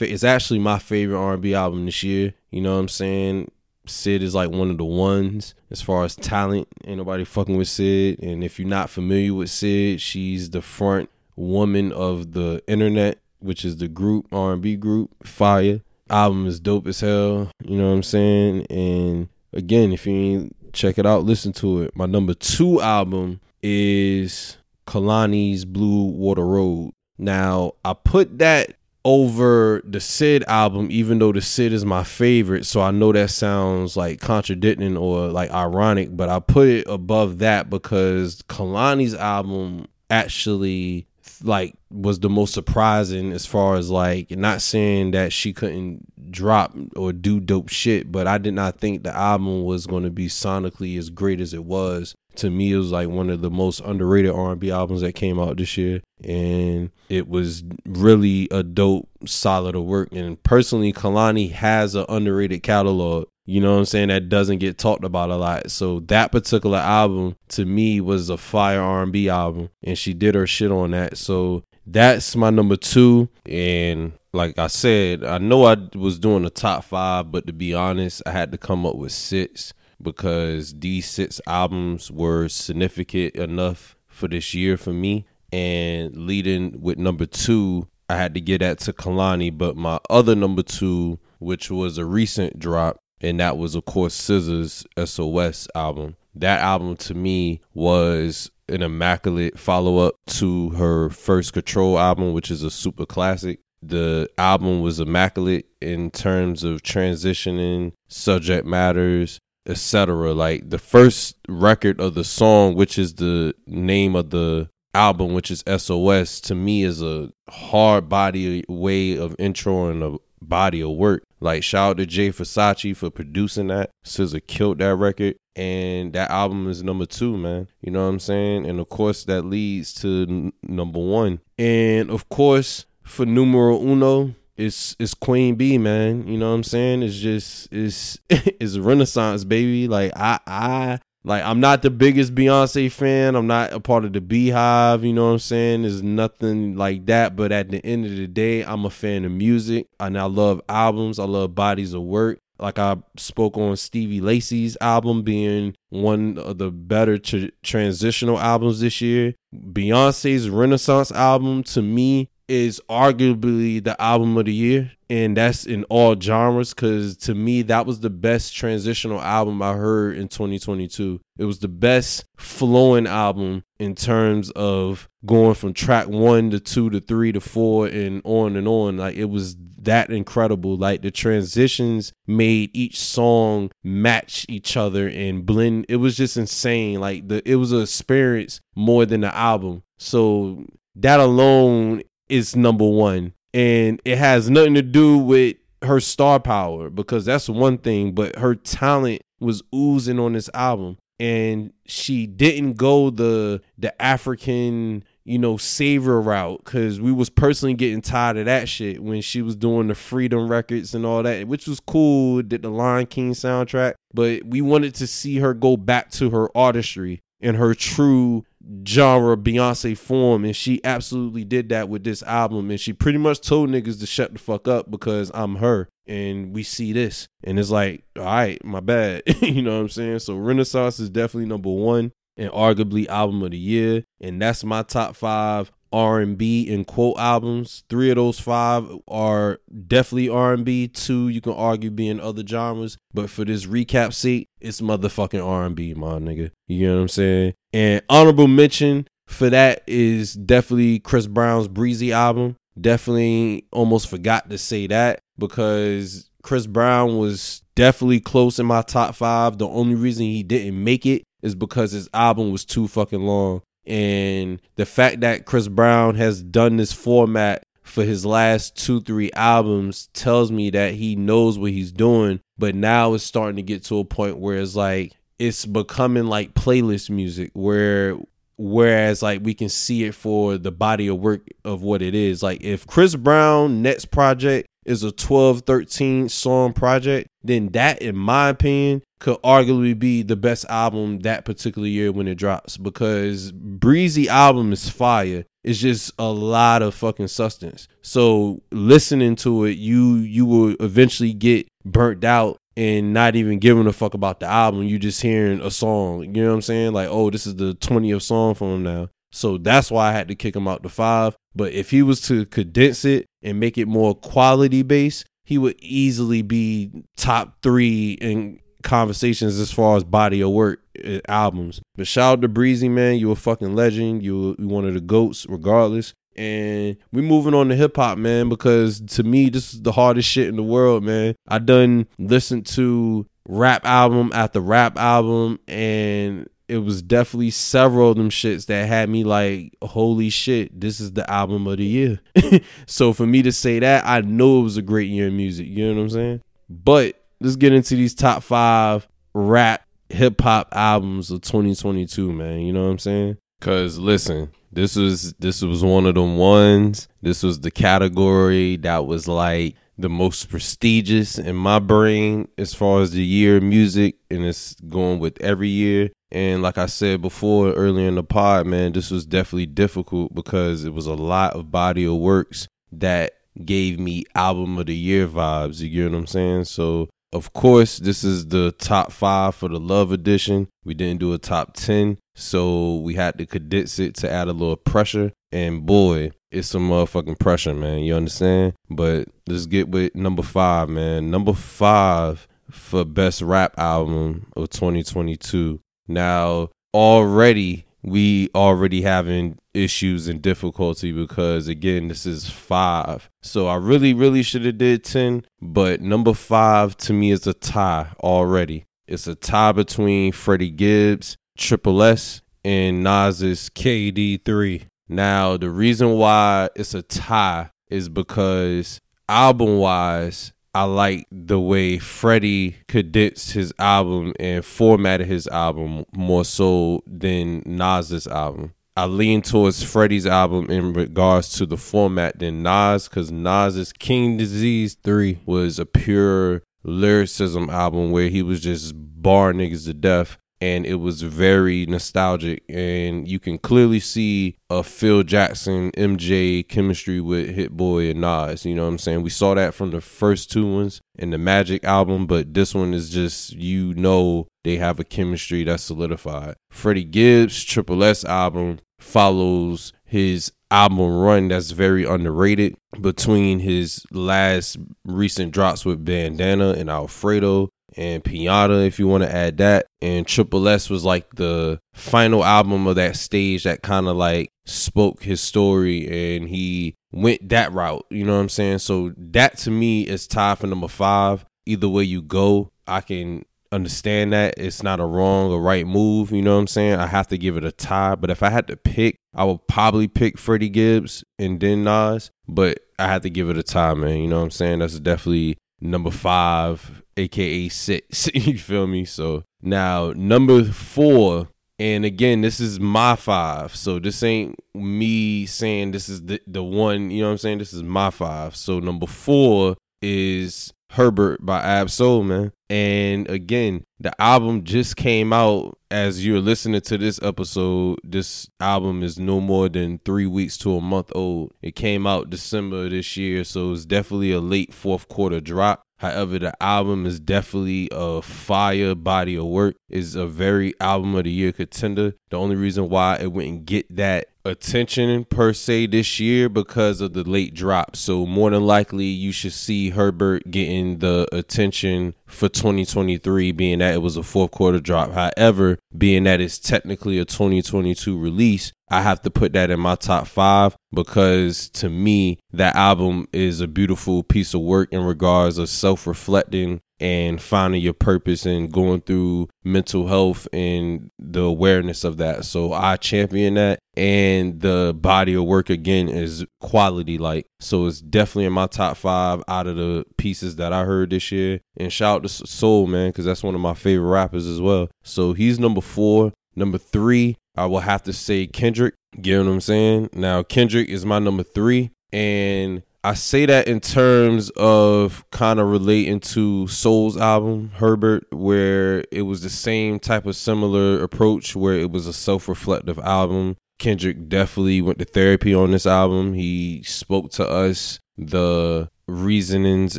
it's 0.00 0.24
actually 0.24 0.58
my 0.58 0.78
favorite 0.78 1.18
R&B 1.18 1.54
album 1.54 1.84
this 1.86 2.02
year. 2.02 2.32
You 2.50 2.62
know 2.62 2.74
what 2.74 2.80
I'm 2.80 2.88
saying? 2.88 3.50
Syd 3.86 4.22
is 4.22 4.34
like 4.34 4.50
one 4.50 4.70
of 4.70 4.78
the 4.78 4.84
ones 4.84 5.54
as 5.70 5.82
far 5.82 6.04
as 6.04 6.16
talent. 6.16 6.68
Ain't 6.86 6.98
nobody 6.98 7.24
fucking 7.24 7.56
with 7.56 7.68
Syd. 7.68 8.22
And 8.22 8.42
if 8.42 8.58
you're 8.58 8.68
not 8.68 8.90
familiar 8.90 9.34
with 9.34 9.50
Syd, 9.50 10.00
she's 10.00 10.50
the 10.50 10.62
front 10.62 11.10
woman 11.36 11.92
of 11.92 12.32
the 12.32 12.62
internet, 12.66 13.18
which 13.40 13.64
is 13.64 13.78
the 13.78 13.88
group 13.88 14.26
R&B 14.32 14.76
group 14.76 15.10
Fire. 15.26 15.80
Album 16.08 16.46
is 16.46 16.60
dope 16.60 16.86
as 16.86 17.00
hell. 17.00 17.50
You 17.64 17.78
know 17.78 17.88
what 17.88 17.94
I'm 17.94 18.02
saying? 18.02 18.66
And 18.66 19.28
again, 19.52 19.92
if 19.92 20.06
you 20.06 20.12
ain't 20.12 20.72
check 20.72 20.98
it 20.98 21.06
out, 21.06 21.24
listen 21.24 21.52
to 21.54 21.82
it. 21.82 21.96
My 21.96 22.06
number 22.06 22.34
two 22.34 22.80
album 22.80 23.40
is 23.62 24.56
Kehlani's 24.86 25.64
Blue 25.64 26.04
Water 26.04 26.46
Road. 26.46 26.92
Now, 27.20 27.72
I 27.84 27.92
put 27.92 28.38
that 28.38 28.74
over 29.04 29.82
the 29.84 30.00
Syd 30.00 30.42
album, 30.44 30.88
even 30.90 31.18
though 31.18 31.32
the 31.32 31.40
Syd 31.40 31.72
is 31.72 31.84
my 31.84 32.02
favorite. 32.02 32.64
So 32.66 32.80
I 32.80 32.90
know 32.90 33.12
that 33.12 33.30
sounds 33.30 33.96
like 33.96 34.20
contradicting 34.20 34.96
or 34.96 35.28
like 35.28 35.50
ironic, 35.50 36.16
but 36.16 36.28
I 36.28 36.40
put 36.40 36.68
it 36.68 36.86
above 36.88 37.38
that 37.38 37.70
because 37.70 38.42
Kehlani's 38.48 39.14
album 39.14 39.86
actually 40.08 41.06
like 41.42 41.74
was 41.90 42.20
the 42.20 42.28
most 42.28 42.52
surprising 42.52 43.32
as 43.32 43.46
far 43.46 43.76
as 43.76 43.90
like 43.90 44.30
not 44.30 44.60
saying 44.60 45.12
that 45.12 45.32
she 45.32 45.52
couldn't 45.52 46.30
drop 46.30 46.74
or 46.96 47.12
do 47.12 47.40
dope 47.40 47.68
shit, 47.68 48.10
but 48.10 48.26
I 48.26 48.38
did 48.38 48.54
not 48.54 48.78
think 48.78 49.02
the 49.02 49.14
album 49.14 49.64
was 49.64 49.86
going 49.86 50.04
to 50.04 50.10
be 50.10 50.26
sonically 50.26 50.98
as 50.98 51.10
great 51.10 51.40
as 51.40 51.54
it 51.54 51.64
was. 51.64 52.14
To 52.36 52.50
me, 52.50 52.72
it 52.72 52.76
was 52.76 52.92
like 52.92 53.08
one 53.08 53.28
of 53.28 53.40
the 53.40 53.50
most 53.50 53.80
underrated 53.80 54.30
R&B 54.30 54.70
albums 54.70 55.00
that 55.00 55.14
came 55.14 55.38
out 55.38 55.56
this 55.56 55.76
year, 55.76 56.00
and 56.22 56.90
it 57.08 57.28
was 57.28 57.64
really 57.84 58.48
a 58.50 58.62
dope, 58.62 59.08
solid 59.26 59.74
of 59.74 59.84
work. 59.84 60.08
And 60.12 60.42
personally, 60.42 60.92
Kehlani 60.92 61.50
has 61.52 61.94
an 61.94 62.06
underrated 62.08 62.62
catalog. 62.62 63.26
You 63.46 63.60
know 63.60 63.72
what 63.72 63.78
I'm 63.80 63.84
saying? 63.84 64.08
That 64.08 64.28
doesn't 64.28 64.58
get 64.58 64.78
talked 64.78 65.04
about 65.04 65.30
a 65.30 65.36
lot. 65.36 65.70
So 65.70 66.00
that 66.00 66.30
particular 66.30 66.78
album 66.78 67.36
to 67.48 67.64
me 67.64 68.00
was 68.00 68.30
a 68.30 68.36
fire 68.36 68.80
R&B 68.80 69.28
album, 69.28 69.70
and 69.82 69.98
she 69.98 70.14
did 70.14 70.34
her 70.34 70.46
shit 70.46 70.70
on 70.70 70.92
that. 70.92 71.18
So 71.18 71.64
that's 71.84 72.36
my 72.36 72.50
number 72.50 72.76
two. 72.76 73.28
And 73.46 74.12
like 74.32 74.58
I 74.58 74.68
said, 74.68 75.24
I 75.24 75.38
know 75.38 75.64
I 75.64 75.76
was 75.94 76.18
doing 76.18 76.44
the 76.44 76.50
top 76.50 76.84
five, 76.84 77.32
but 77.32 77.46
to 77.48 77.52
be 77.52 77.74
honest, 77.74 78.22
I 78.24 78.30
had 78.30 78.52
to 78.52 78.58
come 78.58 78.86
up 78.86 78.94
with 78.94 79.12
six 79.12 79.72
because 80.02 80.78
these 80.78 81.08
six 81.08 81.40
albums 81.46 82.10
were 82.10 82.48
significant 82.48 83.34
enough 83.34 83.96
for 84.08 84.28
this 84.28 84.54
year 84.54 84.76
for 84.76 84.92
me. 84.92 85.26
And 85.52 86.16
leading 86.16 86.80
with 86.80 86.98
number 86.98 87.26
two, 87.26 87.88
I 88.08 88.16
had 88.16 88.34
to 88.34 88.40
get 88.40 88.58
that 88.60 88.78
to 88.80 88.92
Kehlani. 88.92 89.56
But 89.56 89.76
my 89.76 89.98
other 90.08 90.34
number 90.34 90.62
two, 90.62 91.18
which 91.38 91.70
was 91.70 91.98
a 91.98 92.04
recent 92.04 92.58
drop, 92.58 92.98
and 93.20 93.40
that 93.40 93.56
was 93.56 93.74
of 93.74 93.84
course 93.84 94.14
SZA's 94.14 94.84
SOS 95.04 95.68
album. 95.74 96.16
That 96.34 96.60
album 96.60 96.96
to 96.98 97.14
me 97.14 97.60
was 97.74 98.50
an 98.68 98.82
immaculate 98.82 99.58
follow 99.58 99.98
up 99.98 100.14
to 100.26 100.70
her 100.70 101.10
first 101.10 101.52
Control 101.52 101.98
album, 101.98 102.32
which 102.32 102.50
is 102.50 102.62
a 102.62 102.70
super 102.70 103.04
classic. 103.04 103.60
The 103.82 104.28
album 104.38 104.82
was 104.82 105.00
immaculate 105.00 105.66
in 105.80 106.10
terms 106.10 106.62
of 106.62 106.82
transitioning, 106.82 107.92
subject 108.08 108.66
matters, 108.66 109.40
etc. 109.70 110.32
Like 110.32 110.68
the 110.68 110.78
first 110.78 111.36
record 111.48 112.00
of 112.00 112.14
the 112.14 112.24
song, 112.24 112.74
which 112.74 112.98
is 112.98 113.14
the 113.14 113.54
name 113.66 114.14
of 114.14 114.30
the 114.30 114.68
album, 114.94 115.32
which 115.32 115.50
is 115.50 115.64
SOS, 115.66 116.40
to 116.42 116.54
me 116.54 116.82
is 116.82 117.02
a 117.02 117.30
hard 117.48 118.08
body 118.08 118.64
way 118.68 119.16
of 119.16 119.36
introing 119.36 120.14
a 120.14 120.18
body 120.42 120.82
of 120.82 120.90
work. 120.90 121.22
Like 121.40 121.62
shout 121.62 121.90
out 121.90 121.96
to 121.98 122.06
Jay 122.06 122.30
Versace 122.30 122.96
for 122.96 123.10
producing 123.10 123.68
that. 123.68 123.90
SZA 124.04 124.46
killed 124.46 124.78
that 124.78 124.94
record. 124.96 125.36
And 125.56 126.12
that 126.12 126.30
album 126.30 126.68
is 126.68 126.82
number 126.82 127.06
two, 127.06 127.36
man. 127.36 127.68
You 127.80 127.90
know 127.90 128.04
what 128.04 128.10
I'm 128.10 128.20
saying? 128.20 128.66
And 128.66 128.80
of 128.80 128.88
course, 128.88 129.24
that 129.24 129.42
leads 129.42 129.92
to 129.94 130.26
n- 130.28 130.52
number 130.62 131.00
one. 131.00 131.40
And 131.58 132.10
of 132.10 132.28
course, 132.28 132.86
for 133.02 133.26
numero 133.26 133.78
uno, 133.78 134.34
it's 134.60 134.94
it's 134.98 135.14
Queen 135.14 135.54
B, 135.54 135.78
man. 135.78 136.26
You 136.26 136.38
know 136.38 136.50
what 136.50 136.56
I'm 136.56 136.62
saying? 136.62 137.02
It's 137.02 137.16
just 137.16 137.68
it's 137.72 138.18
it's 138.28 138.78
Renaissance, 138.78 139.44
baby. 139.44 139.88
Like 139.88 140.12
I 140.14 140.38
I 140.46 140.98
like 141.24 141.42
I'm 141.42 141.60
not 141.60 141.82
the 141.82 141.90
biggest 141.90 142.34
Beyonce 142.34 142.90
fan. 142.92 143.34
I'm 143.34 143.46
not 143.46 143.72
a 143.72 143.80
part 143.80 144.04
of 144.04 144.12
the 144.12 144.20
BeyHive. 144.20 145.02
you 145.02 145.12
know 145.12 145.26
what 145.26 145.32
I'm 145.32 145.38
saying? 145.38 145.82
There's 145.82 146.02
nothing 146.02 146.76
like 146.76 147.06
that, 147.06 147.36
but 147.36 147.52
at 147.52 147.70
the 147.70 147.84
end 147.84 148.06
of 148.06 148.12
the 148.16 148.26
day, 148.26 148.62
I'm 148.62 148.84
a 148.84 148.90
fan 148.90 149.24
of 149.24 149.32
music 149.32 149.86
and 149.98 150.18
I 150.18 150.24
love 150.24 150.60
albums. 150.68 151.18
I 151.18 151.24
love 151.24 151.54
bodies 151.54 151.94
of 151.94 152.02
work. 152.02 152.38
Like 152.58 152.78
I 152.78 152.98
spoke 153.16 153.56
on 153.56 153.76
Stevie 153.76 154.20
Lacy's 154.20 154.76
album 154.82 155.22
being 155.22 155.74
one 155.88 156.36
of 156.36 156.58
the 156.58 156.70
better 156.70 157.16
tr- 157.16 157.46
transitional 157.62 158.38
albums 158.38 158.80
this 158.80 159.00
year. 159.00 159.34
Beyonce's 159.54 160.50
Renaissance 160.50 161.10
album 161.10 161.62
to 161.64 161.80
me 161.80 162.28
is 162.50 162.80
arguably 162.88 163.82
the 163.82 164.00
album 164.00 164.36
of 164.36 164.46
the 164.46 164.52
year 164.52 164.92
and 165.08 165.36
that's 165.36 165.66
in 165.66 165.84
all 165.84 166.18
genres 166.20 166.74
because 166.74 167.16
to 167.16 167.34
me 167.34 167.62
that 167.62 167.86
was 167.86 168.00
the 168.00 168.10
best 168.10 168.54
transitional 168.54 169.20
album 169.20 169.62
i 169.62 169.72
heard 169.74 170.16
in 170.16 170.28
2022 170.28 171.20
it 171.38 171.44
was 171.44 171.60
the 171.60 171.68
best 171.68 172.24
flowing 172.36 173.06
album 173.06 173.64
in 173.78 173.94
terms 173.94 174.50
of 174.50 175.08
going 175.24 175.54
from 175.54 175.72
track 175.72 176.06
one 176.06 176.50
to 176.50 176.60
two 176.60 176.90
to 176.90 177.00
three 177.00 177.32
to 177.32 177.40
four 177.40 177.86
and 177.86 178.20
on 178.24 178.56
and 178.56 178.68
on. 178.68 178.98
Like 178.98 179.16
it 179.16 179.24
was 179.24 179.56
that 179.78 180.10
incredible. 180.10 180.76
Like 180.76 181.00
the 181.00 181.10
transitions 181.10 182.12
made 182.26 182.70
each 182.74 182.98
song 182.98 183.70
match 183.82 184.44
each 184.50 184.76
other 184.76 185.08
and 185.08 185.46
blend. 185.46 185.86
It 185.88 185.96
was 185.96 186.16
just 186.16 186.36
insane. 186.36 187.00
Like 187.00 187.26
the 187.28 187.42
it 187.50 187.56
was 187.56 187.72
an 187.72 187.82
experience 187.82 188.60
more 188.76 189.06
than 189.06 189.22
the 189.22 189.34
album. 189.34 189.82
So 189.98 190.66
that 190.96 191.20
alone 191.20 192.02
is 192.30 192.56
number 192.56 192.88
one. 192.88 193.34
And 193.52 194.00
it 194.04 194.18
has 194.18 194.48
nothing 194.48 194.74
to 194.74 194.82
do 194.82 195.18
with 195.18 195.56
her 195.82 196.00
star 196.00 196.38
power 196.38 196.90
because 196.90 197.24
that's 197.24 197.48
one 197.48 197.78
thing, 197.78 198.12
but 198.12 198.36
her 198.36 198.54
talent 198.54 199.22
was 199.40 199.62
oozing 199.74 200.18
on 200.18 200.34
this 200.34 200.50
album. 200.54 200.98
And 201.18 201.72
she 201.84 202.26
didn't 202.26 202.74
go 202.74 203.10
the 203.10 203.60
the 203.76 204.00
African, 204.00 205.04
you 205.24 205.38
know, 205.38 205.58
savior 205.58 206.18
route 206.18 206.62
because 206.64 206.98
we 206.98 207.12
was 207.12 207.28
personally 207.28 207.74
getting 207.74 208.00
tired 208.00 208.38
of 208.38 208.46
that 208.46 208.70
shit 208.70 209.02
when 209.02 209.20
she 209.20 209.42
was 209.42 209.54
doing 209.54 209.88
the 209.88 209.94
Freedom 209.94 210.48
records 210.48 210.94
and 210.94 211.04
all 211.04 211.22
that, 211.22 211.46
which 211.46 211.66
was 211.66 211.78
cool. 211.78 212.40
Did 212.40 212.62
the 212.62 212.70
Lion 212.70 213.04
King 213.04 213.32
soundtrack, 213.32 213.94
but 214.14 214.44
we 214.46 214.62
wanted 214.62 214.94
to 214.94 215.06
see 215.06 215.38
her 215.40 215.52
go 215.52 215.76
back 215.76 216.10
to 216.12 216.30
her 216.30 216.56
artistry 216.56 217.20
and 217.42 217.56
her 217.58 217.74
true 217.74 218.44
genre 218.86 219.36
Beyonce 219.36 219.96
form, 219.96 220.44
and 220.44 220.54
she 220.54 220.82
absolutely 220.84 221.44
did 221.44 221.68
that 221.70 221.88
with 221.88 222.04
this 222.04 222.22
album. 222.22 222.70
And 222.70 222.80
she 222.80 222.92
pretty 222.92 223.18
much 223.18 223.40
told 223.40 223.70
niggas 223.70 224.00
to 224.00 224.06
shut 224.06 224.32
the 224.32 224.38
fuck 224.38 224.68
up 224.68 224.90
because 224.90 225.30
I'm 225.34 225.56
her. 225.56 225.88
And 226.06 226.54
we 226.54 226.62
see 226.62 226.92
this, 226.92 227.28
and 227.44 227.58
it's 227.58 227.70
like, 227.70 228.04
all 228.18 228.24
right, 228.24 228.62
my 228.64 228.80
bad. 228.80 229.22
you 229.40 229.62
know 229.62 229.76
what 229.76 229.82
I'm 229.82 229.88
saying? 229.88 230.18
So 230.20 230.36
Renaissance 230.36 230.98
is 230.98 231.08
definitely 231.08 231.48
number 231.48 231.70
one 231.70 232.12
and 232.36 232.50
arguably 232.50 233.06
album 233.06 233.42
of 233.42 233.52
the 233.52 233.58
year, 233.58 234.04
and 234.20 234.40
that's 234.42 234.64
my 234.64 234.82
top 234.82 235.14
five 235.14 235.70
R&B 235.92 236.72
and 236.72 236.86
quote 236.86 237.18
albums. 237.18 237.84
Three 237.88 238.10
of 238.10 238.16
those 238.16 238.38
five 238.40 238.88
are 239.08 239.58
definitely 239.86 240.28
R&B. 240.28 240.88
Two 240.88 241.28
you 241.28 241.40
can 241.40 241.52
argue 241.52 241.90
being 241.90 242.20
other 242.20 242.46
genres, 242.46 242.96
but 243.12 243.30
for 243.30 243.44
this 243.44 243.66
recap 243.66 244.12
sake, 244.12 244.48
it's 244.60 244.80
motherfucking 244.80 245.44
R&B, 245.44 245.94
my 245.94 246.18
nigga. 246.18 246.50
You 246.68 246.88
know 246.88 246.96
what 246.96 247.02
I'm 247.02 247.08
saying? 247.08 247.54
And 247.72 248.02
honorable 248.08 248.48
mention 248.48 249.06
for 249.26 249.50
that 249.50 249.82
is 249.86 250.34
definitely 250.34 250.98
Chris 250.98 251.26
Brown's 251.26 251.68
Breezy 251.68 252.12
album. 252.12 252.56
Definitely 252.80 253.66
almost 253.72 254.08
forgot 254.08 254.50
to 254.50 254.58
say 254.58 254.86
that 254.86 255.20
because 255.38 256.30
Chris 256.42 256.66
Brown 256.66 257.18
was 257.18 257.62
definitely 257.74 258.20
close 258.20 258.58
in 258.58 258.66
my 258.66 258.82
top 258.82 259.14
five. 259.14 259.58
The 259.58 259.68
only 259.68 259.94
reason 259.94 260.26
he 260.26 260.42
didn't 260.42 260.82
make 260.82 261.06
it 261.06 261.22
is 261.42 261.54
because 261.54 261.92
his 261.92 262.08
album 262.12 262.52
was 262.52 262.64
too 262.64 262.88
fucking 262.88 263.22
long. 263.22 263.62
And 263.90 264.62
the 264.76 264.86
fact 264.86 265.20
that 265.20 265.46
Chris 265.46 265.66
Brown 265.66 266.14
has 266.14 266.42
done 266.42 266.76
this 266.76 266.92
format 266.92 267.64
for 267.82 268.04
his 268.04 268.24
last 268.24 268.76
two, 268.76 269.00
three 269.00 269.32
albums 269.32 270.08
tells 270.12 270.52
me 270.52 270.70
that 270.70 270.94
he 270.94 271.16
knows 271.16 271.58
what 271.58 271.72
he's 271.72 271.90
doing. 271.90 272.38
But 272.56 272.76
now 272.76 273.14
it's 273.14 273.24
starting 273.24 273.56
to 273.56 273.62
get 273.62 273.82
to 273.86 273.98
a 273.98 274.04
point 274.04 274.38
where 274.38 274.58
it's 274.58 274.76
like, 274.76 275.12
it's 275.40 275.66
becoming 275.66 276.26
like 276.26 276.54
playlist 276.54 277.10
music 277.10 277.50
where 277.54 278.16
whereas 278.58 279.22
like 279.22 279.40
we 279.42 279.54
can 279.54 279.70
see 279.70 280.04
it 280.04 280.14
for 280.14 280.58
the 280.58 280.70
body 280.70 281.08
of 281.08 281.18
work 281.18 281.40
of 281.64 281.80
what 281.82 282.02
it 282.02 282.14
is 282.14 282.42
like 282.42 282.62
if 282.62 282.86
chris 282.86 283.16
brown 283.16 283.80
next 283.80 284.10
project 284.10 284.68
is 284.84 285.02
a 285.02 285.10
12 285.10 285.62
13 285.62 286.28
song 286.28 286.74
project 286.74 287.26
then 287.42 287.68
that 287.68 288.02
in 288.02 288.14
my 288.14 288.50
opinion 288.50 289.02
could 289.20 289.36
arguably 289.42 289.96
be 289.96 290.22
the 290.22 290.36
best 290.36 290.64
album 290.68 291.20
that 291.20 291.44
particular 291.44 291.86
year 291.86 292.10
when 292.10 292.26
it 292.26 292.34
drops 292.34 292.76
because 292.76 293.52
breezy 293.52 294.28
album 294.28 294.72
is 294.72 294.88
fire 294.88 295.44
it's 295.62 295.78
just 295.78 296.10
a 296.18 296.28
lot 296.28 296.82
of 296.82 296.94
fucking 296.94 297.28
substance 297.28 297.86
so 298.02 298.60
listening 298.72 299.36
to 299.36 299.64
it 299.64 299.76
you 299.76 300.16
you 300.16 300.44
will 300.44 300.74
eventually 300.80 301.32
get 301.32 301.68
burnt 301.84 302.24
out 302.24 302.56
and 302.76 303.12
not 303.12 303.36
even 303.36 303.58
giving 303.58 303.86
a 303.86 303.92
fuck 303.92 304.14
about 304.14 304.40
the 304.40 304.46
album. 304.46 304.84
You 304.84 304.98
just 304.98 305.20
hearing 305.20 305.60
a 305.60 305.70
song. 305.70 306.22
You 306.34 306.42
know 306.42 306.48
what 306.48 306.54
I'm 306.54 306.62
saying? 306.62 306.92
Like, 306.94 307.08
oh, 307.10 307.30
this 307.30 307.46
is 307.46 307.56
the 307.56 307.74
20th 307.74 308.22
song 308.22 308.54
from 308.54 308.68
him 308.68 308.82
now. 308.84 309.08
So 309.32 309.58
that's 309.58 309.90
why 309.90 310.08
I 310.08 310.12
had 310.12 310.28
to 310.28 310.34
kick 310.34 310.56
him 310.56 310.66
out 310.66 310.82
to 310.82 310.88
five. 310.88 311.36
But 311.54 311.72
if 311.72 311.90
he 311.90 312.02
was 312.02 312.20
to 312.22 312.46
condense 312.46 313.04
it 313.04 313.26
and 313.42 313.60
make 313.60 313.76
it 313.76 313.86
more 313.86 314.14
quality 314.14 314.82
based, 314.82 315.26
he 315.44 315.58
would 315.58 315.76
easily 315.80 316.42
be 316.42 316.90
top 317.16 317.56
three 317.62 318.12
in 318.12 318.60
conversations 318.82 319.58
as 319.58 319.72
far 319.72 319.96
as 319.96 320.04
body 320.04 320.40
of 320.40 320.50
work 320.50 320.80
uh, 321.04 321.18
albums. 321.28 321.80
But 321.96 322.06
shout 322.06 322.38
out 322.38 322.42
to 322.42 322.48
Breezy, 322.48 322.88
man. 322.88 323.16
You 323.16 323.30
a 323.30 323.36
fucking 323.36 323.74
legend. 323.74 324.22
You 324.22 324.56
you 324.58 324.68
one 324.68 324.86
of 324.86 324.94
the 324.94 325.00
goats, 325.00 325.46
regardless 325.48 326.14
and 326.36 326.96
we 327.12 327.20
moving 327.22 327.54
on 327.54 327.68
to 327.68 327.76
hip 327.76 327.96
hop, 327.96 328.16
man, 328.16 328.48
because 328.48 329.00
to 329.00 329.22
me 329.22 329.50
this 329.50 329.74
is 329.74 329.82
the 329.82 329.92
hardest 329.92 330.28
shit 330.28 330.48
in 330.48 330.56
the 330.56 330.62
world, 330.62 331.02
man. 331.02 331.34
I 331.46 331.58
done 331.58 332.06
listened 332.18 332.66
to 332.68 333.26
rap 333.48 333.84
album 333.84 334.30
after 334.32 334.60
rap 334.60 334.96
album 334.96 335.58
and 335.66 336.48
it 336.68 336.78
was 336.78 337.02
definitely 337.02 337.50
several 337.50 338.12
of 338.12 338.16
them 338.16 338.30
shits 338.30 338.66
that 338.66 338.86
had 338.86 339.10
me 339.10 339.24
like, 339.24 339.76
holy 339.82 340.30
shit, 340.30 340.80
this 340.80 341.00
is 341.00 341.12
the 341.12 341.28
album 341.28 341.66
of 341.66 341.78
the 341.78 341.84
year. 341.84 342.20
so 342.86 343.12
for 343.12 343.26
me 343.26 343.42
to 343.42 343.50
say 343.50 343.80
that, 343.80 344.06
I 344.06 344.20
know 344.20 344.60
it 344.60 344.62
was 344.62 344.76
a 344.76 344.82
great 344.82 345.10
year 345.10 345.26
in 345.26 345.36
music. 345.36 345.66
You 345.66 345.88
know 345.88 345.96
what 345.96 346.02
I'm 346.02 346.10
saying? 346.10 346.42
But 346.68 347.19
let's 347.40 347.56
get 347.56 347.72
into 347.72 347.96
these 347.96 348.14
top 348.14 348.42
five 348.42 349.08
rap 349.34 349.82
hip 350.08 350.40
hop 350.40 350.68
albums 350.72 351.30
of 351.30 351.40
2022, 351.42 352.32
man. 352.32 352.60
You 352.60 352.72
know 352.72 352.84
what 352.84 352.90
I'm 352.90 352.98
saying? 352.98 353.36
Cause 353.60 353.98
listen, 353.98 354.50
this 354.72 354.96
was 354.96 355.34
this 355.34 355.62
was 355.62 355.84
one 355.84 356.06
of 356.06 356.14
the 356.14 356.22
ones. 356.22 357.08
This 357.22 357.42
was 357.42 357.60
the 357.60 357.70
category 357.70 358.76
that 358.78 359.06
was 359.06 359.28
like 359.28 359.76
the 359.98 360.08
most 360.08 360.48
prestigious 360.48 361.38
in 361.38 361.56
my 361.56 361.78
brain 361.78 362.48
as 362.56 362.72
far 362.72 363.02
as 363.02 363.10
the 363.10 363.22
year 363.22 363.60
music, 363.60 364.16
and 364.30 364.44
it's 364.44 364.74
going 364.88 365.18
with 365.18 365.40
every 365.40 365.68
year. 365.68 366.10
And 366.32 366.62
like 366.62 366.78
I 366.78 366.86
said 366.86 367.20
before 367.20 367.72
earlier 367.72 368.08
in 368.08 368.14
the 368.14 368.22
pod, 368.22 368.66
man, 368.66 368.92
this 368.92 369.10
was 369.10 369.26
definitely 369.26 369.66
difficult 369.66 370.34
because 370.34 370.84
it 370.84 370.94
was 370.94 371.06
a 371.06 371.14
lot 371.14 371.54
of 371.54 371.70
body 371.70 372.06
of 372.06 372.14
works 372.14 372.66
that 372.92 373.32
gave 373.64 373.98
me 373.98 374.24
album 374.34 374.78
of 374.78 374.86
the 374.86 374.96
year 374.96 375.26
vibes. 375.26 375.80
You 375.80 375.90
get 375.90 376.12
what 376.12 376.18
I'm 376.18 376.26
saying? 376.26 376.64
So 376.64 377.10
of 377.32 377.52
course, 377.52 377.98
this 377.98 378.24
is 378.24 378.48
the 378.48 378.72
top 378.72 379.12
five 379.12 379.54
for 379.54 379.68
the 379.68 379.78
Love 379.78 380.10
Edition. 380.12 380.68
We 380.84 380.94
didn't 380.94 381.20
do 381.20 381.32
a 381.32 381.38
top 381.38 381.74
10, 381.74 382.18
so 382.34 382.96
we 382.96 383.14
had 383.14 383.38
to 383.38 383.46
condense 383.46 383.98
it 383.98 384.14
to 384.16 384.30
add 384.30 384.48
a 384.48 384.52
little 384.52 384.76
pressure. 384.76 385.32
And 385.52 385.86
boy, 385.86 386.32
it's 386.50 386.68
some 386.68 386.88
motherfucking 386.88 387.38
pressure, 387.38 387.74
man. 387.74 388.00
You 388.00 388.16
understand? 388.16 388.74
But 388.88 389.28
let's 389.46 389.66
get 389.66 389.88
with 389.88 390.14
number 390.14 390.42
five, 390.42 390.88
man. 390.88 391.30
Number 391.30 391.52
five 391.52 392.48
for 392.70 393.04
best 393.04 393.42
rap 393.42 393.74
album 393.78 394.46
of 394.56 394.70
2022. 394.70 395.80
Now, 396.08 396.70
already 396.92 397.86
we 398.02 398.48
already 398.54 399.02
having 399.02 399.58
issues 399.74 400.28
and 400.28 400.42
difficulty 400.42 401.12
because 401.12 401.68
again 401.68 402.08
this 402.08 402.26
is 402.26 402.48
five. 402.48 403.30
So 403.42 403.66
i 403.68 403.76
really 403.76 404.14
really 404.14 404.42
should 404.42 404.64
have 404.64 404.78
did 404.78 405.04
10 405.04 405.44
but 405.60 406.00
number 406.00 406.34
five 406.34 406.96
to 406.98 407.12
me 407.12 407.30
is 407.30 407.46
a 407.46 407.54
tie 407.54 408.08
already. 408.20 408.84
It's 409.06 409.26
a 409.26 409.34
tie 409.34 409.72
between 409.72 410.32
freddie 410.32 410.70
gibbs 410.70 411.36
triple 411.58 412.02
s 412.02 412.42
and 412.64 413.02
nas's 413.02 413.70
kd3 413.70 414.82
now 415.08 415.56
the 415.56 415.70
reason 415.70 416.12
why 416.12 416.68
it's 416.76 416.94
a 416.94 417.02
tie 417.02 417.70
is 417.88 418.08
because 418.08 419.00
album 419.28 419.78
wise 419.78 420.52
I 420.72 420.84
like 420.84 421.26
the 421.32 421.58
way 421.58 421.98
Freddie 421.98 422.76
condensed 422.86 423.52
his 423.52 423.72
album 423.78 424.32
and 424.38 424.64
formatted 424.64 425.26
his 425.26 425.48
album 425.48 426.04
more 426.12 426.44
so 426.44 427.02
than 427.06 427.62
Nas's 427.66 428.28
album. 428.28 428.74
I 428.96 429.06
lean 429.06 429.42
towards 429.42 429.82
Freddie's 429.82 430.26
album 430.26 430.70
in 430.70 430.92
regards 430.92 431.50
to 431.54 431.66
the 431.66 431.76
format 431.76 432.38
than 432.38 432.62
Nas, 432.62 433.08
because 433.08 433.32
Nas's 433.32 433.92
King 433.92 434.36
Disease 434.36 434.96
3 435.02 435.40
was 435.44 435.78
a 435.78 435.86
pure 435.86 436.62
lyricism 436.84 437.68
album 437.70 438.10
where 438.10 438.28
he 438.28 438.42
was 438.42 438.60
just 438.60 438.92
bar 438.96 439.52
niggas 439.52 439.86
to 439.86 439.94
death 439.94 440.38
and 440.60 440.84
it 440.84 440.96
was 440.96 441.22
very 441.22 441.86
nostalgic 441.86 442.62
and 442.68 443.26
you 443.26 443.38
can 443.38 443.58
clearly 443.58 444.00
see 444.00 444.56
a 444.68 444.82
Phil 444.82 445.22
Jackson 445.22 445.90
MJ 445.92 446.66
chemistry 446.68 447.20
with 447.20 447.54
Hit 447.54 447.76
Boy 447.76 448.10
and 448.10 448.20
Nas 448.20 448.64
you 448.64 448.74
know 448.74 448.84
what 448.84 448.90
I'm 448.90 448.98
saying? 448.98 449.22
We 449.22 449.30
saw 449.30 449.54
that 449.54 449.74
from 449.74 449.90
the 449.90 450.00
first 450.00 450.50
two 450.50 450.70
ones 450.70 451.00
in 451.16 451.30
the 451.30 451.38
Magic 451.38 451.84
album 451.84 452.26
but 452.26 452.54
this 452.54 452.74
one 452.74 452.94
is 452.94 453.10
just 453.10 453.52
you 453.52 453.94
know 453.94 454.48
they 454.64 454.76
have 454.76 455.00
a 455.00 455.04
chemistry 455.04 455.64
that's 455.64 455.82
solidified. 455.82 456.56
Freddie 456.70 457.04
Gibbs 457.04 457.64
Triple 457.64 458.04
S 458.04 458.24
album 458.24 458.80
follows 458.98 459.92
his 460.04 460.52
album 460.70 461.18
run 461.18 461.48
that's 461.48 461.70
very 461.70 462.04
underrated. 462.04 462.76
Between 463.00 463.60
his 463.60 464.04
last 464.10 464.76
recent 465.04 465.52
drops 465.52 465.84
with 465.84 466.04
Bandana 466.04 466.70
and 466.72 466.90
Alfredo 466.90 467.70
and 467.96 468.22
Pinata, 468.22 468.86
if 468.86 468.98
you 468.98 469.06
want 469.06 469.24
to 469.24 469.34
add 469.34 469.58
that. 469.58 469.86
And 470.00 470.26
Triple 470.26 470.68
S 470.68 470.90
was 470.90 471.04
like 471.04 471.34
the 471.34 471.80
final 471.94 472.44
album 472.44 472.86
of 472.86 472.96
that 472.96 473.16
stage 473.16 473.64
that 473.64 473.82
kind 473.82 474.06
of 474.06 474.16
like 474.16 474.50
spoke 474.66 475.22
his 475.22 475.40
story 475.40 476.36
and 476.36 476.48
he 476.48 476.94
went 477.12 477.48
that 477.48 477.72
route. 477.72 478.06
You 478.10 478.24
know 478.24 478.34
what 478.34 478.42
I'm 478.42 478.48
saying? 478.48 478.78
So 478.78 479.12
that 479.16 479.58
to 479.58 479.70
me 479.70 480.06
is 480.06 480.26
tied 480.26 480.58
for 480.58 480.66
number 480.66 480.88
five. 480.88 481.44
Either 481.66 481.88
way 481.88 482.04
you 482.04 482.22
go, 482.22 482.70
I 482.86 483.00
can 483.00 483.44
understand 483.72 484.32
that 484.32 484.54
it's 484.56 484.82
not 484.82 485.00
a 485.00 485.04
wrong 485.04 485.50
or 485.52 485.60
right 485.60 485.86
move. 485.86 486.32
You 486.32 486.42
know 486.42 486.54
what 486.54 486.60
I'm 486.60 486.66
saying? 486.66 486.94
I 486.94 487.06
have 487.06 487.28
to 487.28 487.38
give 487.38 487.56
it 487.56 487.64
a 487.64 487.72
tie. 487.72 488.14
But 488.14 488.30
if 488.30 488.42
I 488.42 488.50
had 488.50 488.66
to 488.68 488.76
pick, 488.76 489.16
I 489.34 489.44
would 489.44 489.66
probably 489.68 490.08
pick 490.08 490.38
Freddie 490.38 490.68
Gibbs 490.68 491.24
and 491.38 491.60
then 491.60 491.84
Nas. 491.84 492.30
But 492.48 492.80
I 492.98 493.06
had 493.06 493.22
to 493.22 493.30
give 493.30 493.48
it 493.48 493.58
a 493.58 493.62
tie, 493.62 493.94
man. 493.94 494.18
You 494.18 494.28
know 494.28 494.38
what 494.38 494.44
I'm 494.44 494.50
saying? 494.50 494.80
That's 494.80 494.98
definitely 494.98 495.58
number 495.80 496.10
five, 496.10 497.02
aka 497.16 497.68
six. 497.68 498.28
you 498.34 498.58
feel 498.58 498.86
me? 498.86 499.04
So 499.04 499.44
now 499.62 500.12
number 500.14 500.64
four, 500.64 501.48
and 501.78 502.04
again, 502.04 502.40
this 502.42 502.60
is 502.60 502.78
my 502.78 503.16
five. 503.16 503.74
So 503.74 503.98
this 503.98 504.22
ain't 504.22 504.56
me 504.74 505.46
saying 505.46 505.92
this 505.92 506.08
is 506.08 506.22
the 506.24 506.40
the 506.46 506.62
one, 506.62 507.10
you 507.10 507.22
know 507.22 507.28
what 507.28 507.32
I'm 507.32 507.38
saying? 507.38 507.58
This 507.58 507.72
is 507.72 507.82
my 507.82 508.10
five. 508.10 508.56
So 508.56 508.80
number 508.80 509.06
four 509.06 509.76
is 510.02 510.72
Herbert 510.90 511.44
by 511.44 511.60
Ab-Soul, 511.60 512.24
man. 512.24 512.52
And 512.70 513.28
again, 513.28 513.82
the 513.98 514.18
album 514.22 514.62
just 514.62 514.96
came 514.96 515.32
out 515.32 515.76
as 515.90 516.24
you're 516.24 516.40
listening 516.40 516.80
to 516.82 516.96
this 516.96 517.20
episode. 517.20 517.98
This 518.04 518.48
album 518.60 519.02
is 519.02 519.18
no 519.18 519.40
more 519.40 519.68
than 519.68 519.98
three 520.04 520.26
weeks 520.26 520.56
to 520.58 520.76
a 520.76 520.80
month 520.80 521.10
old. 521.12 521.52
It 521.62 521.74
came 521.74 522.06
out 522.06 522.30
December 522.30 522.88
this 522.88 523.16
year, 523.16 523.42
so 523.42 523.72
it's 523.72 523.84
definitely 523.84 524.30
a 524.30 524.38
late 524.38 524.72
fourth 524.72 525.08
quarter 525.08 525.40
drop. 525.40 525.82
However, 526.00 526.38
the 526.38 526.62
album 526.62 527.04
is 527.04 527.20
definitely 527.20 527.90
a 527.92 528.22
fire 528.22 528.94
body 528.94 529.36
of 529.36 529.44
work. 529.44 529.76
Is 529.90 530.14
a 530.14 530.26
very 530.26 530.72
album 530.80 531.14
of 531.14 531.24
the 531.24 531.30
year 531.30 531.52
contender. 531.52 532.14
The 532.30 532.38
only 532.38 532.56
reason 532.56 532.88
why 532.88 533.18
it 533.20 533.32
wouldn't 533.32 533.66
get 533.66 533.94
that 533.94 534.28
attention 534.44 535.26
per 535.26 535.52
se 535.52 535.86
this 535.88 536.18
year 536.18 536.48
because 536.48 537.02
of 537.02 537.12
the 537.12 537.22
late 537.24 537.52
drop. 537.52 537.96
So 537.96 538.24
more 538.24 538.48
than 538.48 538.66
likely 538.66 539.04
you 539.04 539.32
should 539.32 539.52
see 539.52 539.90
Herbert 539.90 540.50
getting 540.50 541.00
the 541.00 541.28
attention 541.32 542.14
for 542.26 542.48
2023 542.48 543.52
being 543.52 543.80
that 543.80 543.94
it 543.94 544.02
was 544.02 544.16
a 544.16 544.22
fourth 544.22 544.52
quarter 544.52 544.80
drop. 544.80 545.12
However, 545.12 545.78
being 545.96 546.24
that 546.24 546.40
it's 546.40 546.58
technically 546.58 547.18
a 547.18 547.26
2022 547.26 548.18
release, 548.18 548.72
I 548.90 549.02
have 549.02 549.22
to 549.22 549.30
put 549.30 549.52
that 549.52 549.70
in 549.70 549.80
my 549.80 549.94
top 549.94 550.26
5 550.26 550.76
because 550.92 551.68
to 551.70 551.88
me 551.88 552.38
that 552.52 552.74
album 552.74 553.28
is 553.32 553.60
a 553.60 553.68
beautiful 553.68 554.22
piece 554.22 554.54
of 554.54 554.60
work 554.60 554.88
in 554.92 555.04
regards 555.04 555.58
of 555.58 555.68
self-reflecting 555.68 556.80
and 557.00 557.40
finding 557.40 557.80
your 557.80 557.94
purpose 557.94 558.44
and 558.44 558.70
going 558.70 559.00
through 559.00 559.48
mental 559.64 560.06
health 560.06 560.46
and 560.52 561.10
the 561.18 561.40
awareness 561.40 562.04
of 562.04 562.18
that. 562.18 562.44
So 562.44 562.74
I 562.74 562.96
champion 562.96 563.54
that. 563.54 563.78
And 563.96 564.60
the 564.60 564.94
body 564.98 565.34
of 565.34 565.44
work 565.44 565.70
again 565.70 566.08
is 566.08 566.44
quality 566.60 567.16
like. 567.16 567.46
So 567.58 567.86
it's 567.86 568.00
definitely 568.00 568.44
in 568.44 568.52
my 568.52 568.66
top 568.66 568.96
five 568.96 569.42
out 569.48 569.66
of 569.66 569.76
the 569.76 570.04
pieces 570.18 570.56
that 570.56 570.72
I 570.72 570.84
heard 570.84 571.10
this 571.10 571.32
year. 571.32 571.60
And 571.78 571.92
shout 571.92 572.16
out 572.16 572.22
to 572.22 572.28
Soul, 572.28 572.86
man, 572.86 573.08
because 573.08 573.24
that's 573.24 573.42
one 573.42 573.54
of 573.54 573.60
my 573.60 573.74
favorite 573.74 574.10
rappers 574.10 574.46
as 574.46 574.60
well. 574.60 574.88
So 575.02 575.32
he's 575.32 575.58
number 575.58 575.80
four. 575.80 576.32
Number 576.56 576.78
three, 576.78 577.36
I 577.60 577.66
will 577.66 577.80
have 577.80 578.02
to 578.04 578.14
say 578.14 578.46
Kendrick. 578.46 578.94
You 579.22 579.36
know 579.36 579.44
what 579.44 579.52
I'm 579.52 579.60
saying? 579.60 580.10
Now, 580.14 580.42
Kendrick 580.42 580.88
is 580.88 581.04
my 581.04 581.18
number 581.18 581.42
three. 581.42 581.90
And 582.10 582.82
I 583.04 583.12
say 583.12 583.44
that 583.44 583.68
in 583.68 583.80
terms 583.80 584.48
of 584.56 585.28
kind 585.30 585.60
of 585.60 585.68
relating 585.68 586.20
to 586.20 586.68
Soul's 586.68 587.18
album, 587.18 587.72
Herbert, 587.74 588.24
where 588.32 589.04
it 589.12 589.22
was 589.22 589.42
the 589.42 589.50
same 589.50 589.98
type 589.98 590.24
of 590.24 590.36
similar 590.36 591.02
approach 591.02 591.54
where 591.54 591.74
it 591.74 591.90
was 591.90 592.06
a 592.06 592.14
self 592.14 592.48
reflective 592.48 592.98
album. 592.98 593.56
Kendrick 593.78 594.30
definitely 594.30 594.80
went 594.80 594.98
to 594.98 595.04
therapy 595.04 595.54
on 595.54 595.72
this 595.72 595.86
album. 595.86 596.32
He 596.32 596.82
spoke 596.82 597.30
to 597.32 597.46
us 597.46 598.00
the 598.16 598.88
reasonings 599.06 599.98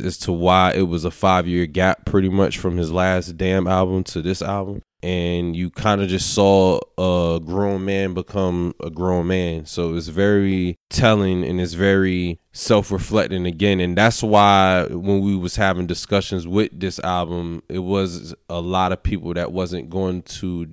as 0.00 0.16
to 0.18 0.32
why 0.32 0.72
it 0.72 0.88
was 0.88 1.04
a 1.04 1.10
five 1.12 1.46
year 1.46 1.66
gap 1.66 2.06
pretty 2.06 2.28
much 2.28 2.58
from 2.58 2.76
his 2.76 2.90
last 2.90 3.36
damn 3.36 3.68
album 3.68 4.02
to 4.04 4.20
this 4.20 4.42
album 4.42 4.82
and 5.02 5.56
you 5.56 5.70
kind 5.70 6.00
of 6.00 6.08
just 6.08 6.32
saw 6.32 6.78
a 6.96 7.40
grown 7.40 7.84
man 7.84 8.14
become 8.14 8.74
a 8.80 8.90
grown 8.90 9.26
man. 9.26 9.66
So 9.66 9.94
it's 9.94 10.08
very 10.08 10.76
telling 10.90 11.44
and 11.44 11.60
it's 11.60 11.72
very 11.72 12.38
self-reflecting 12.52 13.46
again. 13.46 13.80
And 13.80 13.96
that's 13.96 14.22
why 14.22 14.86
when 14.90 15.20
we 15.20 15.34
was 15.34 15.56
having 15.56 15.86
discussions 15.86 16.46
with 16.46 16.78
this 16.78 16.98
album 17.00 17.62
it 17.68 17.80
was 17.80 18.34
a 18.48 18.60
lot 18.60 18.92
of 18.92 19.02
people 19.02 19.34
that 19.34 19.52
wasn't 19.52 19.90
going 19.90 20.22
to 20.22 20.66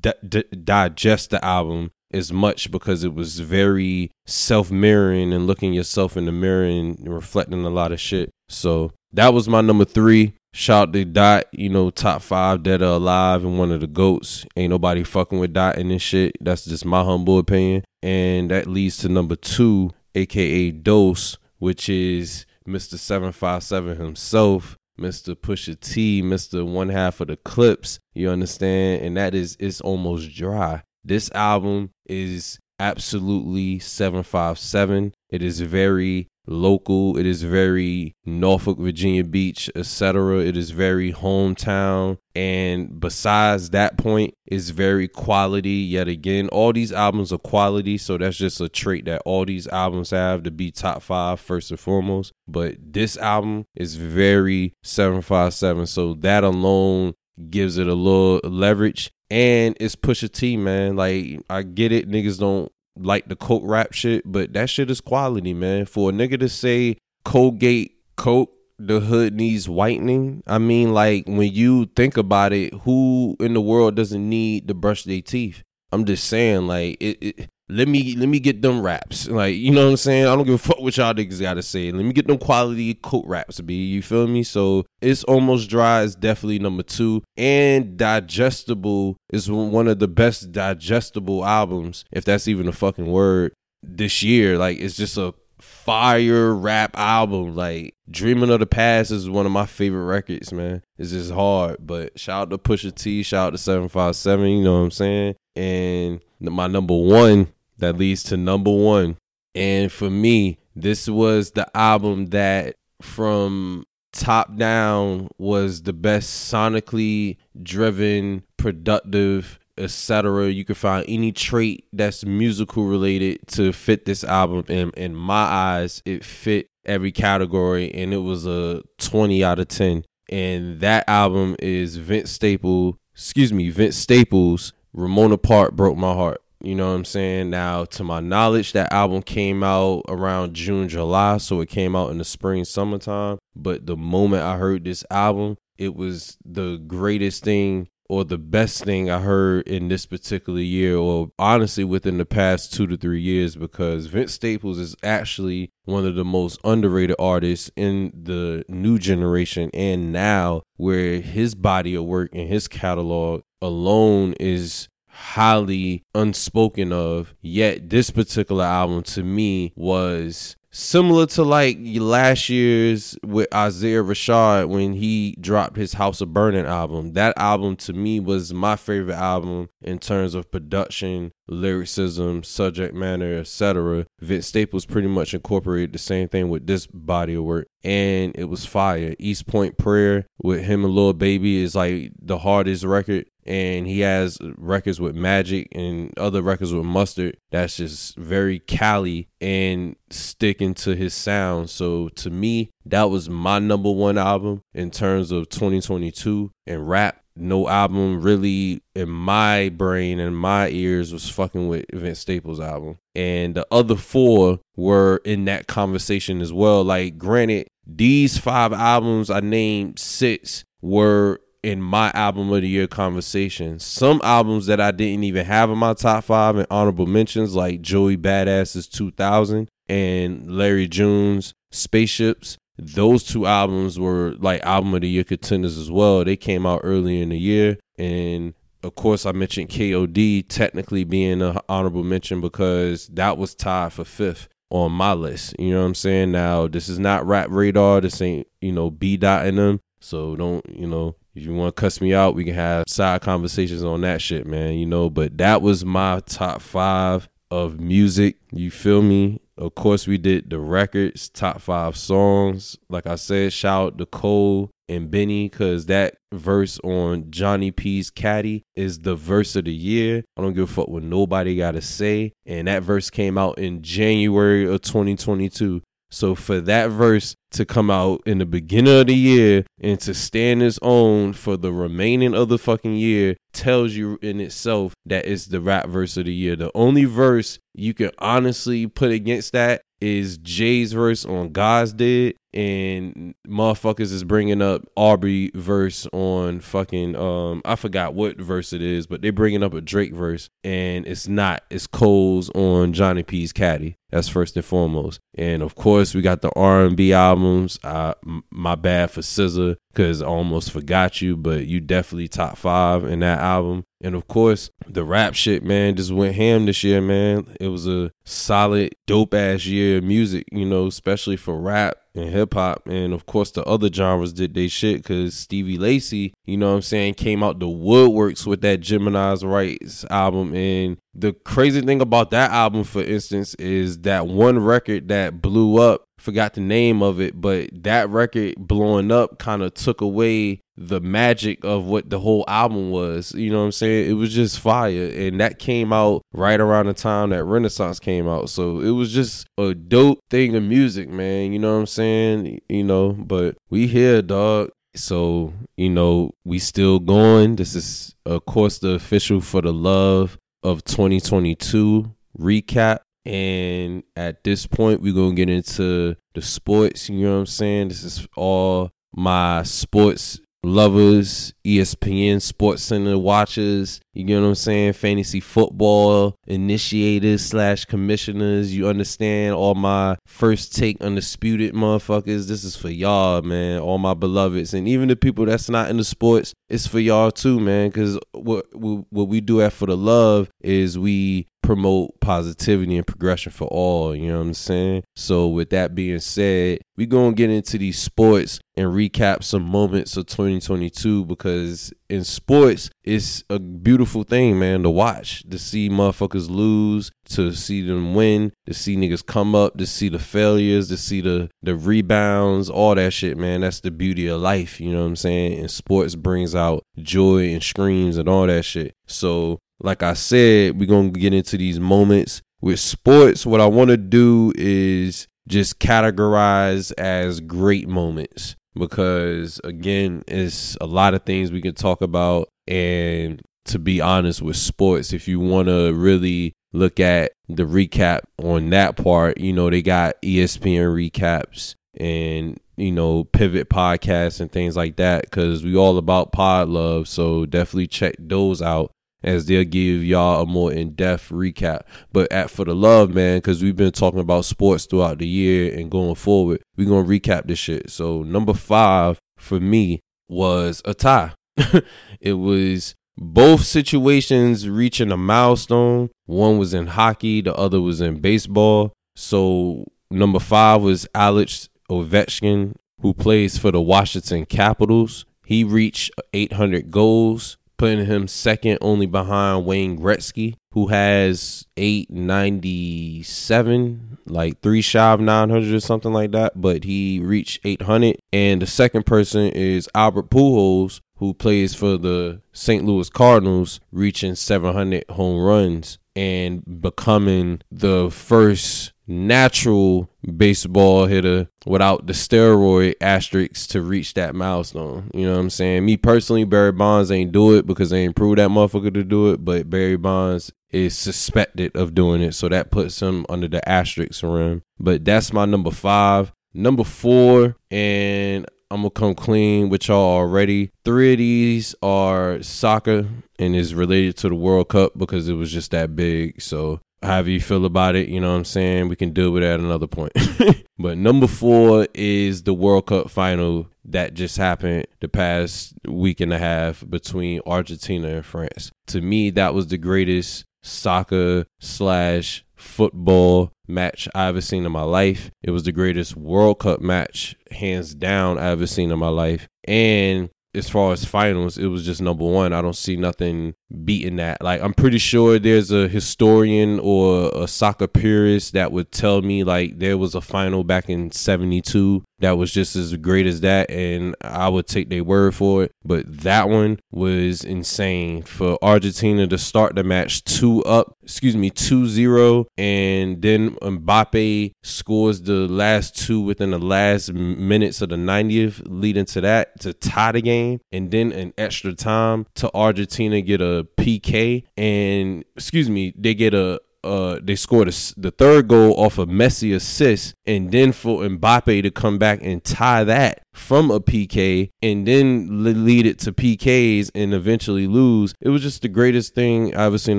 d- 0.00 0.12
d- 0.26 0.44
digest 0.64 1.30
the 1.30 1.44
album 1.44 1.90
as 2.12 2.32
much 2.32 2.70
because 2.70 3.02
it 3.02 3.12
was 3.12 3.40
very 3.40 4.10
self-mirroring 4.26 5.32
and 5.32 5.46
looking 5.46 5.72
yourself 5.72 6.16
in 6.16 6.26
the 6.26 6.32
mirror 6.32 6.64
and 6.64 6.96
reflecting 7.08 7.64
a 7.64 7.70
lot 7.70 7.90
of 7.92 8.00
shit. 8.00 8.30
So 8.48 8.92
that 9.12 9.34
was 9.34 9.48
my 9.48 9.60
number 9.60 9.84
three 9.84 10.34
Shout 10.56 10.92
to 10.92 11.04
Dot, 11.04 11.46
you 11.50 11.68
know, 11.68 11.90
top 11.90 12.22
five 12.22 12.62
dead 12.62 12.80
or 12.80 12.94
alive 12.94 13.42
and 13.42 13.58
one 13.58 13.72
of 13.72 13.80
the 13.80 13.88
goats. 13.88 14.46
Ain't 14.54 14.70
nobody 14.70 15.02
fucking 15.02 15.40
with 15.40 15.52
Dot 15.52 15.78
in 15.78 15.88
this 15.88 16.00
shit. 16.00 16.36
That's 16.40 16.64
just 16.64 16.84
my 16.84 17.02
humble 17.02 17.40
opinion. 17.40 17.82
And 18.04 18.52
that 18.52 18.68
leads 18.68 18.98
to 18.98 19.08
number 19.08 19.34
two, 19.34 19.90
aka 20.14 20.70
Dose, 20.70 21.38
which 21.58 21.88
is 21.88 22.46
Mr. 22.68 22.96
757 22.96 23.96
himself, 23.96 24.76
Mr. 24.96 25.34
Pusha 25.34 25.78
T, 25.80 26.22
Mr. 26.22 26.64
One 26.64 26.88
Half 26.88 27.20
of 27.20 27.26
the 27.26 27.36
Clipse. 27.36 27.98
You 28.14 28.30
understand? 28.30 29.04
And 29.04 29.16
that 29.16 29.34
is 29.34 29.56
it's 29.58 29.80
almost 29.80 30.36
dry. 30.36 30.84
This 31.04 31.32
album 31.32 31.90
is 32.06 32.60
absolutely 32.78 33.80
757. 33.80 35.14
It 35.30 35.42
is 35.42 35.60
very 35.62 36.28
local. 36.46 37.16
It 37.16 37.26
is 37.26 37.42
very 37.42 38.14
Norfolk, 38.24 38.78
Virginia 38.78 39.24
Beach, 39.24 39.70
etc. 39.74 40.38
It 40.38 40.56
is 40.56 40.70
very 40.70 41.12
hometown. 41.12 42.18
And 42.34 42.98
besides 42.98 43.70
that 43.70 43.96
point, 43.96 44.34
it's 44.46 44.70
very 44.70 45.08
quality. 45.08 45.70
Yet 45.70 46.08
again, 46.08 46.48
all 46.48 46.72
these 46.72 46.92
albums 46.92 47.32
are 47.32 47.38
quality. 47.38 47.98
So 47.98 48.18
that's 48.18 48.36
just 48.36 48.60
a 48.60 48.68
trait 48.68 49.04
that 49.06 49.22
all 49.24 49.44
these 49.44 49.66
albums 49.68 50.10
have 50.10 50.42
to 50.44 50.50
be 50.50 50.70
top 50.70 51.02
five 51.02 51.40
first 51.40 51.70
and 51.70 51.80
foremost. 51.80 52.32
But 52.48 52.76
this 52.80 53.16
album 53.16 53.66
is 53.74 53.96
very 53.96 54.74
757. 54.82 55.86
So 55.86 56.14
that 56.14 56.44
alone 56.44 57.14
gives 57.50 57.78
it 57.78 57.86
a 57.86 57.94
little 57.94 58.40
leverage. 58.44 59.10
And 59.30 59.76
it's 59.80 59.96
Pusha 59.96 60.30
T, 60.30 60.56
man. 60.56 60.96
Like 60.96 61.40
I 61.48 61.62
get 61.62 61.92
it, 61.92 62.08
niggas 62.08 62.38
don't 62.38 62.70
like 62.96 63.28
the 63.28 63.36
Coke 63.36 63.62
rap 63.64 63.92
shit, 63.92 64.22
but 64.24 64.52
that 64.52 64.70
shit 64.70 64.90
is 64.90 65.00
quality, 65.00 65.54
man. 65.54 65.86
For 65.86 66.10
a 66.10 66.12
nigga 66.12 66.38
to 66.40 66.48
say 66.48 66.96
Colgate 67.24 67.92
Coke, 68.16 68.52
the 68.78 69.00
hood 69.00 69.34
needs 69.34 69.68
whitening. 69.68 70.42
I 70.46 70.58
mean, 70.58 70.92
like 70.92 71.24
when 71.26 71.52
you 71.52 71.86
think 71.96 72.16
about 72.16 72.52
it, 72.52 72.74
who 72.82 73.36
in 73.40 73.54
the 73.54 73.60
world 73.60 73.94
doesn't 73.94 74.28
need 74.28 74.68
to 74.68 74.74
brush 74.74 75.04
their 75.04 75.20
teeth? 75.20 75.62
I'm 75.92 76.04
just 76.04 76.24
saying, 76.24 76.66
like 76.66 76.96
it, 77.00 77.18
it 77.20 77.48
let 77.68 77.88
me 77.88 78.14
let 78.16 78.28
me 78.28 78.40
get 78.40 78.60
them 78.60 78.82
raps. 78.82 79.26
Like, 79.26 79.56
you 79.56 79.70
know 79.70 79.84
what 79.84 79.90
I'm 79.90 79.96
saying? 79.96 80.26
I 80.26 80.36
don't 80.36 80.44
give 80.44 80.54
a 80.54 80.58
fuck 80.58 80.80
what 80.80 80.96
y'all 80.96 81.14
niggas 81.14 81.40
gotta 81.40 81.62
say. 81.62 81.90
Let 81.90 82.04
me 82.04 82.12
get 82.12 82.26
them 82.26 82.38
quality 82.38 82.94
coat 82.94 83.24
raps, 83.26 83.60
B. 83.60 83.74
You 83.74 84.02
feel 84.02 84.26
me? 84.26 84.42
So 84.42 84.84
it's 85.00 85.24
almost 85.24 85.70
dry 85.70 86.02
is 86.02 86.14
definitely 86.14 86.58
number 86.58 86.82
two. 86.82 87.22
And 87.36 87.96
digestible 87.96 89.16
is 89.32 89.50
one 89.50 89.88
of 89.88 89.98
the 89.98 90.08
best 90.08 90.52
digestible 90.52 91.44
albums, 91.44 92.04
if 92.12 92.24
that's 92.24 92.48
even 92.48 92.68
a 92.68 92.72
fucking 92.72 93.10
word, 93.10 93.52
this 93.82 94.22
year. 94.22 94.58
Like 94.58 94.78
it's 94.78 94.96
just 94.96 95.16
a 95.16 95.32
fire 95.58 96.54
rap 96.54 96.96
album. 96.98 97.54
Like 97.56 97.94
Dreaming 98.10 98.50
of 98.50 98.60
the 98.60 98.66
Past 98.66 99.10
is 99.10 99.30
one 99.30 99.46
of 99.46 99.52
my 99.52 99.64
favorite 99.64 100.04
records, 100.04 100.52
man. 100.52 100.82
It's 100.98 101.12
just 101.12 101.30
hard. 101.30 101.78
But 101.80 102.18
shout 102.18 102.42
out 102.42 102.50
to 102.50 102.58
Pusha 102.58 102.94
T, 102.94 103.22
shout 103.22 103.48
out 103.48 103.50
to 103.50 103.58
757, 103.58 104.46
you 104.46 104.64
know 104.64 104.74
what 104.74 104.84
I'm 104.84 104.90
saying? 104.90 105.36
And 105.56 106.20
my 106.40 106.66
number 106.66 106.96
one 106.96 107.48
that 107.78 107.96
leads 107.96 108.22
to 108.24 108.36
number 108.36 108.70
one. 108.70 109.16
And 109.54 109.90
for 109.90 110.10
me, 110.10 110.58
this 110.74 111.08
was 111.08 111.52
the 111.52 111.66
album 111.76 112.26
that 112.26 112.76
from 113.00 113.84
top 114.12 114.56
down 114.56 115.28
was 115.38 115.82
the 115.82 115.92
best 115.92 116.52
sonically 116.52 117.36
driven, 117.62 118.42
productive, 118.56 119.58
etc. 119.76 120.50
You 120.50 120.64
can 120.64 120.74
find 120.74 121.04
any 121.08 121.32
trait 121.32 121.86
that's 121.92 122.24
musical 122.24 122.84
related 122.84 123.46
to 123.48 123.72
fit 123.72 124.04
this 124.04 124.24
album. 124.24 124.64
And 124.68 124.94
in 124.94 125.14
my 125.14 125.34
eyes, 125.34 126.02
it 126.04 126.24
fit 126.24 126.68
every 126.84 127.12
category, 127.12 127.92
and 127.92 128.12
it 128.12 128.18
was 128.18 128.46
a 128.46 128.82
20 128.98 129.42
out 129.44 129.58
of 129.58 129.68
10. 129.68 130.04
And 130.28 130.80
that 130.80 131.08
album 131.08 131.56
is 131.58 131.96
Vince 131.96 132.30
Staple, 132.30 132.98
excuse 133.12 133.52
me, 133.52 133.70
Vince 133.70 133.96
Staples, 133.96 134.72
Ramona 134.94 135.36
Park 135.36 135.74
broke 135.74 135.96
my 135.96 136.14
heart. 136.14 136.40
You 136.62 136.74
know 136.74 136.88
what 136.88 136.96
I'm 136.96 137.04
saying? 137.04 137.50
Now, 137.50 137.84
to 137.84 138.04
my 138.04 138.20
knowledge, 138.20 138.72
that 138.72 138.90
album 138.90 139.20
came 139.20 139.62
out 139.62 140.04
around 140.08 140.54
June, 140.54 140.88
July, 140.88 141.36
so 141.36 141.60
it 141.60 141.68
came 141.68 141.94
out 141.94 142.10
in 142.10 142.18
the 142.18 142.24
spring, 142.24 142.64
summertime. 142.64 143.38
But 143.54 143.84
the 143.84 143.96
moment 143.96 144.44
I 144.44 144.56
heard 144.56 144.84
this 144.84 145.04
album, 145.10 145.58
it 145.76 145.94
was 145.94 146.38
the 146.44 146.78
greatest 146.86 147.44
thing 147.44 147.88
or 148.08 148.24
the 148.24 148.38
best 148.38 148.84
thing 148.84 149.10
I 149.10 149.20
heard 149.20 149.66
in 149.66 149.88
this 149.88 150.06
particular 150.06 150.60
year, 150.60 150.96
or 150.96 151.32
honestly 151.38 151.84
within 151.84 152.18
the 152.18 152.26
past 152.26 152.72
two 152.72 152.86
to 152.86 152.96
three 152.96 153.20
years, 153.20 153.56
because 153.56 154.06
Vince 154.06 154.34
Staples 154.34 154.78
is 154.78 154.94
actually 155.02 155.72
one 155.84 156.06
of 156.06 156.14
the 156.14 156.24
most 156.24 156.60
underrated 156.64 157.16
artists 157.18 157.70
in 157.76 158.12
the 158.14 158.64
new 158.68 158.98
generation 158.98 159.70
and 159.74 160.12
now, 160.12 160.62
where 160.76 161.20
his 161.20 161.54
body 161.54 161.94
of 161.94 162.04
work 162.04 162.30
and 162.34 162.48
his 162.48 162.68
catalog 162.68 163.42
alone 163.64 164.34
is 164.38 164.88
highly 165.08 166.02
unspoken 166.14 166.92
of. 166.92 167.34
Yet, 167.40 167.88
this 167.90 168.10
particular 168.10 168.64
album 168.64 169.02
to 169.04 169.22
me 169.22 169.72
was 169.76 170.56
similar 170.74 171.24
to 171.24 171.44
like 171.44 171.78
last 171.80 172.48
year's 172.48 173.16
with 173.24 173.46
Isaiah 173.54 174.02
Rashad 174.02 174.68
when 174.68 174.94
he 174.94 175.36
dropped 175.40 175.76
his 175.76 175.94
House 175.94 176.20
of 176.20 176.34
Burning 176.34 176.66
album. 176.66 177.12
That 177.12 177.38
album 177.38 177.76
to 177.76 177.92
me 177.92 178.18
was 178.18 178.52
my 178.52 178.74
favorite 178.74 179.14
album 179.14 179.68
in 179.80 180.00
terms 180.00 180.34
of 180.34 180.50
production, 180.50 181.30
lyricism, 181.46 182.42
subject 182.42 182.92
matter, 182.92 183.38
etc. 183.38 184.06
Vince 184.20 184.48
Staples 184.48 184.84
pretty 184.84 185.08
much 185.08 185.32
incorporated 185.32 185.92
the 185.92 185.98
same 185.98 186.28
thing 186.28 186.48
with 186.48 186.66
this 186.66 186.88
body 186.88 187.34
of 187.34 187.44
work, 187.44 187.68
and 187.84 188.34
it 188.36 188.44
was 188.44 188.66
fire. 188.66 189.14
East 189.20 189.46
Point 189.46 189.78
Prayer 189.78 190.26
with 190.42 190.64
him 190.64 190.84
and 190.84 190.92
Lil 190.92 191.12
Baby 191.12 191.62
is 191.62 191.76
like 191.76 192.12
the 192.20 192.38
hardest 192.38 192.82
record 192.82 193.26
and 193.46 193.86
he 193.86 194.00
has 194.00 194.38
records 194.56 195.00
with 195.00 195.14
Magic 195.14 195.68
and 195.72 196.16
other 196.18 196.42
records 196.42 196.72
with 196.72 196.84
Mustard 196.84 197.36
that's 197.50 197.76
just 197.76 198.16
very 198.16 198.58
Cali 198.58 199.28
and 199.40 199.96
sticking 200.10 200.74
to 200.74 200.94
his 200.96 201.14
sound. 201.14 201.70
So 201.70 202.08
to 202.08 202.30
me, 202.30 202.70
that 202.86 203.10
was 203.10 203.28
my 203.28 203.58
number 203.58 203.90
one 203.90 204.18
album 204.18 204.62
in 204.72 204.90
terms 204.90 205.30
of 205.30 205.48
2022 205.48 206.50
and 206.66 206.88
rap. 206.88 207.20
No 207.36 207.68
album 207.68 208.22
really 208.22 208.80
in 208.94 209.08
my 209.08 209.68
brain 209.68 210.20
and 210.20 210.36
my 210.36 210.68
ears 210.68 211.12
was 211.12 211.28
fucking 211.28 211.66
with 211.66 211.86
Vince 211.92 212.20
Staples' 212.20 212.60
album. 212.60 212.98
And 213.14 213.56
the 213.56 213.66
other 213.72 213.96
four 213.96 214.60
were 214.76 215.20
in 215.24 215.44
that 215.46 215.66
conversation 215.66 216.40
as 216.40 216.52
well. 216.52 216.84
Like, 216.84 217.18
granted, 217.18 217.66
these 217.86 218.38
five 218.38 218.72
albums 218.72 219.30
I 219.30 219.40
named 219.40 219.98
six 219.98 220.64
were 220.80 221.40
in 221.64 221.80
my 221.80 222.10
album 222.12 222.52
of 222.52 222.60
the 222.60 222.68
year 222.68 222.86
conversation. 222.86 223.78
Some 223.78 224.20
albums 224.22 224.66
that 224.66 224.80
I 224.80 224.90
didn't 224.90 225.24
even 225.24 225.46
have 225.46 225.70
in 225.70 225.78
my 225.78 225.94
top 225.94 226.24
five 226.24 226.56
and 226.56 226.66
honorable 226.70 227.06
mentions, 227.06 227.54
like 227.54 227.80
Joey 227.80 228.18
Badass's 228.18 228.86
2000 228.86 229.68
and 229.88 230.56
Larry 230.56 230.86
June's 230.86 231.54
Spaceships. 231.70 232.58
Those 232.76 233.24
two 233.24 233.46
albums 233.46 233.98
were 233.98 234.34
like 234.38 234.62
album 234.62 234.94
of 234.94 235.00
the 235.00 235.08
year 235.08 235.24
contenders 235.24 235.78
as 235.78 235.90
well. 235.90 236.24
They 236.24 236.36
came 236.36 236.66
out 236.66 236.82
early 236.84 237.22
in 237.22 237.30
the 237.30 237.38
year. 237.38 237.78
And 237.98 238.52
of 238.82 238.94
course, 238.94 239.24
I 239.24 239.32
mentioned 239.32 239.70
KOD 239.70 240.46
technically 240.48 241.04
being 241.04 241.40
an 241.40 241.58
honorable 241.68 242.04
mention 242.04 242.42
because 242.42 243.06
that 243.08 243.38
was 243.38 243.54
tied 243.54 243.94
for 243.94 244.04
fifth 244.04 244.48
on 244.68 244.92
my 244.92 245.14
list. 245.14 245.54
You 245.58 245.70
know 245.70 245.80
what 245.80 245.86
I'm 245.86 245.94
saying? 245.94 246.32
Now, 246.32 246.66
this 246.68 246.88
is 246.88 246.98
not 246.98 247.26
Rap 247.26 247.46
Radar. 247.48 248.02
This 248.02 248.20
ain't, 248.20 248.48
you 248.60 248.72
know, 248.72 248.90
B 248.90 249.16
dot 249.16 249.46
in 249.46 249.56
them. 249.56 249.80
So 250.00 250.36
don't, 250.36 250.68
you 250.68 250.86
know, 250.86 251.16
if 251.34 251.44
you 251.44 251.54
want 251.54 251.74
to 251.74 251.80
cuss 251.80 252.00
me 252.00 252.14
out, 252.14 252.34
we 252.34 252.44
can 252.44 252.54
have 252.54 252.84
side 252.86 253.20
conversations 253.22 253.82
on 253.82 254.02
that 254.02 254.22
shit, 254.22 254.46
man. 254.46 254.74
You 254.74 254.86
know, 254.86 255.10
but 255.10 255.36
that 255.38 255.62
was 255.62 255.84
my 255.84 256.20
top 256.20 256.60
five 256.62 257.28
of 257.50 257.80
music. 257.80 258.36
You 258.52 258.70
feel 258.70 259.02
me? 259.02 259.40
Of 259.56 259.74
course, 259.74 260.06
we 260.06 260.18
did 260.18 260.50
the 260.50 260.58
records, 260.58 261.28
top 261.28 261.60
five 261.60 261.96
songs. 261.96 262.76
Like 262.88 263.06
I 263.06 263.14
said, 263.14 263.52
shout 263.52 263.86
out 263.86 263.98
to 263.98 264.06
Cole 264.06 264.70
and 264.88 265.10
Benny 265.10 265.48
because 265.48 265.86
that 265.86 266.16
verse 266.32 266.78
on 266.82 267.30
Johnny 267.30 267.70
P's 267.70 268.10
Caddy 268.10 268.64
is 268.74 269.00
the 269.00 269.14
verse 269.14 269.54
of 269.54 269.64
the 269.64 269.72
year. 269.72 270.24
I 270.36 270.42
don't 270.42 270.54
give 270.54 270.70
a 270.70 270.72
fuck 270.72 270.88
what 270.88 271.04
nobody 271.04 271.56
got 271.56 271.72
to 271.72 271.80
say. 271.80 272.32
And 272.44 272.66
that 272.68 272.82
verse 272.82 273.10
came 273.10 273.38
out 273.38 273.58
in 273.58 273.82
January 273.82 274.66
of 274.66 274.82
2022. 274.82 275.82
So 276.14 276.36
for 276.36 276.60
that 276.60 276.90
verse 276.90 277.34
to 277.50 277.64
come 277.64 277.90
out 277.90 278.22
in 278.24 278.38
the 278.38 278.46
beginning 278.46 279.00
of 279.00 279.08
the 279.08 279.16
year 279.16 279.64
and 279.80 279.98
to 280.00 280.14
stand 280.14 280.62
its 280.62 280.78
own 280.80 281.32
for 281.32 281.56
the 281.56 281.72
remaining 281.72 282.34
of 282.34 282.48
the 282.48 282.56
fucking 282.56 282.94
year 282.94 283.36
tells 283.52 283.94
you 283.94 284.20
in 284.22 284.38
itself 284.38 284.94
that 285.06 285.26
it's 285.26 285.46
the 285.46 285.60
rap 285.60 285.88
verse 285.88 286.16
of 286.16 286.26
the 286.26 286.32
year. 286.32 286.54
The 286.54 286.70
only 286.72 287.04
verse 287.04 287.58
you 287.74 287.94
can 287.94 288.12
honestly 288.20 288.86
put 288.86 289.10
against 289.10 289.52
that 289.54 289.82
is 290.00 290.38
Jay's 290.38 290.92
verse 290.92 291.24
on 291.24 291.50
God 291.50 291.96
Did 291.96 292.36
and 292.54 293.34
motherfuckers 293.46 294.12
is 294.12 294.22
bringing 294.22 294.62
up 294.62 294.86
Aubrey 294.96 295.50
verse 295.54 296.06
on 296.12 296.60
fucking 296.60 297.16
um 297.16 297.60
I 297.64 297.74
forgot 297.74 298.14
what 298.14 298.38
verse 298.38 298.72
it 298.72 298.80
is, 298.80 299.06
but 299.06 299.20
they're 299.20 299.32
bringing 299.32 299.62
up 299.62 299.74
a 299.74 299.80
Drake 299.80 300.14
verse 300.14 300.48
and 300.62 301.06
it's 301.06 301.26
not. 301.26 301.64
It's 301.68 301.86
Cole's 301.86 302.50
on 302.50 302.92
Johnny 302.92 303.24
P's 303.24 303.52
Caddy. 303.52 303.96
That's 304.10 304.28
first 304.28 304.54
and 304.54 304.64
foremost. 304.64 305.18
And 305.36 305.60
of 305.60 305.74
course, 305.74 306.14
we 306.14 306.22
got 306.22 306.40
the 306.40 306.52
R&B 306.54 307.12
albums. 307.12 307.80
Uh, 307.82 308.14
my 308.48 308.76
bad 308.76 309.10
for 309.10 309.22
SZA 309.22 309.74
because 309.92 310.22
I 310.22 310.26
almost 310.26 310.70
forgot 310.70 311.20
you, 311.20 311.36
but 311.36 311.66
you 311.66 311.80
definitely 311.80 312.28
top 312.28 312.56
five 312.56 313.04
in 313.04 313.20
that 313.20 313.40
album. 313.40 313.82
And 314.00 314.14
of 314.14 314.28
course, 314.28 314.70
the 314.86 315.02
rap 315.02 315.34
shit, 315.34 315.64
man, 315.64 315.96
just 315.96 316.12
went 316.12 316.36
ham 316.36 316.66
this 316.66 316.84
year, 316.84 317.00
man. 317.00 317.56
It 317.58 317.68
was 317.68 317.88
a 317.88 318.12
solid, 318.24 318.94
dope 319.08 319.34
ass 319.34 319.66
year 319.66 319.98
of 319.98 320.04
music, 320.04 320.44
you 320.52 320.64
know, 320.64 320.86
especially 320.86 321.36
for 321.36 321.58
rap 321.58 321.96
and 322.14 322.30
hip 322.30 322.54
hop. 322.54 322.86
And 322.86 323.12
of 323.12 323.26
course, 323.26 323.50
the 323.50 323.64
other 323.64 323.92
genres 323.92 324.32
did 324.32 324.54
they 324.54 324.68
shit 324.68 324.98
because 324.98 325.36
Stevie 325.36 325.78
Lacy, 325.78 326.34
you 326.44 326.56
know 326.56 326.70
what 326.70 326.76
I'm 326.76 326.82
saying, 326.82 327.14
came 327.14 327.42
out 327.42 327.58
the 327.58 327.66
woodworks 327.66 328.46
with 328.46 328.60
that 328.62 328.80
Gemini's 328.80 329.44
Rights 329.44 330.04
album. 330.10 330.54
And 330.54 330.98
the 331.14 331.32
crazy 331.32 331.80
thing 331.80 332.00
about 332.00 332.30
that 332.30 332.50
album, 332.50 332.84
for 332.84 333.02
instance, 333.02 333.54
is 333.56 334.00
that 334.00 334.26
one 334.26 334.58
record 334.58 335.08
that 335.08 335.42
blew 335.42 335.78
up 335.78 336.08
forgot 336.24 336.54
the 336.54 336.60
name 336.60 337.02
of 337.02 337.20
it, 337.20 337.38
but 337.38 337.68
that 337.84 338.08
record 338.08 338.54
blowing 338.56 339.12
up 339.12 339.38
kind 339.38 339.62
of 339.62 339.74
took 339.74 340.00
away 340.00 340.62
the 340.74 340.98
magic 340.98 341.62
of 341.62 341.84
what 341.84 342.08
the 342.08 342.18
whole 342.18 342.46
album 342.48 342.90
was. 342.90 343.34
You 343.34 343.50
know 343.50 343.58
what 343.58 343.66
I'm 343.66 343.72
saying? 343.72 344.10
It 344.10 344.14
was 344.14 344.32
just 344.32 344.58
fire. 344.58 345.10
And 345.14 345.38
that 345.40 345.58
came 345.58 345.92
out 345.92 346.22
right 346.32 346.58
around 346.58 346.86
the 346.86 346.94
time 346.94 347.28
that 347.30 347.44
Renaissance 347.44 348.00
came 348.00 348.26
out. 348.26 348.48
So 348.48 348.80
it 348.80 348.90
was 348.90 349.12
just 349.12 349.46
a 349.58 349.74
dope 349.74 350.18
thing 350.30 350.56
of 350.56 350.62
music, 350.62 351.10
man. 351.10 351.52
You 351.52 351.58
know 351.58 351.74
what 351.74 351.80
I'm 351.80 351.86
saying? 351.86 352.62
You 352.70 352.84
know, 352.84 353.12
but 353.12 353.56
we 353.68 353.86
here, 353.86 354.22
dog. 354.22 354.70
So, 354.96 355.52
you 355.76 355.90
know, 355.90 356.30
we 356.44 356.58
still 356.58 357.00
going. 357.00 357.56
This 357.56 357.74
is 357.74 358.14
of 358.24 358.46
course 358.46 358.78
the 358.78 358.92
official 358.92 359.42
for 359.42 359.60
the 359.60 359.72
love 359.72 360.38
of 360.62 360.84
2022 360.84 362.14
recap. 362.38 363.00
And 363.26 364.02
at 364.16 364.44
this 364.44 364.66
point, 364.66 365.00
we're 365.00 365.14
going 365.14 365.30
to 365.30 365.36
get 365.36 365.48
into 365.48 366.16
the 366.34 366.42
sports. 366.42 367.08
You 367.08 367.26
know 367.26 367.32
what 367.32 367.38
I'm 367.40 367.46
saying? 367.46 367.88
This 367.88 368.04
is 368.04 368.26
all 368.36 368.90
my 369.14 369.62
sports 369.62 370.40
lovers, 370.64 371.52
ESPN 371.64 372.40
Sports 372.40 372.82
Center 372.82 373.18
watchers, 373.18 374.00
you 374.14 374.22
get 374.22 374.40
what 374.40 374.46
I'm 374.46 374.54
saying? 374.54 374.92
Fantasy 374.92 375.40
football 375.40 376.36
initiators 376.46 377.44
slash 377.44 377.84
commissioners. 377.84 378.74
You 378.74 378.86
understand 378.86 379.56
all 379.56 379.74
my 379.74 380.16
first 380.24 380.74
take 380.74 381.00
undisputed 381.00 381.74
motherfuckers. 381.74 382.46
This 382.46 382.62
is 382.62 382.76
for 382.76 382.90
y'all, 382.90 383.42
man. 383.42 383.80
All 383.80 383.98
my 383.98 384.14
beloveds, 384.14 384.72
and 384.72 384.86
even 384.86 385.08
the 385.08 385.16
people 385.16 385.46
that's 385.46 385.68
not 385.68 385.90
in 385.90 385.96
the 385.96 386.04
sports, 386.04 386.54
it's 386.68 386.86
for 386.86 387.00
y'all 387.00 387.32
too, 387.32 387.58
man. 387.58 387.88
Because 387.88 388.16
what 388.32 388.66
what 388.72 389.28
we 389.28 389.40
do 389.40 389.60
at 389.60 389.72
for 389.72 389.86
the 389.86 389.96
love 389.96 390.48
is 390.60 390.96
we 390.96 391.48
promote 391.64 392.20
positivity 392.20 392.96
and 392.96 393.06
progression 393.06 393.50
for 393.50 393.66
all. 393.68 394.14
You 394.14 394.28
know 394.28 394.38
what 394.38 394.46
I'm 394.46 394.54
saying? 394.54 395.04
So, 395.16 395.48
with 395.48 395.70
that 395.70 395.94
being 395.94 396.20
said, 396.20 396.80
we 396.96 397.06
going 397.06 397.32
to 397.32 397.36
get 397.36 397.50
into 397.50 397.78
these 397.78 397.98
sports 397.98 398.60
and 398.76 398.90
recap 398.90 399.42
some 399.42 399.62
moments 399.62 400.16
of 400.16 400.26
2022 400.26 401.24
because 401.24 401.92
in 402.10 402.22
sports, 402.22 402.90
it's 403.02 403.44
a 403.48 403.58
beautiful 403.58 404.24
thing, 404.24 404.58
man, 404.58 404.82
to 404.82 404.90
watch, 404.90 405.42
to 405.48 405.58
see 405.58 405.88
motherfuckers 405.88 406.50
lose, 406.50 407.10
to 407.30 407.52
see 407.52 407.80
them 407.80 408.14
win, 408.14 408.52
to 408.66 408.74
see 408.74 408.96
niggas 408.96 409.24
come 409.24 409.54
up, 409.54 409.78
to 409.78 409.86
see 409.86 410.10
the 410.10 410.18
failures, 410.18 410.88
to 410.88 410.98
see 410.98 411.22
the, 411.22 411.48
the 411.62 411.74
rebounds, 411.74 412.68
all 412.68 412.94
that 412.94 413.12
shit, 413.12 413.38
man. 413.38 413.62
That's 413.62 413.80
the 413.80 413.90
beauty 413.90 414.26
of 414.28 414.40
life, 414.40 414.80
you 414.80 414.92
know 414.92 415.00
what 415.00 415.08
I'm 415.08 415.16
saying? 415.16 415.58
And 415.58 415.70
sports 415.70 416.14
brings 416.14 416.54
out 416.54 416.84
joy 416.98 417.52
and 417.52 417.62
screams 417.62 418.18
and 418.18 418.28
all 418.28 418.46
that 418.46 418.64
shit. 418.64 418.94
So, 419.06 419.58
like 419.80 420.02
I 420.02 420.14
said, 420.14 420.78
we're 420.78 420.86
going 420.86 421.12
to 421.12 421.20
get 421.20 421.34
into 421.34 421.56
these 421.56 421.80
moments 421.80 422.42
with 422.60 422.80
sports. 422.80 423.44
What 423.44 423.60
I 423.60 423.66
want 423.66 423.90
to 423.90 423.96
do 423.96 424.52
is 424.56 425.26
just 425.46 425.78
categorize 425.78 426.92
as 426.96 427.40
great 427.40 427.88
moments 427.88 428.56
because 428.74 429.60
again, 429.64 430.22
it's 430.26 430.76
a 430.80 430.86
lot 430.86 431.14
of 431.14 431.24
things 431.24 431.52
we 431.52 431.60
can 431.60 431.74
talk 431.74 432.00
about. 432.00 432.48
And 432.66 433.42
to 433.66 433.78
be 433.78 434.00
honest 434.00 434.42
with 434.42 434.56
sports, 434.56 435.12
if 435.12 435.28
you 435.28 435.40
want 435.40 435.68
to 435.68 435.92
really 435.92 436.52
look 436.72 436.98
at 436.98 437.32
the 437.48 437.64
recap 437.64 438.20
on 438.38 438.70
that 438.70 438.96
part, 438.96 439.38
you 439.38 439.52
know, 439.52 439.70
they 439.70 439.82
got 439.82 440.20
ESPN 440.22 441.10
recaps 441.10 441.74
and 441.96 442.58
you 442.76 442.90
know 442.90 443.22
pivot 443.22 443.70
podcasts 443.70 444.40
and 444.40 444.50
things 444.50 444.76
like 444.76 444.96
that 444.96 445.22
because 445.22 445.62
we 445.62 445.76
all 445.76 445.98
about 445.98 446.32
pod 446.32 446.68
love. 446.68 447.08
So 447.08 447.46
definitely 447.46 447.86
check 447.86 448.16
those 448.18 448.60
out 448.60 448.90
as 449.24 449.46
they'll 449.46 449.64
give 449.64 450.04
y'all 450.04 450.42
a 450.42 450.46
more 450.46 450.72
in-depth 450.72 451.30
recap. 451.30 451.82
But 452.12 452.30
at 452.30 452.50
for 452.50 452.64
the 452.64 452.74
love, 452.74 453.10
man, 453.14 453.38
because 453.38 453.62
we've 453.62 453.76
been 453.76 453.92
talking 453.92 454.20
about 454.20 454.44
sports 454.44 454.86
throughout 454.86 455.18
the 455.18 455.26
year 455.26 455.76
and 455.76 455.90
going 455.90 456.14
forward, 456.14 456.62
we're 456.76 456.88
gonna 456.88 457.08
recap 457.08 457.46
this 457.46 457.58
shit. 457.58 457.90
So 457.90 458.22
number 458.22 458.54
five 458.54 459.18
for 459.38 459.60
me 459.60 460.00
was 460.28 460.82
a 460.84 460.94
tie. 460.94 461.32
it 462.20 462.34
was 462.34 462.94
both 463.16 463.64
situations 463.64 464.68
reaching 464.68 465.12
a 465.12 465.16
milestone. 465.16 466.10
One 466.26 466.58
was 466.58 466.74
in 466.74 466.88
hockey, 466.88 467.40
the 467.40 467.54
other 467.54 467.80
was 467.80 468.00
in 468.00 468.20
baseball. 468.20 468.92
So 469.16 469.86
number 470.10 470.40
five 470.40 470.82
was 470.82 471.06
Alex 471.14 471.68
Ovechkin, 471.90 472.74
who 473.00 473.14
plays 473.14 473.58
for 473.58 473.70
the 473.70 473.80
Washington 473.80 474.46
Capitals. 474.46 475.24
He 475.46 475.62
reached 475.62 476.10
800 476.32 476.90
goals 476.90 477.58
putting 477.76 478.06
him 478.06 478.28
second 478.28 478.78
only 478.80 479.06
behind 479.06 479.66
Wayne 479.66 479.98
Gretzky, 479.98 480.54
who 480.72 480.86
has 480.88 481.66
897, 481.76 484.18
like 484.26 484.60
three 484.60 484.82
shy 484.82 485.12
of 485.12 485.20
900 485.20 485.74
or 485.74 485.80
something 485.80 486.12
like 486.12 486.30
that, 486.32 486.60
but 486.60 486.84
he 486.84 487.20
reached 487.20 487.60
800. 487.64 488.16
And 488.32 488.60
the 488.62 488.66
second 488.66 489.06
person 489.06 489.48
is 489.50 489.88
Albert 489.94 490.30
Pujols, 490.30 491.00
who 491.18 491.34
plays 491.34 491.74
for 491.74 491.96
the 491.96 492.40
St. 492.52 492.84
Louis 492.84 493.08
Cardinals, 493.08 493.78
reaching 493.92 494.34
700 494.34 495.04
home 495.10 495.40
runs 495.40 495.98
and 496.16 496.80
becoming 496.80 497.60
the 497.70 498.10
first 498.10 498.93
natural 499.06 500.08
baseball 500.36 501.06
hitter 501.06 501.48
without 501.66 502.06
the 502.06 502.12
steroid 502.12 502.94
asterisks 503.00 503.66
to 503.68 503.82
reach 503.82 504.14
that 504.14 504.34
milestone. 504.34 505.10
You 505.12 505.26
know 505.26 505.32
what 505.32 505.40
I'm 505.40 505.50
saying? 505.50 505.84
Me 505.84 505.96
personally, 505.96 506.44
Barry 506.44 506.72
Bonds 506.72 507.10
ain't 507.10 507.32
do 507.32 507.56
it 507.56 507.66
because 507.66 507.90
they 507.90 508.04
ain't 508.04 508.16
proved 508.16 508.38
that 508.38 508.50
motherfucker 508.50 508.94
to 508.94 509.04
do 509.04 509.32
it, 509.32 509.44
but 509.44 509.70
Barry 509.70 509.96
Bonds 509.96 510.52
is 510.70 510.96
suspected 510.98 511.76
of 511.76 511.94
doing 511.94 512.20
it, 512.20 512.34
so 512.34 512.48
that 512.48 512.70
puts 512.70 513.00
him 513.00 513.24
under 513.28 513.46
the 513.46 513.66
asterisks 513.68 514.24
around. 514.24 514.62
But 514.78 515.04
that's 515.04 515.32
my 515.32 515.44
number 515.44 515.70
five. 515.70 516.32
Number 516.52 516.84
four, 516.84 517.56
and 517.70 518.46
I'm 518.70 518.80
gonna 518.80 518.90
come 518.90 519.14
clean 519.14 519.68
with 519.68 519.88
y'all 519.88 519.98
already. 519.98 520.70
Three 520.84 521.12
of 521.12 521.18
these 521.18 521.74
are 521.82 522.42
soccer 522.42 523.06
and 523.38 523.54
is 523.54 523.74
related 523.74 524.16
to 524.18 524.28
the 524.28 524.34
World 524.34 524.68
Cup 524.68 524.92
because 524.96 525.28
it 525.28 525.34
was 525.34 525.52
just 525.52 525.70
that 525.70 525.94
big. 525.94 526.40
So 526.42 526.80
however 527.04 527.30
you 527.30 527.40
feel 527.40 527.64
about 527.64 527.94
it, 527.96 528.08
you 528.08 528.20
know 528.20 528.30
what 528.30 528.38
I'm 528.38 528.44
saying? 528.44 528.88
We 528.88 528.96
can 528.96 529.12
deal 529.12 529.30
with 529.30 529.42
that 529.42 529.54
at 529.54 529.60
another 529.60 529.86
point. 529.86 530.12
but 530.78 530.98
number 530.98 531.26
four 531.26 531.86
is 531.94 532.42
the 532.42 532.54
World 532.54 532.86
Cup 532.86 533.10
final 533.10 533.68
that 533.84 534.14
just 534.14 534.36
happened 534.36 534.86
the 535.00 535.08
past 535.08 535.74
week 535.86 536.20
and 536.20 536.32
a 536.32 536.38
half 536.38 536.84
between 536.88 537.40
Argentina 537.46 538.08
and 538.08 538.24
France. 538.24 538.72
To 538.88 539.00
me, 539.00 539.30
that 539.30 539.54
was 539.54 539.68
the 539.68 539.78
greatest 539.78 540.44
soccer 540.62 541.44
slash 541.60 542.44
football 542.56 543.52
match 543.68 544.08
I 544.14 544.28
ever 544.28 544.40
seen 544.40 544.64
in 544.64 544.72
my 544.72 544.82
life. 544.82 545.30
It 545.42 545.50
was 545.50 545.64
the 545.64 545.72
greatest 545.72 546.16
World 546.16 546.60
Cup 546.60 546.80
match, 546.80 547.36
hands 547.50 547.94
down, 547.94 548.38
I 548.38 548.46
ever 548.46 548.66
seen 548.66 548.90
in 548.90 548.98
my 548.98 549.08
life. 549.08 549.48
And 549.64 550.30
as 550.54 550.68
far 550.68 550.92
as 550.92 551.04
finals, 551.04 551.58
it 551.58 551.66
was 551.66 551.84
just 551.84 552.00
number 552.00 552.24
one. 552.24 552.52
I 552.52 552.62
don't 552.62 552.76
see 552.76 552.96
nothing 552.96 553.54
beating 553.84 554.16
that. 554.16 554.42
Like 554.42 554.60
I'm 554.62 554.74
pretty 554.74 554.98
sure 554.98 555.38
there's 555.38 555.70
a 555.70 555.88
historian 555.88 556.78
or 556.80 557.30
a 557.34 557.48
soccer 557.48 557.86
purist 557.86 558.52
that 558.52 558.72
would 558.72 558.92
tell 558.92 559.22
me 559.22 559.44
like 559.44 559.78
there 559.78 559.98
was 559.98 560.14
a 560.14 560.20
final 560.20 560.64
back 560.64 560.88
in 560.88 561.10
72 561.10 562.02
that 562.20 562.38
was 562.38 562.52
just 562.52 562.76
as 562.76 562.96
great 562.96 563.26
as 563.26 563.40
that 563.40 563.70
and 563.70 564.14
I 564.20 564.48
would 564.48 564.66
take 564.66 564.88
their 564.88 565.04
word 565.04 565.34
for 565.34 565.64
it. 565.64 565.72
But 565.84 566.22
that 566.22 566.48
one 566.48 566.78
was 566.90 567.44
insane 567.44 568.22
for 568.22 568.58
Argentina 568.62 569.26
to 569.26 569.38
start 569.38 569.74
the 569.74 569.84
match 569.84 570.24
2 570.24 570.64
up, 570.64 570.94
excuse 571.02 571.36
me, 571.36 571.50
2-0 571.50 572.46
and 572.56 573.20
then 573.20 573.56
Mbappe 573.56 574.52
scores 574.62 575.22
the 575.22 575.48
last 575.48 575.96
two 575.96 576.20
within 576.20 576.50
the 576.50 576.58
last 576.58 577.12
minutes 577.12 577.82
of 577.82 577.90
the 577.90 577.96
90th 577.96 578.62
leading 578.66 579.04
to 579.06 579.20
that 579.20 579.60
to 579.60 579.72
tie 579.72 580.12
the 580.12 580.22
game 580.22 580.60
and 580.72 580.90
then 580.90 581.12
an 581.12 581.32
extra 581.36 581.74
time 581.74 582.26
to 582.34 582.50
Argentina 582.54 583.20
get 583.20 583.40
a 583.40 583.66
PK 583.76 584.44
and 584.56 585.24
excuse 585.36 585.68
me, 585.68 585.92
they 585.96 586.14
get 586.14 586.34
a 586.34 586.60
uh, 586.84 587.18
they 587.22 587.34
scored 587.34 587.68
a, 587.68 587.72
the 587.96 588.10
third 588.10 588.48
goal 588.48 588.74
off 588.78 588.98
a 588.98 589.06
Messi 589.06 589.54
assist, 589.54 590.14
and 590.26 590.52
then 590.52 590.72
for 590.72 591.02
Mbappe 591.02 591.62
to 591.62 591.70
come 591.70 591.98
back 591.98 592.20
and 592.22 592.44
tie 592.44 592.84
that 592.84 593.22
from 593.32 593.70
a 593.70 593.80
PK, 593.80 594.50
and 594.62 594.86
then 594.86 595.44
lead 595.44 595.86
it 595.86 595.98
to 596.00 596.12
PKs 596.12 596.90
and 596.94 597.14
eventually 597.14 597.66
lose. 597.66 598.14
It 598.20 598.28
was 598.28 598.42
just 598.42 598.62
the 598.62 598.68
greatest 598.68 599.14
thing 599.14 599.54
I've 599.54 599.66
ever 599.66 599.78
seen 599.78 599.98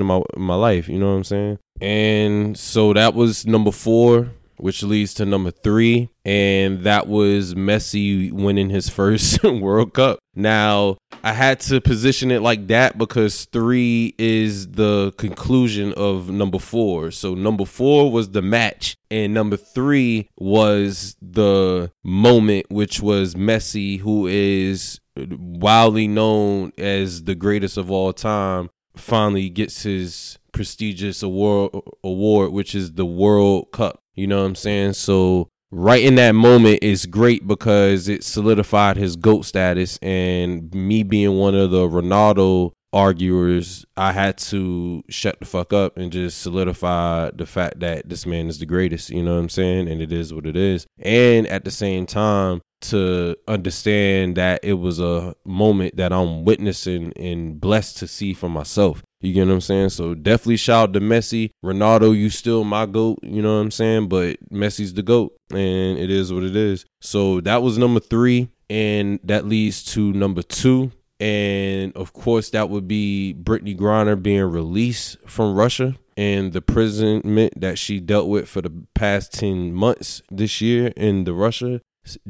in 0.00 0.06
my 0.06 0.22
in 0.34 0.42
my 0.42 0.54
life. 0.54 0.88
You 0.88 0.98
know 0.98 1.10
what 1.10 1.16
I'm 1.16 1.24
saying? 1.24 1.58
And 1.80 2.56
so 2.56 2.92
that 2.92 3.14
was 3.14 3.46
number 3.46 3.70
four 3.70 4.30
which 4.58 4.82
leads 4.82 5.14
to 5.14 5.24
number 5.24 5.50
three, 5.50 6.08
and 6.24 6.80
that 6.80 7.06
was 7.06 7.54
Messi 7.54 8.32
winning 8.32 8.70
his 8.70 8.88
first 8.88 9.42
World 9.44 9.94
Cup. 9.94 10.18
Now, 10.34 10.96
I 11.22 11.32
had 11.32 11.60
to 11.60 11.80
position 11.80 12.30
it 12.30 12.42
like 12.42 12.66
that 12.66 12.98
because 12.98 13.46
three 13.46 14.14
is 14.18 14.68
the 14.68 15.12
conclusion 15.16 15.92
of 15.94 16.30
number 16.30 16.58
four. 16.58 17.10
So, 17.10 17.34
number 17.34 17.64
four 17.64 18.10
was 18.10 18.30
the 18.30 18.42
match, 18.42 18.96
and 19.10 19.32
number 19.32 19.56
three 19.56 20.28
was 20.36 21.16
the 21.20 21.90
moment, 22.04 22.66
which 22.70 23.00
was 23.00 23.34
Messi, 23.34 24.00
who 24.00 24.26
is 24.26 25.00
wildly 25.16 26.06
known 26.08 26.72
as 26.76 27.24
the 27.24 27.34
greatest 27.34 27.76
of 27.76 27.90
all 27.90 28.12
time, 28.12 28.70
finally 28.94 29.48
gets 29.48 29.82
his 29.82 30.38
prestigious 30.52 31.22
award 31.22 31.70
award 32.02 32.50
which 32.50 32.74
is 32.74 32.92
the 32.94 33.04
World 33.04 33.70
Cup. 33.72 34.00
You 34.16 34.26
know 34.26 34.40
what 34.40 34.48
I'm 34.48 34.54
saying? 34.54 34.94
So 34.94 35.48
right 35.70 36.02
in 36.02 36.14
that 36.16 36.32
moment 36.32 36.82
is 36.82 37.06
great 37.06 37.46
because 37.46 38.08
it 38.08 38.24
solidified 38.24 38.96
his 38.96 39.16
GOAT 39.16 39.42
status. 39.42 39.98
And 40.02 40.74
me 40.74 41.02
being 41.02 41.36
one 41.36 41.54
of 41.54 41.70
the 41.70 41.88
Ronaldo 41.88 42.72
arguers, 42.92 43.84
I 43.96 44.12
had 44.12 44.38
to 44.38 45.02
shut 45.10 45.38
the 45.38 45.46
fuck 45.46 45.72
up 45.72 45.98
and 45.98 46.10
just 46.10 46.40
solidify 46.40 47.30
the 47.34 47.46
fact 47.46 47.80
that 47.80 48.08
this 48.08 48.24
man 48.24 48.48
is 48.48 48.58
the 48.58 48.66
greatest. 48.66 49.10
You 49.10 49.22
know 49.22 49.34
what 49.34 49.40
I'm 49.40 49.48
saying? 49.50 49.88
And 49.88 50.00
it 50.00 50.12
is 50.12 50.32
what 50.32 50.46
it 50.46 50.56
is. 50.56 50.86
And 50.98 51.46
at 51.46 51.64
the 51.64 51.70
same 51.70 52.06
time, 52.06 52.62
to 52.78 53.34
understand 53.48 54.36
that 54.36 54.60
it 54.62 54.74
was 54.74 55.00
a 55.00 55.34
moment 55.44 55.96
that 55.96 56.12
I'm 56.12 56.44
witnessing 56.44 57.12
and 57.16 57.60
blessed 57.60 57.96
to 57.98 58.06
see 58.06 58.34
for 58.34 58.48
myself. 58.48 59.02
You 59.20 59.32
get 59.32 59.46
what 59.46 59.54
I'm 59.54 59.60
saying? 59.60 59.90
So 59.90 60.14
definitely 60.14 60.58
shout 60.58 60.90
out 60.90 60.92
to 60.94 61.00
Messi. 61.00 61.50
Ronaldo, 61.64 62.16
you 62.16 62.30
still 62.30 62.64
my 62.64 62.86
GOAT, 62.86 63.18
you 63.22 63.42
know 63.42 63.56
what 63.56 63.62
I'm 63.62 63.70
saying? 63.70 64.08
But 64.08 64.36
Messi's 64.50 64.94
the 64.94 65.02
GOAT, 65.02 65.36
and 65.50 65.98
it 65.98 66.10
is 66.10 66.32
what 66.32 66.44
it 66.44 66.54
is. 66.54 66.84
So 67.00 67.40
that 67.40 67.62
was 67.62 67.78
number 67.78 68.00
three, 68.00 68.50
and 68.68 69.18
that 69.24 69.46
leads 69.46 69.82
to 69.94 70.12
number 70.12 70.42
two. 70.42 70.92
And 71.18 71.96
of 71.96 72.12
course, 72.12 72.50
that 72.50 72.68
would 72.68 72.86
be 72.86 73.34
Brittney 73.38 73.76
Griner 73.76 74.22
being 74.22 74.42
released 74.42 75.16
from 75.26 75.54
Russia 75.54 75.96
and 76.16 76.52
the 76.52 76.58
imprisonment 76.58 77.60
that 77.60 77.78
she 77.78 78.00
dealt 78.00 78.28
with 78.28 78.48
for 78.48 78.62
the 78.62 78.72
past 78.94 79.32
10 79.34 79.72
months 79.72 80.22
this 80.30 80.60
year 80.60 80.88
in 80.88 81.24
the 81.24 81.32
Russia 81.32 81.80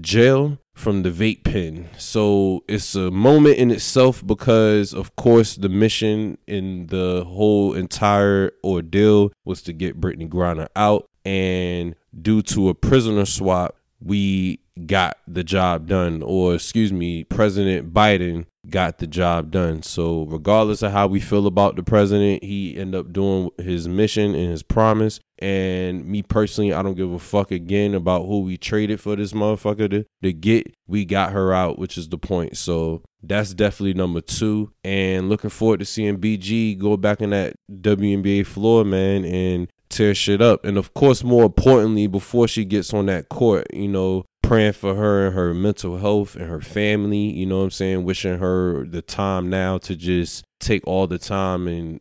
jail 0.01 0.59
from 0.74 1.03
the 1.03 1.11
vape 1.11 1.45
pen. 1.45 1.89
So 1.99 2.64
it's 2.68 2.95
a 2.95 3.11
moment 3.11 3.57
in 3.57 3.70
itself 3.70 4.24
because, 4.27 4.93
of 4.93 5.16
course, 5.16 5.57
the 5.57 5.68
mission 5.68 6.39
in 6.47 6.87
the 6.89 7.24
whole 7.27 7.74
entire 7.74 8.53
ordeal 8.62 9.33
was 9.45 9.62
to 9.62 9.72
get 9.72 10.01
Brittney 10.01 10.29
Griner 10.29 10.68
out. 10.77 11.09
And 11.24 11.97
due 12.20 12.43
to 12.43 12.68
a 12.68 12.74
prisoner 12.74 13.24
swap, 13.24 13.77
we 14.01 14.61
got 14.85 15.18
the 15.27 15.45
job 15.45 15.87
done, 15.87 16.22
or 16.22 16.55
excuse 16.55 16.93
me, 16.93 17.24
President 17.24 17.95
Biden 17.95 18.47
got 18.68 18.99
the 18.99 19.07
job 19.07 19.51
done. 19.51 19.83
So 19.83 20.24
regardless 20.24 20.83
of 20.83 20.93
how 20.93 21.07
we 21.07 21.20
feel 21.20 21.47
about 21.47 21.77
the 21.77 21.83
president, 21.83 22.43
he 22.43 22.77
ended 22.77 23.01
up 23.01 23.12
doing 23.12 23.51
his 23.59 23.89
mission 23.89 24.35
and 24.35 24.51
his 24.51 24.62
promise. 24.62 25.20
And 25.39 26.05
me 26.07 26.22
personally, 26.22 26.72
I 26.72 26.83
don't 26.83 26.97
give 26.97 27.12
a 27.12 27.18
fuck 27.18 27.51
again 27.51 27.95
about 27.95 28.27
who 28.27 28.41
we 28.41 28.57
traded 28.57 29.01
for 29.01 29.16
this 29.16 29.33
motherfucker 29.33 29.91
to, 29.91 30.05
to 30.22 30.33
get. 30.33 30.74
We 30.87 31.05
got 31.05 31.33
her 31.33 31.53
out, 31.53 31.79
which 31.79 31.97
is 31.99 32.09
the 32.09 32.18
point. 32.18 32.57
So 32.57 33.03
that's 33.22 33.55
definitely 33.55 33.95
number 33.95 34.20
two. 34.20 34.72
And 34.83 35.29
looking 35.29 35.51
forward 35.51 35.81
to 35.81 35.87
seeing 35.87 36.18
BG 36.18 36.79
go 36.79 36.97
back 36.97 37.20
in 37.20 37.31
that 37.31 37.55
WNBA 37.70 38.47
floor, 38.47 38.85
man, 38.85 39.24
and 39.24 39.68
tear 39.89 40.14
shit 40.14 40.41
up. 40.41 40.64
And 40.64 40.77
of 40.77 40.95
course, 40.95 41.22
more 41.22 41.45
importantly, 41.45 42.07
before 42.07 42.49
she 42.49 42.64
gets 42.64 42.93
on 42.95 43.07
that 43.07 43.29
court, 43.29 43.66
you 43.72 43.89
know, 43.89 44.24
praying 44.47 44.73
for 44.73 44.95
her 44.95 45.27
and 45.27 45.35
her 45.35 45.53
mental 45.53 45.99
health 45.99 46.37
and 46.37 46.49
her 46.49 46.61
family, 46.61 47.19
you 47.19 47.47
know 47.47 47.59
what 47.59 47.65
I'm 47.65 47.71
saying? 47.71 48.05
Wishing 48.05 48.39
her 48.39 48.87
the 48.87 49.03
time 49.03 49.51
now 49.51 49.79
to 49.79 49.97
just 49.97 50.45
take 50.61 50.87
all 50.87 51.07
the 51.07 51.19
time 51.19 51.67
and 51.67 52.01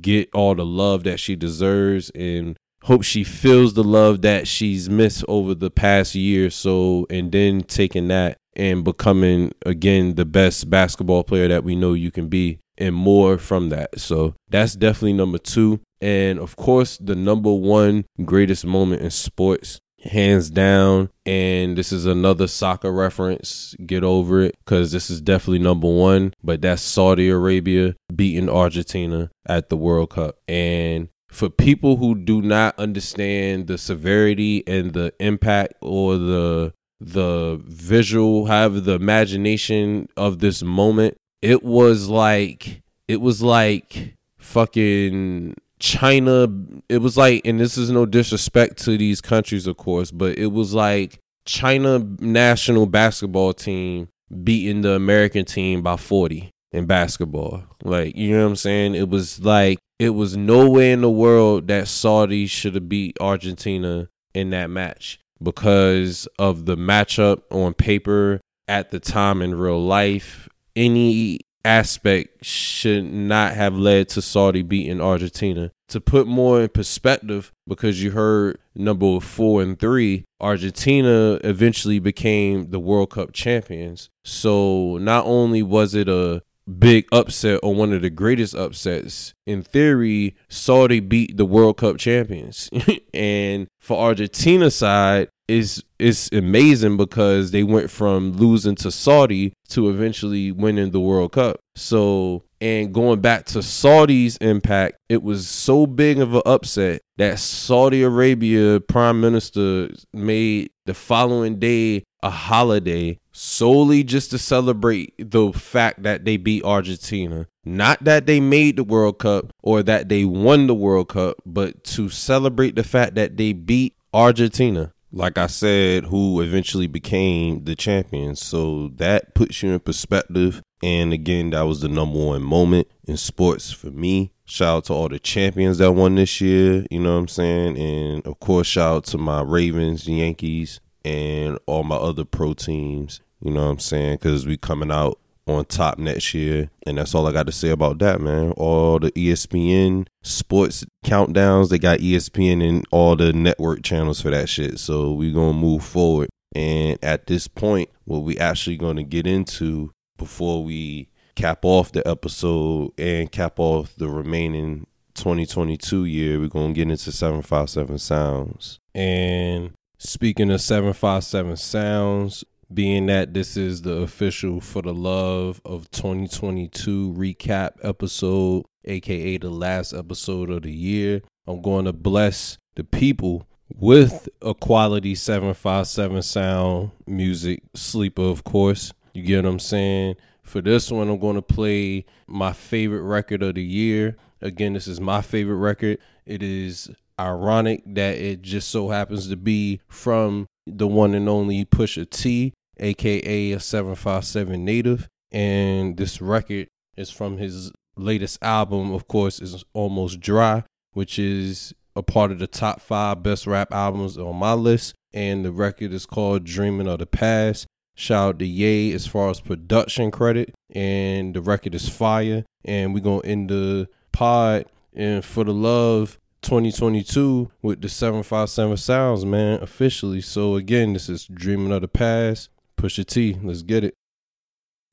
get 0.00 0.28
all 0.34 0.54
the 0.54 0.64
love 0.64 1.04
that 1.04 1.20
she 1.20 1.36
deserves 1.36 2.10
and 2.10 2.56
hope 2.82 3.02
she 3.02 3.24
feels 3.24 3.74
the 3.74 3.84
love 3.84 4.22
that 4.22 4.46
she's 4.46 4.90
missed 4.90 5.24
over 5.26 5.54
the 5.54 5.70
past 5.70 6.14
year 6.14 6.50
so 6.50 7.06
and 7.08 7.32
then 7.32 7.62
taking 7.62 8.08
that 8.08 8.36
and 8.56 8.84
becoming 8.84 9.50
again 9.64 10.14
the 10.16 10.24
best 10.24 10.68
basketball 10.68 11.24
player 11.24 11.48
that 11.48 11.64
we 11.64 11.74
know 11.74 11.94
you 11.94 12.10
can 12.10 12.28
be 12.28 12.58
and 12.76 12.94
more 12.94 13.38
from 13.38 13.68
that. 13.70 13.98
So 13.98 14.34
that's 14.48 14.74
definitely 14.74 15.14
number 15.14 15.38
2 15.38 15.80
and 16.00 16.38
of 16.38 16.56
course 16.56 16.98
the 16.98 17.14
number 17.14 17.52
1 17.52 18.04
greatest 18.24 18.66
moment 18.66 19.00
in 19.00 19.10
sports 19.10 19.80
hands 20.04 20.50
down. 20.50 21.10
And 21.26 21.76
this 21.76 21.92
is 21.92 22.06
another 22.06 22.46
soccer 22.46 22.92
reference. 22.92 23.74
Get 23.84 24.04
over 24.04 24.42
it 24.42 24.56
because 24.64 24.92
this 24.92 25.10
is 25.10 25.20
definitely 25.20 25.60
number 25.60 25.88
one. 25.88 26.34
But 26.42 26.62
that's 26.62 26.82
Saudi 26.82 27.28
Arabia 27.28 27.94
beating 28.14 28.48
Argentina 28.48 29.30
at 29.46 29.68
the 29.68 29.76
World 29.76 30.10
Cup. 30.10 30.36
And 30.48 31.08
for 31.30 31.50
people 31.50 31.96
who 31.96 32.14
do 32.14 32.40
not 32.40 32.78
understand 32.78 33.66
the 33.66 33.76
severity 33.76 34.62
and 34.66 34.92
the 34.92 35.12
impact 35.18 35.74
or 35.80 36.16
the 36.16 36.72
the 37.00 37.60
visual 37.64 38.46
have 38.46 38.84
the 38.84 38.92
imagination 38.92 40.08
of 40.16 40.38
this 40.38 40.62
moment 40.62 41.16
it 41.42 41.62
was 41.62 42.08
like 42.08 42.82
it 43.08 43.20
was 43.20 43.42
like 43.42 44.14
fucking 44.38 45.54
China, 45.84 46.48
it 46.88 47.02
was 47.02 47.18
like, 47.18 47.42
and 47.44 47.60
this 47.60 47.76
is 47.76 47.90
no 47.90 48.06
disrespect 48.06 48.78
to 48.78 48.96
these 48.96 49.20
countries, 49.20 49.66
of 49.66 49.76
course, 49.76 50.10
but 50.10 50.38
it 50.38 50.46
was 50.46 50.72
like 50.72 51.18
China 51.44 51.98
national 52.20 52.86
basketball 52.86 53.52
team 53.52 54.08
beating 54.42 54.80
the 54.80 54.92
American 54.92 55.44
team 55.44 55.82
by 55.82 55.96
40 55.96 56.50
in 56.72 56.86
basketball. 56.86 57.64
Like, 57.82 58.16
you 58.16 58.30
know 58.30 58.44
what 58.44 58.48
I'm 58.48 58.56
saying? 58.56 58.94
It 58.94 59.10
was 59.10 59.44
like, 59.44 59.78
it 59.98 60.10
was 60.10 60.38
nowhere 60.38 60.94
in 60.94 61.02
the 61.02 61.10
world 61.10 61.68
that 61.68 61.86
Saudi 61.86 62.46
should 62.46 62.76
have 62.76 62.88
beat 62.88 63.18
Argentina 63.20 64.08
in 64.32 64.48
that 64.50 64.70
match 64.70 65.20
because 65.42 66.26
of 66.38 66.64
the 66.64 66.78
matchup 66.78 67.42
on 67.50 67.74
paper 67.74 68.40
at 68.66 68.90
the 68.90 69.00
time 69.00 69.42
in 69.42 69.54
real 69.54 69.84
life. 69.84 70.48
Any 70.74 71.40
aspect 71.64 72.44
should 72.44 73.04
not 73.04 73.54
have 73.54 73.74
led 73.74 74.08
to 74.10 74.22
Saudi 74.22 74.62
beating 74.62 75.00
Argentina. 75.00 75.70
To 75.88 76.00
put 76.00 76.26
more 76.26 76.62
in 76.62 76.68
perspective, 76.68 77.52
because 77.66 78.02
you 78.02 78.12
heard 78.12 78.58
number 78.74 79.20
four 79.20 79.62
and 79.62 79.78
three, 79.78 80.24
Argentina 80.40 81.38
eventually 81.44 81.98
became 81.98 82.70
the 82.70 82.80
World 82.80 83.10
Cup 83.10 83.32
champions. 83.32 84.10
So 84.24 84.98
not 84.98 85.26
only 85.26 85.62
was 85.62 85.94
it 85.94 86.08
a 86.08 86.42
big 86.66 87.06
upset 87.12 87.60
or 87.62 87.74
one 87.74 87.92
of 87.92 88.02
the 88.02 88.10
greatest 88.10 88.54
upsets. 88.54 89.34
In 89.46 89.62
theory, 89.62 90.36
Saudi 90.48 91.00
beat 91.00 91.36
the 91.36 91.44
World 91.44 91.76
Cup 91.76 91.98
champions. 91.98 92.70
and 93.14 93.68
for 93.80 93.98
Argentina 93.98 94.70
side, 94.70 95.28
it's 95.48 95.82
it's 95.98 96.30
amazing 96.32 96.96
because 96.96 97.50
they 97.50 97.62
went 97.62 97.90
from 97.90 98.32
losing 98.32 98.74
to 98.76 98.90
Saudi 98.90 99.52
to 99.68 99.90
eventually 99.90 100.52
winning 100.52 100.90
the 100.90 101.00
World 101.00 101.32
Cup. 101.32 101.58
So 101.76 102.44
and 102.60 102.94
going 102.94 103.20
back 103.20 103.44
to 103.46 103.62
Saudi's 103.62 104.38
impact, 104.38 104.96
it 105.10 105.22
was 105.22 105.48
so 105.48 105.86
big 105.86 106.18
of 106.18 106.34
an 106.34 106.42
upset 106.46 107.02
that 107.18 107.38
Saudi 107.38 108.02
Arabia 108.02 108.80
prime 108.80 109.20
minister 109.20 109.90
made 110.14 110.70
the 110.86 110.94
following 110.94 111.58
day 111.58 112.04
a 112.22 112.30
holiday 112.30 113.18
solely 113.32 114.02
just 114.02 114.30
to 114.30 114.38
celebrate 114.38 115.12
the 115.18 115.52
fact 115.52 116.04
that 116.04 116.24
they 116.24 116.38
beat 116.38 116.64
Argentina. 116.64 117.46
Not 117.66 118.02
that 118.04 118.24
they 118.26 118.40
made 118.40 118.76
the 118.76 118.84
World 118.84 119.18
Cup 119.18 119.52
or 119.62 119.82
that 119.82 120.08
they 120.08 120.24
won 120.24 120.66
the 120.66 120.74
World 120.74 121.10
Cup, 121.10 121.36
but 121.44 121.84
to 121.84 122.08
celebrate 122.08 122.76
the 122.76 122.84
fact 122.84 123.14
that 123.16 123.36
they 123.36 123.52
beat 123.52 123.94
Argentina 124.14 124.93
like 125.14 125.38
I 125.38 125.46
said, 125.46 126.06
who 126.06 126.40
eventually 126.40 126.88
became 126.88 127.64
the 127.64 127.76
champions. 127.76 128.44
So 128.44 128.88
that 128.96 129.34
puts 129.34 129.62
you 129.62 129.70
in 129.72 129.80
perspective. 129.80 130.60
And 130.82 131.12
again, 131.12 131.50
that 131.50 131.62
was 131.62 131.80
the 131.80 131.88
number 131.88 132.18
one 132.18 132.42
moment 132.42 132.88
in 133.04 133.16
sports 133.16 133.70
for 133.70 133.90
me. 133.90 134.32
Shout 134.44 134.76
out 134.76 134.84
to 134.86 134.92
all 134.92 135.08
the 135.08 135.20
champions 135.20 135.78
that 135.78 135.92
won 135.92 136.16
this 136.16 136.40
year, 136.40 136.84
you 136.90 137.00
know 137.00 137.14
what 137.14 137.20
I'm 137.20 137.28
saying? 137.28 137.78
And 137.78 138.26
of 138.26 138.40
course, 138.40 138.66
shout 138.66 138.96
out 138.96 139.04
to 139.06 139.18
my 139.18 139.40
Ravens, 139.40 140.06
Yankees, 140.06 140.80
and 141.04 141.58
all 141.66 141.84
my 141.84 141.96
other 141.96 142.24
pro 142.24 142.52
teams, 142.52 143.20
you 143.40 143.52
know 143.52 143.64
what 143.64 143.70
I'm 143.70 143.78
saying? 143.78 144.16
Because 144.16 144.46
we 144.46 144.58
coming 144.58 144.90
out 144.90 145.18
on 145.46 145.64
top 145.66 145.98
next 145.98 146.34
year. 146.34 146.70
And 146.86 146.98
that's 146.98 147.14
all 147.14 147.26
I 147.26 147.32
got 147.32 147.46
to 147.46 147.52
say 147.52 147.70
about 147.70 147.98
that, 147.98 148.20
man. 148.20 148.52
All 148.52 148.98
the 148.98 149.10
ESPN 149.12 150.06
sports 150.22 150.84
countdowns, 151.04 151.68
they 151.68 151.78
got 151.78 152.00
ESPN 152.00 152.66
and 152.66 152.84
all 152.90 153.16
the 153.16 153.32
network 153.32 153.82
channels 153.82 154.20
for 154.20 154.30
that 154.30 154.48
shit. 154.48 154.78
So 154.78 155.12
we're 155.12 155.34
going 155.34 155.54
to 155.54 155.60
move 155.60 155.84
forward. 155.84 156.30
And 156.54 156.98
at 157.02 157.26
this 157.26 157.48
point, 157.48 157.90
what 158.04 158.20
we 158.20 158.38
actually 158.38 158.76
going 158.76 158.96
to 158.96 159.02
get 159.02 159.26
into 159.26 159.90
before 160.16 160.62
we 160.62 161.08
cap 161.34 161.64
off 161.64 161.92
the 161.92 162.06
episode 162.06 162.92
and 162.96 163.30
cap 163.30 163.58
off 163.58 163.94
the 163.96 164.08
remaining 164.08 164.86
2022 165.14 166.04
year, 166.04 166.38
we're 166.38 166.48
going 166.48 166.74
to 166.74 166.78
get 166.78 166.90
into 166.90 167.10
757 167.10 167.98
sounds. 167.98 168.78
And 168.94 169.72
speaking 169.98 170.50
of 170.50 170.60
757 170.60 171.56
sounds, 171.56 172.44
being 172.74 173.06
that 173.06 173.34
this 173.34 173.56
is 173.56 173.82
the 173.82 173.92
official 173.92 174.60
for 174.60 174.82
the 174.82 174.94
love 174.94 175.60
of 175.64 175.90
2022 175.90 177.14
recap 177.16 177.72
episode 177.82 178.64
aka 178.84 179.38
the 179.38 179.50
last 179.50 179.92
episode 179.92 180.50
of 180.50 180.62
the 180.62 180.72
year 180.72 181.22
i'm 181.46 181.62
going 181.62 181.84
to 181.84 181.92
bless 181.92 182.58
the 182.74 182.84
people 182.84 183.46
with 183.74 184.28
a 184.42 184.54
quality 184.54 185.14
757 185.14 186.22
sound 186.22 186.90
music 187.06 187.62
sleeper 187.74 188.22
of 188.22 188.44
course. 188.44 188.92
You 189.12 189.22
get 189.22 189.44
what 189.44 189.50
i'm 189.50 189.58
saying? 189.58 190.16
For 190.42 190.60
this 190.60 190.90
one 190.90 191.08
i'm 191.08 191.18
going 191.18 191.36
to 191.36 191.42
play 191.42 192.04
my 192.26 192.52
favorite 192.52 193.02
record 193.02 193.42
of 193.42 193.54
the 193.54 193.64
year. 193.64 194.16
Again 194.40 194.74
this 194.74 194.86
is 194.86 195.00
my 195.00 195.22
favorite 195.22 195.56
record. 195.56 195.98
It 196.26 196.42
is 196.42 196.90
ironic 197.18 197.82
that 197.86 198.16
it 198.16 198.42
just 198.42 198.68
so 198.68 198.88
happens 198.88 199.28
to 199.28 199.36
be 199.36 199.80
from 199.88 200.46
the 200.66 200.86
one 200.86 201.14
and 201.14 201.28
only 201.28 201.64
Pusha 201.64 202.08
T, 202.08 202.52
aka 202.78 203.52
a 203.52 203.60
757 203.60 204.64
native. 204.64 205.08
And 205.30 205.96
this 205.96 206.20
record 206.20 206.68
is 206.96 207.10
from 207.10 207.38
his 207.38 207.72
latest 207.96 208.38
album, 208.42 208.92
of 208.92 209.08
course, 209.08 209.40
is 209.40 209.64
Almost 209.72 210.20
Dry, 210.20 210.64
which 210.92 211.18
is 211.18 211.74
a 211.96 212.02
part 212.02 212.30
of 212.30 212.38
the 212.38 212.46
top 212.46 212.80
five 212.80 213.22
best 213.22 213.46
rap 213.46 213.72
albums 213.72 214.18
on 214.18 214.36
my 214.36 214.54
list. 214.54 214.94
And 215.12 215.44
the 215.44 215.52
record 215.52 215.92
is 215.92 216.06
called 216.06 216.44
Dreaming 216.44 216.88
of 216.88 216.98
the 216.98 217.06
Past. 217.06 217.66
Shout 217.96 218.28
out 218.28 218.38
to 218.40 218.46
Ye 218.46 218.92
as 218.92 219.06
far 219.06 219.30
as 219.30 219.40
production 219.40 220.10
credit. 220.10 220.54
And 220.74 221.34
the 221.34 221.40
record 221.40 221.74
is 221.74 221.88
fire. 221.88 222.44
And 222.64 222.94
we're 222.94 223.00
going 223.00 223.22
to 223.22 223.28
end 223.28 223.50
the 223.50 223.88
pod 224.12 224.66
and 224.94 225.24
for 225.24 225.44
the 225.44 225.52
love 225.52 226.18
2022 226.42 227.50
with 227.62 227.80
the 227.80 227.88
757 227.88 228.76
sounds, 228.76 229.24
man, 229.24 229.60
officially. 229.62 230.20
So 230.20 230.56
again, 230.56 230.92
this 230.92 231.08
is 231.08 231.26
Dreaming 231.26 231.72
of 231.72 231.80
the 231.80 231.88
Past. 231.88 232.50
Pusha 232.76 233.04
T, 233.06 233.36
let's 233.42 233.62
get 233.62 233.84
it. 233.84 233.94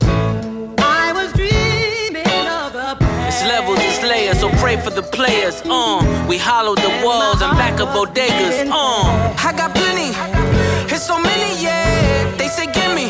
I 0.02 1.12
was 1.14 1.32
dreaming 1.32 2.46
of 2.48 2.72
the 2.72 2.96
past. 2.98 3.42
It's 3.42 3.42
levels, 3.48 3.78
it's 3.80 4.02
layers, 4.02 4.40
so 4.40 4.48
pray 4.62 4.76
for 4.80 4.90
the 4.90 5.02
players. 5.02 5.62
Uh, 5.64 6.26
we 6.28 6.38
hollowed 6.38 6.78
the 6.78 7.02
walls 7.04 7.42
and 7.42 7.52
back 7.58 7.80
up 7.80 7.88
bodegas. 7.90 8.68
Uh, 8.70 9.34
I 9.38 9.52
got 9.56 9.74
plenty 9.74 10.10
It's 10.94 11.04
so 11.06 11.18
many, 11.18 11.62
yeah. 11.62 12.34
They 12.36 12.48
say, 12.48 12.66
gimme. 12.72 13.08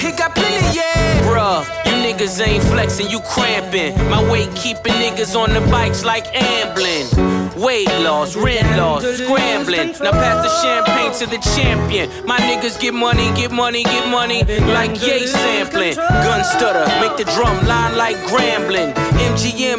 He 0.00 0.10
got 0.16 0.34
plenty, 0.34 0.76
yeah. 0.76 1.20
Bruh, 1.22 1.64
you 1.83 1.83
niggas 2.04 2.38
ain't 2.46 2.62
flexing, 2.64 3.08
you 3.08 3.20
cramping. 3.20 3.96
My 4.10 4.20
weight 4.30 4.54
keeping 4.54 4.92
niggas 4.92 5.34
on 5.34 5.54
the 5.54 5.60
bikes 5.72 6.04
like 6.04 6.26
ambling. 6.36 7.08
Weight 7.56 7.88
loss, 8.04 8.36
rent 8.36 8.68
loss, 8.76 9.02
scrambling. 9.16 9.92
Now 10.04 10.12
pass 10.12 10.38
the 10.44 10.52
champagne 10.62 11.12
to 11.20 11.26
the 11.26 11.40
champion. 11.56 12.10
My 12.26 12.38
niggas 12.38 12.78
get 12.78 12.92
money, 12.92 13.32
get 13.34 13.50
money, 13.50 13.84
get 13.84 14.06
money. 14.10 14.44
Like 14.76 15.00
yay 15.00 15.26
sampling. 15.26 15.96
Gun 15.96 16.44
stutter, 16.44 16.84
make 17.00 17.16
the 17.16 17.24
drum 17.32 17.56
line 17.66 17.96
like 17.96 18.16
grambling. 18.28 18.92
MGM 19.30 19.73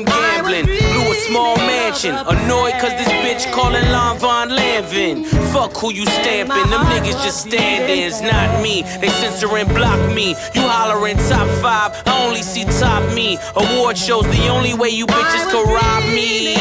small. 2.09 2.29
Annoyed 2.29 2.73
cause 2.81 2.95
this 2.99 3.09
bitch 3.23 3.51
calling 3.53 3.85
Lon 3.91 4.17
Von 4.17 4.49
Lanvin. 4.49 5.25
Fuck 5.53 5.77
who 5.77 5.93
you 5.93 6.05
stamping. 6.05 6.69
Them 6.69 6.85
niggas 6.91 7.23
just 7.23 7.41
stand-ins, 7.47 8.21
not 8.21 8.61
me. 8.61 8.83
They 9.01 9.09
censor 9.09 9.55
and 9.57 9.69
block 9.69 9.99
me. 10.13 10.29
You 10.53 10.61
hollering 10.61 11.17
top 11.29 11.47
five. 11.61 11.91
I 12.05 12.25
only 12.25 12.41
see 12.41 12.65
top 12.65 13.03
me. 13.13 13.37
Award 13.55 13.97
shows 13.97 14.25
the 14.25 14.47
only 14.47 14.73
way 14.73 14.89
you 14.89 15.05
bitches 15.07 15.45
can 15.51 15.65
rob 15.67 16.03
me. 16.13 16.55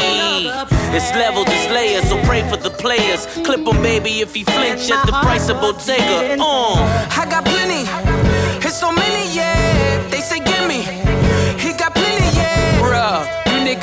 It's 0.95 1.11
levels, 1.13 1.47
it's 1.49 1.69
layers, 1.71 2.07
so 2.07 2.17
pray 2.23 2.47
for 2.49 2.55
the 2.55 2.69
players. 2.69 3.25
Clip 3.43 3.67
him, 3.67 3.81
baby, 3.81 4.21
if 4.21 4.33
he 4.33 4.43
flinch 4.45 4.89
at 4.89 5.05
the 5.05 5.11
price 5.11 5.49
of 5.49 5.59
Bottega. 5.59 6.37
Uh, 6.39 6.75
I 7.11 7.27
got 7.29 7.43
plenty. 7.43 7.83
It's 8.65 8.79
so 8.79 8.91
many, 8.93 9.35
yeah. 9.35 9.64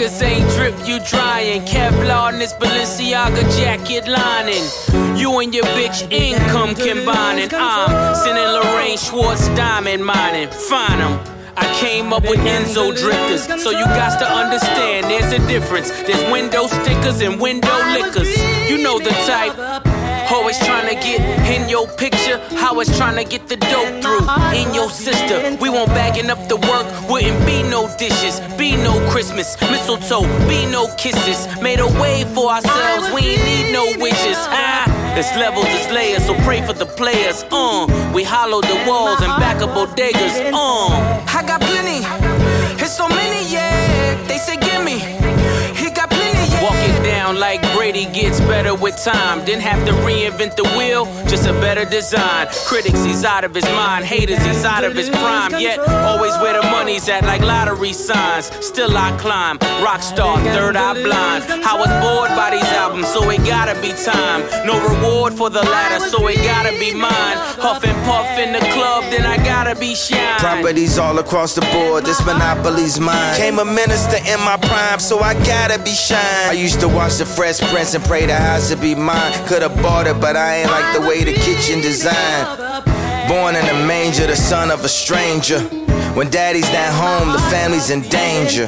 Niggas 0.03 0.23
ain't 0.23 0.51
drip, 0.57 0.75
you 0.89 0.99
drying. 1.07 1.63
Kevlar 1.63 2.33
in 2.33 2.39
this 2.39 2.53
Balenciaga 2.55 3.43
jacket 3.57 4.09
lining. 4.09 5.17
You 5.17 5.39
and 5.39 5.55
your 5.55 5.65
bitch 5.77 6.11
income 6.11 6.75
combining. 6.75 7.51
I'm 7.53 8.15
sending 8.17 8.45
Lorraine 8.45 8.99
Schwartz 8.99 9.49
diamond 9.49 10.05
mining. 10.05 10.49
Find 10.49 11.01
'em. 11.01 11.21
I 11.57 11.67
came 11.75 12.13
up 12.13 12.23
with 12.23 12.41
Enzo 12.41 12.97
drifters, 12.97 13.45
so 13.63 13.71
you 13.71 13.85
got 13.85 14.19
to 14.19 14.27
understand 14.27 15.05
there's 15.11 15.33
a 15.33 15.47
difference. 15.47 15.91
There's 15.91 16.33
window 16.33 16.67
stickers 16.67 17.21
and 17.21 17.41
window 17.41 17.77
liquors. 17.93 18.31
You 18.69 18.79
know 18.83 18.99
the 18.99 19.11
type. 19.11 19.92
Always 20.33 20.59
trying 20.61 20.89
to 20.89 20.95
get 20.95 21.21
in 21.55 21.69
your 21.69 21.87
picture, 21.87 22.39
how 22.57 22.81
it's 22.81 22.97
trying 22.97 23.17
to 23.23 23.31
get 23.31 23.49
the 23.49 23.57
dope 23.57 24.03
through. 24.03 24.25
In 24.57 24.75
your 24.75 24.89
sister, 24.89 25.57
we 25.61 25.69
won't 25.69 25.91
bagging 25.91 26.31
up 26.31 26.49
the 26.49 26.57
work, 26.57 26.87
wouldn't 27.11 27.45
be 27.45 27.63
no 27.63 27.87
dishes, 27.99 28.41
be 28.57 28.77
no 28.77 28.95
Christmas, 29.11 29.61
mistletoe, 29.61 30.23
be 30.49 30.65
no 30.67 30.89
kisses. 30.97 31.47
Made 31.61 31.81
a 31.81 31.87
way 32.01 32.25
for 32.35 32.51
ourselves, 32.51 33.13
we 33.13 33.21
ain't 33.37 33.45
need 33.45 33.73
no 33.73 33.85
wishes. 34.03 34.39
Ah, 34.49 34.89
it's 35.19 35.37
levels, 35.37 35.67
it's 35.69 35.93
layers, 35.93 36.25
so 36.25 36.35
pray 36.47 36.65
for 36.67 36.73
the 36.73 36.87
players. 36.87 37.45
Uh, 37.53 37.87
we 38.15 38.25
hollow 38.25 38.63
the 38.63 38.85
walls 38.89 39.21
and 39.21 39.33
back 39.39 39.61
up 39.61 39.71
bodegas. 39.77 40.51
Uh, 40.51 40.89
I 41.29 41.45
got 41.47 41.61
plenty, 41.61 42.01
it's 42.83 42.97
so 42.97 43.07
many, 43.07 43.53
yeah. 43.53 44.17
They 44.27 44.39
say 44.39 44.57
gimme, 44.57 44.99
he 45.77 45.91
got 45.91 46.09
plenty, 46.09 46.47
yeah. 46.53 46.63
Walk 46.63 46.81
it 46.89 47.05
down 47.05 47.39
like 47.39 47.61
Brady 48.03 48.21
gets 48.21 48.41
better 48.41 48.75
with 48.75 48.97
time. 49.03 49.45
Didn't 49.45 49.63
have 49.63 49.85
to 49.87 49.93
reinvent 49.93 50.57
the 50.57 50.65
wheel, 50.77 51.05
just 51.29 51.47
a 51.47 51.53
better 51.55 51.85
design. 51.85 52.49
Critics, 52.67 53.05
he's 53.05 53.25
out 53.25 53.45
of 53.45 53.55
his 53.55 53.65
mind. 53.65 54.05
Haters, 54.05 54.45
he's 54.45 54.65
out 54.65 54.85
of 54.85 54.95
his 54.95 55.09
prime. 55.09 55.53
Yet, 55.59 55.79
always 55.79 56.35
where 56.39 56.61
the 56.61 56.67
money's 56.69 57.09
at, 57.09 57.25
like 57.25 57.43
lottery 57.43 57.93
signs. 57.93 58.47
Still 58.65 58.97
I 58.97 59.17
climb, 59.19 59.59
rock 59.83 60.03
star, 60.03 60.39
third 60.39 60.77
eye 60.77 60.95
blind. 60.95 61.45
I 61.65 61.75
was 61.77 61.89
bored 62.03 62.31
by 62.31 62.51
these 62.51 62.73
albums, 62.73 63.09
so 63.09 63.29
it 63.31 63.45
gotta 63.45 63.81
be 63.81 63.93
time. 63.93 64.43
No 64.67 64.75
reward 64.89 65.35
for 65.35 65.51
the 65.51 65.63
latter, 65.63 66.05
so 66.07 66.27
it 66.29 66.37
gotta 66.37 66.73
be 66.79 66.95
mine. 66.95 67.37
Huff 67.63 67.85
and 67.85 67.97
puff 68.05 68.39
in 68.39 68.53
the 68.53 68.61
club, 68.73 69.05
then 69.11 69.27
I 69.27 69.37
gotta 69.45 69.79
be 69.79 69.95
shine. 69.95 70.39
Properties 70.39 70.99
all 70.99 71.19
across 71.19 71.55
the 71.55 71.63
board, 71.73 72.05
this 72.05 72.25
monopoly's 72.25 72.99
mine. 72.99 73.37
Came 73.37 73.59
a 73.59 73.65
minister 73.65 74.17
in 74.17 74.41
my 74.41 74.57
prime, 74.57 74.99
so 74.99 75.21
I 75.21 75.35
gotta 75.45 75.79
be 75.83 75.93
shine. 75.93 76.49
I 76.49 76.53
used 76.53 76.81
to 76.81 76.89
watch 76.89 77.17
the 77.17 77.27
Fresh 77.27 77.61
Prince 77.71 77.92
and 77.95 78.05
pray 78.05 78.27
the 78.27 78.35
house 78.35 78.71
would 78.71 78.81
be 78.81 78.95
mine. 78.95 79.33
Could've 79.47 79.75
bought 79.83 80.07
it, 80.07 80.21
but 80.21 80.37
I 80.37 80.59
ain't 80.59 80.71
like 80.71 80.95
the 80.95 81.01
way 81.01 81.25
the 81.25 81.33
kitchen 81.33 81.81
designed. 81.81 82.47
Born 83.29 83.55
in 83.57 83.65
a 83.65 83.87
manger, 83.87 84.27
the 84.27 84.37
son 84.37 84.71
of 84.71 84.85
a 84.85 84.89
stranger. 84.89 85.61
When 86.15 86.31
daddy's 86.31 86.71
not 86.73 86.93
home, 86.93 87.33
the 87.33 87.41
family's 87.51 87.91
in 87.91 88.03
danger. 88.03 88.67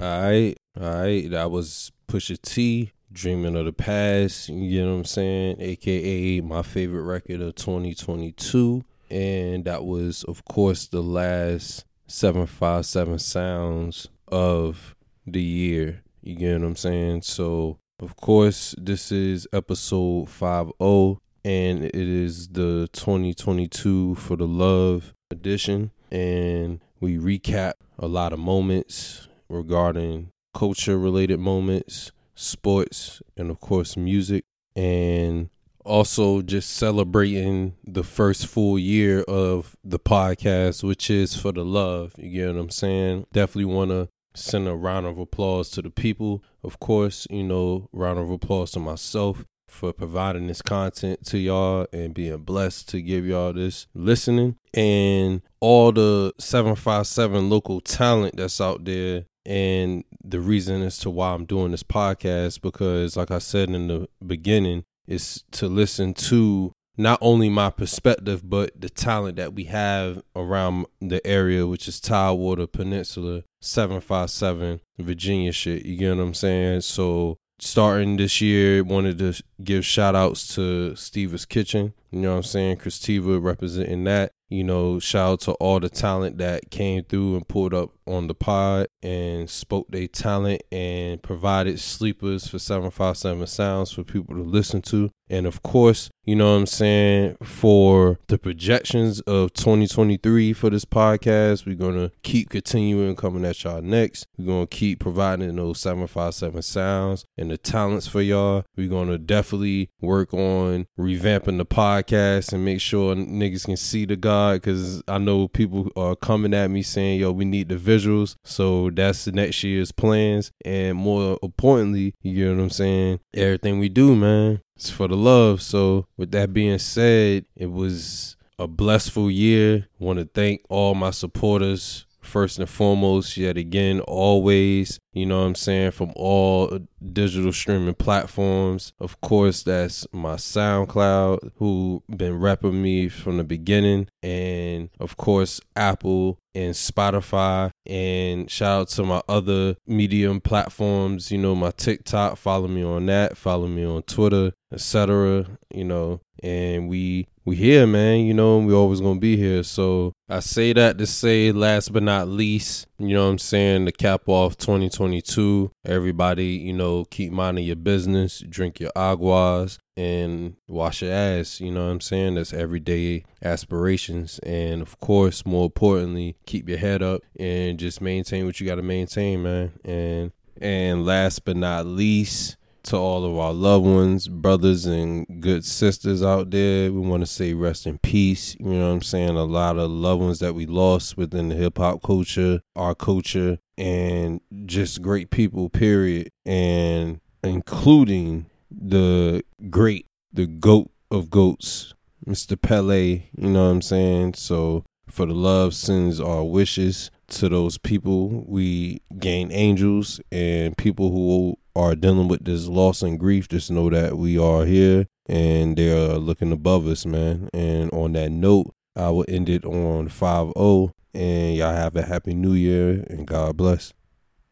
Alright, 0.00 0.56
alright. 0.80 1.28
That 1.32 1.50
was 1.50 1.90
Pusha 2.06 2.40
T, 2.40 2.92
Dreaming 3.10 3.56
of 3.56 3.64
the 3.64 3.72
Past, 3.72 4.48
you 4.48 4.84
know 4.84 4.92
what 4.92 4.98
I'm 4.98 5.04
saying? 5.04 5.56
AKA 5.58 6.40
my 6.42 6.62
favorite 6.62 7.02
record 7.02 7.40
of 7.40 7.56
2022. 7.56 8.84
And 9.10 9.64
that 9.64 9.84
was, 9.84 10.22
of 10.24 10.44
course, 10.44 10.86
the 10.86 11.02
last 11.02 11.84
757 12.06 13.18
sounds 13.18 14.06
of 14.28 14.94
the 15.26 15.42
year. 15.42 16.04
You 16.22 16.36
get 16.36 16.60
what 16.60 16.68
I'm 16.68 16.76
saying? 16.76 17.22
So, 17.22 17.80
of 17.98 18.14
course, 18.14 18.76
this 18.78 19.10
is 19.10 19.48
episode 19.52 20.28
50, 20.28 21.18
and 21.44 21.84
it 21.84 21.96
is 21.96 22.50
the 22.50 22.88
2022 22.92 24.14
for 24.14 24.36
the 24.36 24.46
Love 24.46 25.12
edition. 25.28 25.90
And 26.12 26.78
we 27.00 27.18
recap 27.18 27.72
a 27.98 28.06
lot 28.06 28.32
of 28.32 28.38
moments 28.38 29.27
regarding 29.48 30.30
culture 30.54 30.98
related 30.98 31.40
moments, 31.40 32.12
sports, 32.34 33.22
and 33.36 33.50
of 33.50 33.60
course, 33.60 33.96
music. 33.96 34.44
And 34.76 35.50
also 35.84 36.42
just 36.42 36.70
celebrating 36.70 37.74
the 37.84 38.04
first 38.04 38.46
full 38.46 38.78
year 38.78 39.22
of 39.22 39.74
the 39.82 39.98
podcast, 39.98 40.84
which 40.84 41.10
is 41.10 41.34
for 41.34 41.50
the 41.50 41.64
love. 41.64 42.12
You 42.18 42.30
get 42.30 42.54
what 42.54 42.60
I'm 42.60 42.70
saying? 42.70 43.26
Definitely 43.32 43.72
want 43.72 43.90
to 43.90 44.08
send 44.34 44.68
a 44.68 44.74
round 44.74 45.06
of 45.06 45.18
applause 45.18 45.70
to 45.70 45.82
the 45.82 45.90
people. 45.90 46.44
Of 46.62 46.78
course, 46.78 47.26
you 47.30 47.42
know, 47.42 47.88
round 47.92 48.18
of 48.18 48.30
applause 48.30 48.70
to 48.72 48.80
myself 48.80 49.44
for 49.66 49.92
providing 49.92 50.46
this 50.46 50.62
content 50.62 51.24
to 51.26 51.38
y'all 51.38 51.86
and 51.92 52.14
being 52.14 52.38
blessed 52.38 52.88
to 52.88 53.02
give 53.02 53.26
y'all 53.26 53.52
this 53.52 53.86
listening 53.94 54.56
and 54.72 55.42
all 55.60 55.92
the 55.92 56.32
757 56.38 57.50
local 57.50 57.80
talent 57.80 58.36
that's 58.36 58.60
out 58.60 58.84
there 58.84 59.24
and 59.48 60.04
the 60.22 60.40
reason 60.40 60.82
as 60.82 60.98
to 60.98 61.08
why 61.08 61.32
I'm 61.32 61.46
doing 61.46 61.70
this 61.70 61.82
podcast 61.82 62.60
because 62.60 63.16
like 63.16 63.30
I 63.30 63.38
said 63.38 63.70
in 63.70 63.88
the 63.88 64.06
beginning 64.24 64.84
is 65.06 65.42
to 65.52 65.68
listen 65.68 66.12
to 66.14 66.72
not 66.98 67.18
only 67.22 67.48
my 67.48 67.70
perspective 67.70 68.48
but 68.48 68.78
the 68.78 68.90
talent 68.90 69.36
that 69.36 69.54
we 69.54 69.64
have 69.64 70.20
around 70.36 70.84
the 71.00 71.26
area 71.26 71.66
which 71.66 71.88
is 71.88 71.98
Tidewater 71.98 72.66
Peninsula 72.66 73.42
757 73.62 74.80
Virginia 74.98 75.50
shit. 75.50 75.86
You 75.86 75.96
get 75.96 76.16
what 76.16 76.22
I'm 76.22 76.34
saying? 76.34 76.82
So 76.82 77.38
starting 77.58 78.18
this 78.18 78.42
year 78.42 78.84
wanted 78.84 79.16
to 79.18 79.42
give 79.64 79.86
shout 79.86 80.14
outs 80.14 80.54
to 80.56 80.94
Steve's 80.94 81.46
Kitchen. 81.46 81.94
You 82.10 82.20
know 82.20 82.32
what 82.32 82.36
I'm 82.36 82.42
saying? 82.42 82.76
Christiva 82.76 83.42
representing 83.42 84.04
that 84.04 84.30
you 84.48 84.64
know, 84.64 84.98
shout 84.98 85.32
out 85.32 85.40
to 85.40 85.52
all 85.52 85.78
the 85.78 85.90
talent 85.90 86.38
that 86.38 86.70
came 86.70 87.04
through 87.04 87.36
and 87.36 87.46
pulled 87.46 87.74
up 87.74 87.90
on 88.06 88.28
the 88.28 88.34
pod 88.34 88.88
and 89.02 89.48
spoke 89.48 89.88
their 89.90 90.08
talent 90.08 90.62
and 90.72 91.22
provided 91.22 91.78
sleepers 91.78 92.48
for 92.48 92.58
757 92.58 93.46
sounds 93.46 93.92
for 93.92 94.04
people 94.04 94.34
to 94.34 94.42
listen 94.42 94.80
to. 94.82 95.10
And 95.30 95.46
of 95.46 95.62
course, 95.62 96.10
you 96.24 96.36
know 96.36 96.52
what 96.52 96.58
I'm 96.58 96.66
saying, 96.66 97.38
for 97.42 98.18
the 98.28 98.36
projections 98.36 99.20
of 99.22 99.54
2023 99.54 100.52
for 100.52 100.68
this 100.68 100.84
podcast, 100.84 101.64
we're 101.64 101.74
going 101.74 101.94
to 101.94 102.12
keep 102.22 102.50
continuing 102.50 103.16
coming 103.16 103.46
at 103.46 103.64
y'all 103.64 103.80
next. 103.80 104.26
We're 104.36 104.44
going 104.44 104.66
to 104.66 104.76
keep 104.76 105.00
providing 105.00 105.56
those 105.56 105.80
757 105.80 106.60
sounds 106.62 107.24
and 107.38 107.50
the 107.50 107.56
talents 107.56 108.06
for 108.06 108.20
y'all. 108.20 108.64
We're 108.76 108.90
going 108.90 109.08
to 109.08 109.16
definitely 109.16 109.90
work 110.02 110.34
on 110.34 110.86
revamping 110.98 111.56
the 111.56 111.64
podcast 111.64 112.52
and 112.52 112.62
make 112.62 112.82
sure 112.82 113.14
niggas 113.14 113.64
can 113.64 113.78
see 113.78 114.04
the 114.04 114.16
God 114.16 114.60
because 114.60 115.02
I 115.08 115.16
know 115.16 115.48
people 115.48 115.90
are 115.96 116.14
coming 116.14 116.52
at 116.52 116.70
me 116.70 116.82
saying, 116.82 117.20
yo, 117.20 117.32
we 117.32 117.46
need 117.46 117.70
the 117.70 117.76
visuals. 117.76 118.36
So 118.44 118.90
that's 118.90 119.24
the 119.24 119.32
next 119.32 119.62
year's 119.64 119.92
plans. 119.92 120.52
And 120.62 120.98
more 120.98 121.38
importantly, 121.42 122.14
you 122.20 122.34
get 122.34 122.54
what 122.54 122.62
I'm 122.64 122.70
saying? 122.70 123.20
Everything 123.34 123.78
we 123.78 123.88
do, 123.88 124.14
man, 124.14 124.60
it's 124.78 124.90
for 124.90 125.08
the 125.08 125.16
love. 125.16 125.60
So 125.60 126.06
with 126.16 126.30
that 126.30 126.52
being 126.52 126.78
said, 126.78 127.44
it 127.56 127.66
was 127.66 128.36
a 128.60 128.68
blessful 128.68 129.28
year. 129.28 129.88
Want 129.98 130.20
to 130.20 130.24
thank 130.24 130.62
all 130.68 130.94
my 130.94 131.10
supporters 131.10 132.06
first 132.28 132.58
and 132.58 132.68
foremost, 132.68 133.36
yet 133.36 133.56
again, 133.56 134.00
always, 134.00 135.00
you 135.12 135.26
know 135.26 135.40
what 135.40 135.46
I'm 135.46 135.54
saying, 135.54 135.92
from 135.92 136.12
all 136.14 136.78
digital 137.12 137.52
streaming 137.52 137.94
platforms. 137.94 138.92
Of 139.00 139.20
course, 139.20 139.62
that's 139.62 140.06
my 140.12 140.34
SoundCloud, 140.34 141.52
who 141.56 142.02
been 142.08 142.38
repping 142.38 142.74
me 142.74 143.08
from 143.08 143.38
the 143.38 143.44
beginning. 143.44 144.08
And 144.22 144.90
of 145.00 145.16
course, 145.16 145.60
Apple 145.74 146.38
and 146.54 146.74
Spotify. 146.74 147.70
And 147.86 148.50
shout 148.50 148.80
out 148.80 148.88
to 148.88 149.04
my 149.04 149.22
other 149.28 149.76
medium 149.86 150.40
platforms, 150.40 151.32
you 151.32 151.38
know, 151.38 151.54
my 151.54 151.70
TikTok, 151.70 152.36
follow 152.36 152.68
me 152.68 152.82
on 152.82 153.06
that, 153.06 153.36
follow 153.36 153.66
me 153.68 153.84
on 153.84 154.02
Twitter, 154.02 154.52
etc. 154.72 155.46
You 155.72 155.84
know, 155.84 156.20
and 156.42 156.88
we 156.88 157.28
we 157.48 157.56
here, 157.56 157.86
man. 157.86 158.20
You 158.20 158.34
know, 158.34 158.58
we 158.58 158.74
always 158.74 159.00
gonna 159.00 159.18
be 159.18 159.36
here. 159.36 159.62
So 159.62 160.12
I 160.28 160.40
say 160.40 160.72
that 160.74 160.98
to 160.98 161.06
say, 161.06 161.50
last 161.50 161.92
but 161.92 162.02
not 162.02 162.28
least, 162.28 162.86
you 162.98 163.14
know 163.14 163.24
what 163.24 163.30
I'm 163.30 163.38
saying, 163.38 163.86
the 163.86 163.92
cap 163.92 164.28
off 164.28 164.58
2022. 164.58 165.70
Everybody, 165.86 166.46
you 166.46 166.74
know, 166.74 167.06
keep 167.06 167.32
minding 167.32 167.64
your 167.64 167.76
business, 167.76 168.44
drink 168.48 168.80
your 168.80 168.92
aguas, 168.94 169.78
and 169.96 170.56
wash 170.68 171.00
your 171.00 171.12
ass. 171.12 171.60
You 171.60 171.72
know 171.72 171.86
what 171.86 171.92
I'm 171.92 172.00
saying? 172.02 172.34
That's 172.34 172.52
everyday 172.52 173.24
aspirations. 173.42 174.38
And 174.40 174.82
of 174.82 175.00
course, 175.00 175.46
more 175.46 175.64
importantly, 175.64 176.36
keep 176.44 176.68
your 176.68 176.78
head 176.78 177.02
up 177.02 177.22
and 177.40 177.78
just 177.78 178.02
maintain 178.02 178.44
what 178.44 178.60
you 178.60 178.66
got 178.66 178.76
to 178.76 178.82
maintain, 178.82 179.42
man. 179.42 179.72
And 179.84 180.32
and 180.60 181.06
last 181.06 181.44
but 181.44 181.56
not 181.56 181.86
least, 181.86 182.57
to 182.88 182.96
all 182.96 183.22
of 183.24 183.36
our 183.36 183.52
loved 183.52 183.84
ones, 183.84 184.28
brothers 184.28 184.86
and 184.86 185.26
good 185.42 185.62
sisters 185.62 186.22
out 186.22 186.50
there. 186.50 186.90
We 186.90 187.00
want 187.00 187.22
to 187.22 187.26
say 187.26 187.52
rest 187.52 187.86
in 187.86 187.98
peace. 187.98 188.56
You 188.58 188.70
know 188.70 188.88
what 188.88 188.94
I'm 188.94 189.02
saying? 189.02 189.36
A 189.36 189.44
lot 189.44 189.76
of 189.76 189.90
loved 189.90 190.22
ones 190.22 190.38
that 190.38 190.54
we 190.54 190.64
lost 190.64 191.18
within 191.18 191.50
the 191.50 191.54
hip 191.54 191.76
hop 191.76 192.02
culture, 192.02 192.62
our 192.74 192.94
culture, 192.94 193.58
and 193.76 194.40
just 194.64 195.02
great 195.02 195.28
people, 195.30 195.68
period. 195.68 196.30
And 196.46 197.20
including 197.44 198.46
the 198.70 199.44
great, 199.68 200.06
the 200.32 200.46
goat 200.46 200.90
of 201.10 201.28
goats, 201.28 201.92
Mr. 202.26 202.60
Pele. 202.60 203.24
You 203.36 203.50
know 203.50 203.66
what 203.66 203.70
I'm 203.70 203.82
saying? 203.82 204.34
So 204.34 204.86
for 205.10 205.26
the 205.26 205.34
love 205.34 205.74
sends 205.74 206.20
our 206.20 206.42
wishes 206.42 207.10
to 207.28 207.48
those 207.48 207.78
people. 207.78 208.44
We 208.46 209.02
gain 209.18 209.50
angels 209.52 210.20
and 210.32 210.76
people 210.76 211.10
who 211.10 211.56
are 211.76 211.94
dealing 211.94 212.28
with 212.28 212.44
this 212.44 212.66
loss 212.66 213.02
and 213.02 213.18
grief, 213.18 213.48
just 213.48 213.70
know 213.70 213.88
that 213.90 214.18
we 214.18 214.38
are 214.38 214.64
here 214.64 215.06
and 215.26 215.76
they're 215.76 216.14
looking 216.14 216.52
above 216.52 216.86
us, 216.86 217.06
man. 217.06 217.48
And 217.52 217.92
on 217.92 218.12
that 218.14 218.30
note, 218.30 218.74
I 218.96 219.10
will 219.10 219.26
end 219.28 219.48
it 219.48 219.64
on 219.64 220.08
5 220.08 220.52
0. 220.56 220.92
And 221.14 221.56
y'all 221.56 221.72
have 221.74 221.96
a 221.96 222.02
happy 222.02 222.34
new 222.34 222.52
year 222.52 223.04
and 223.08 223.26
God 223.26 223.56
bless. 223.56 223.92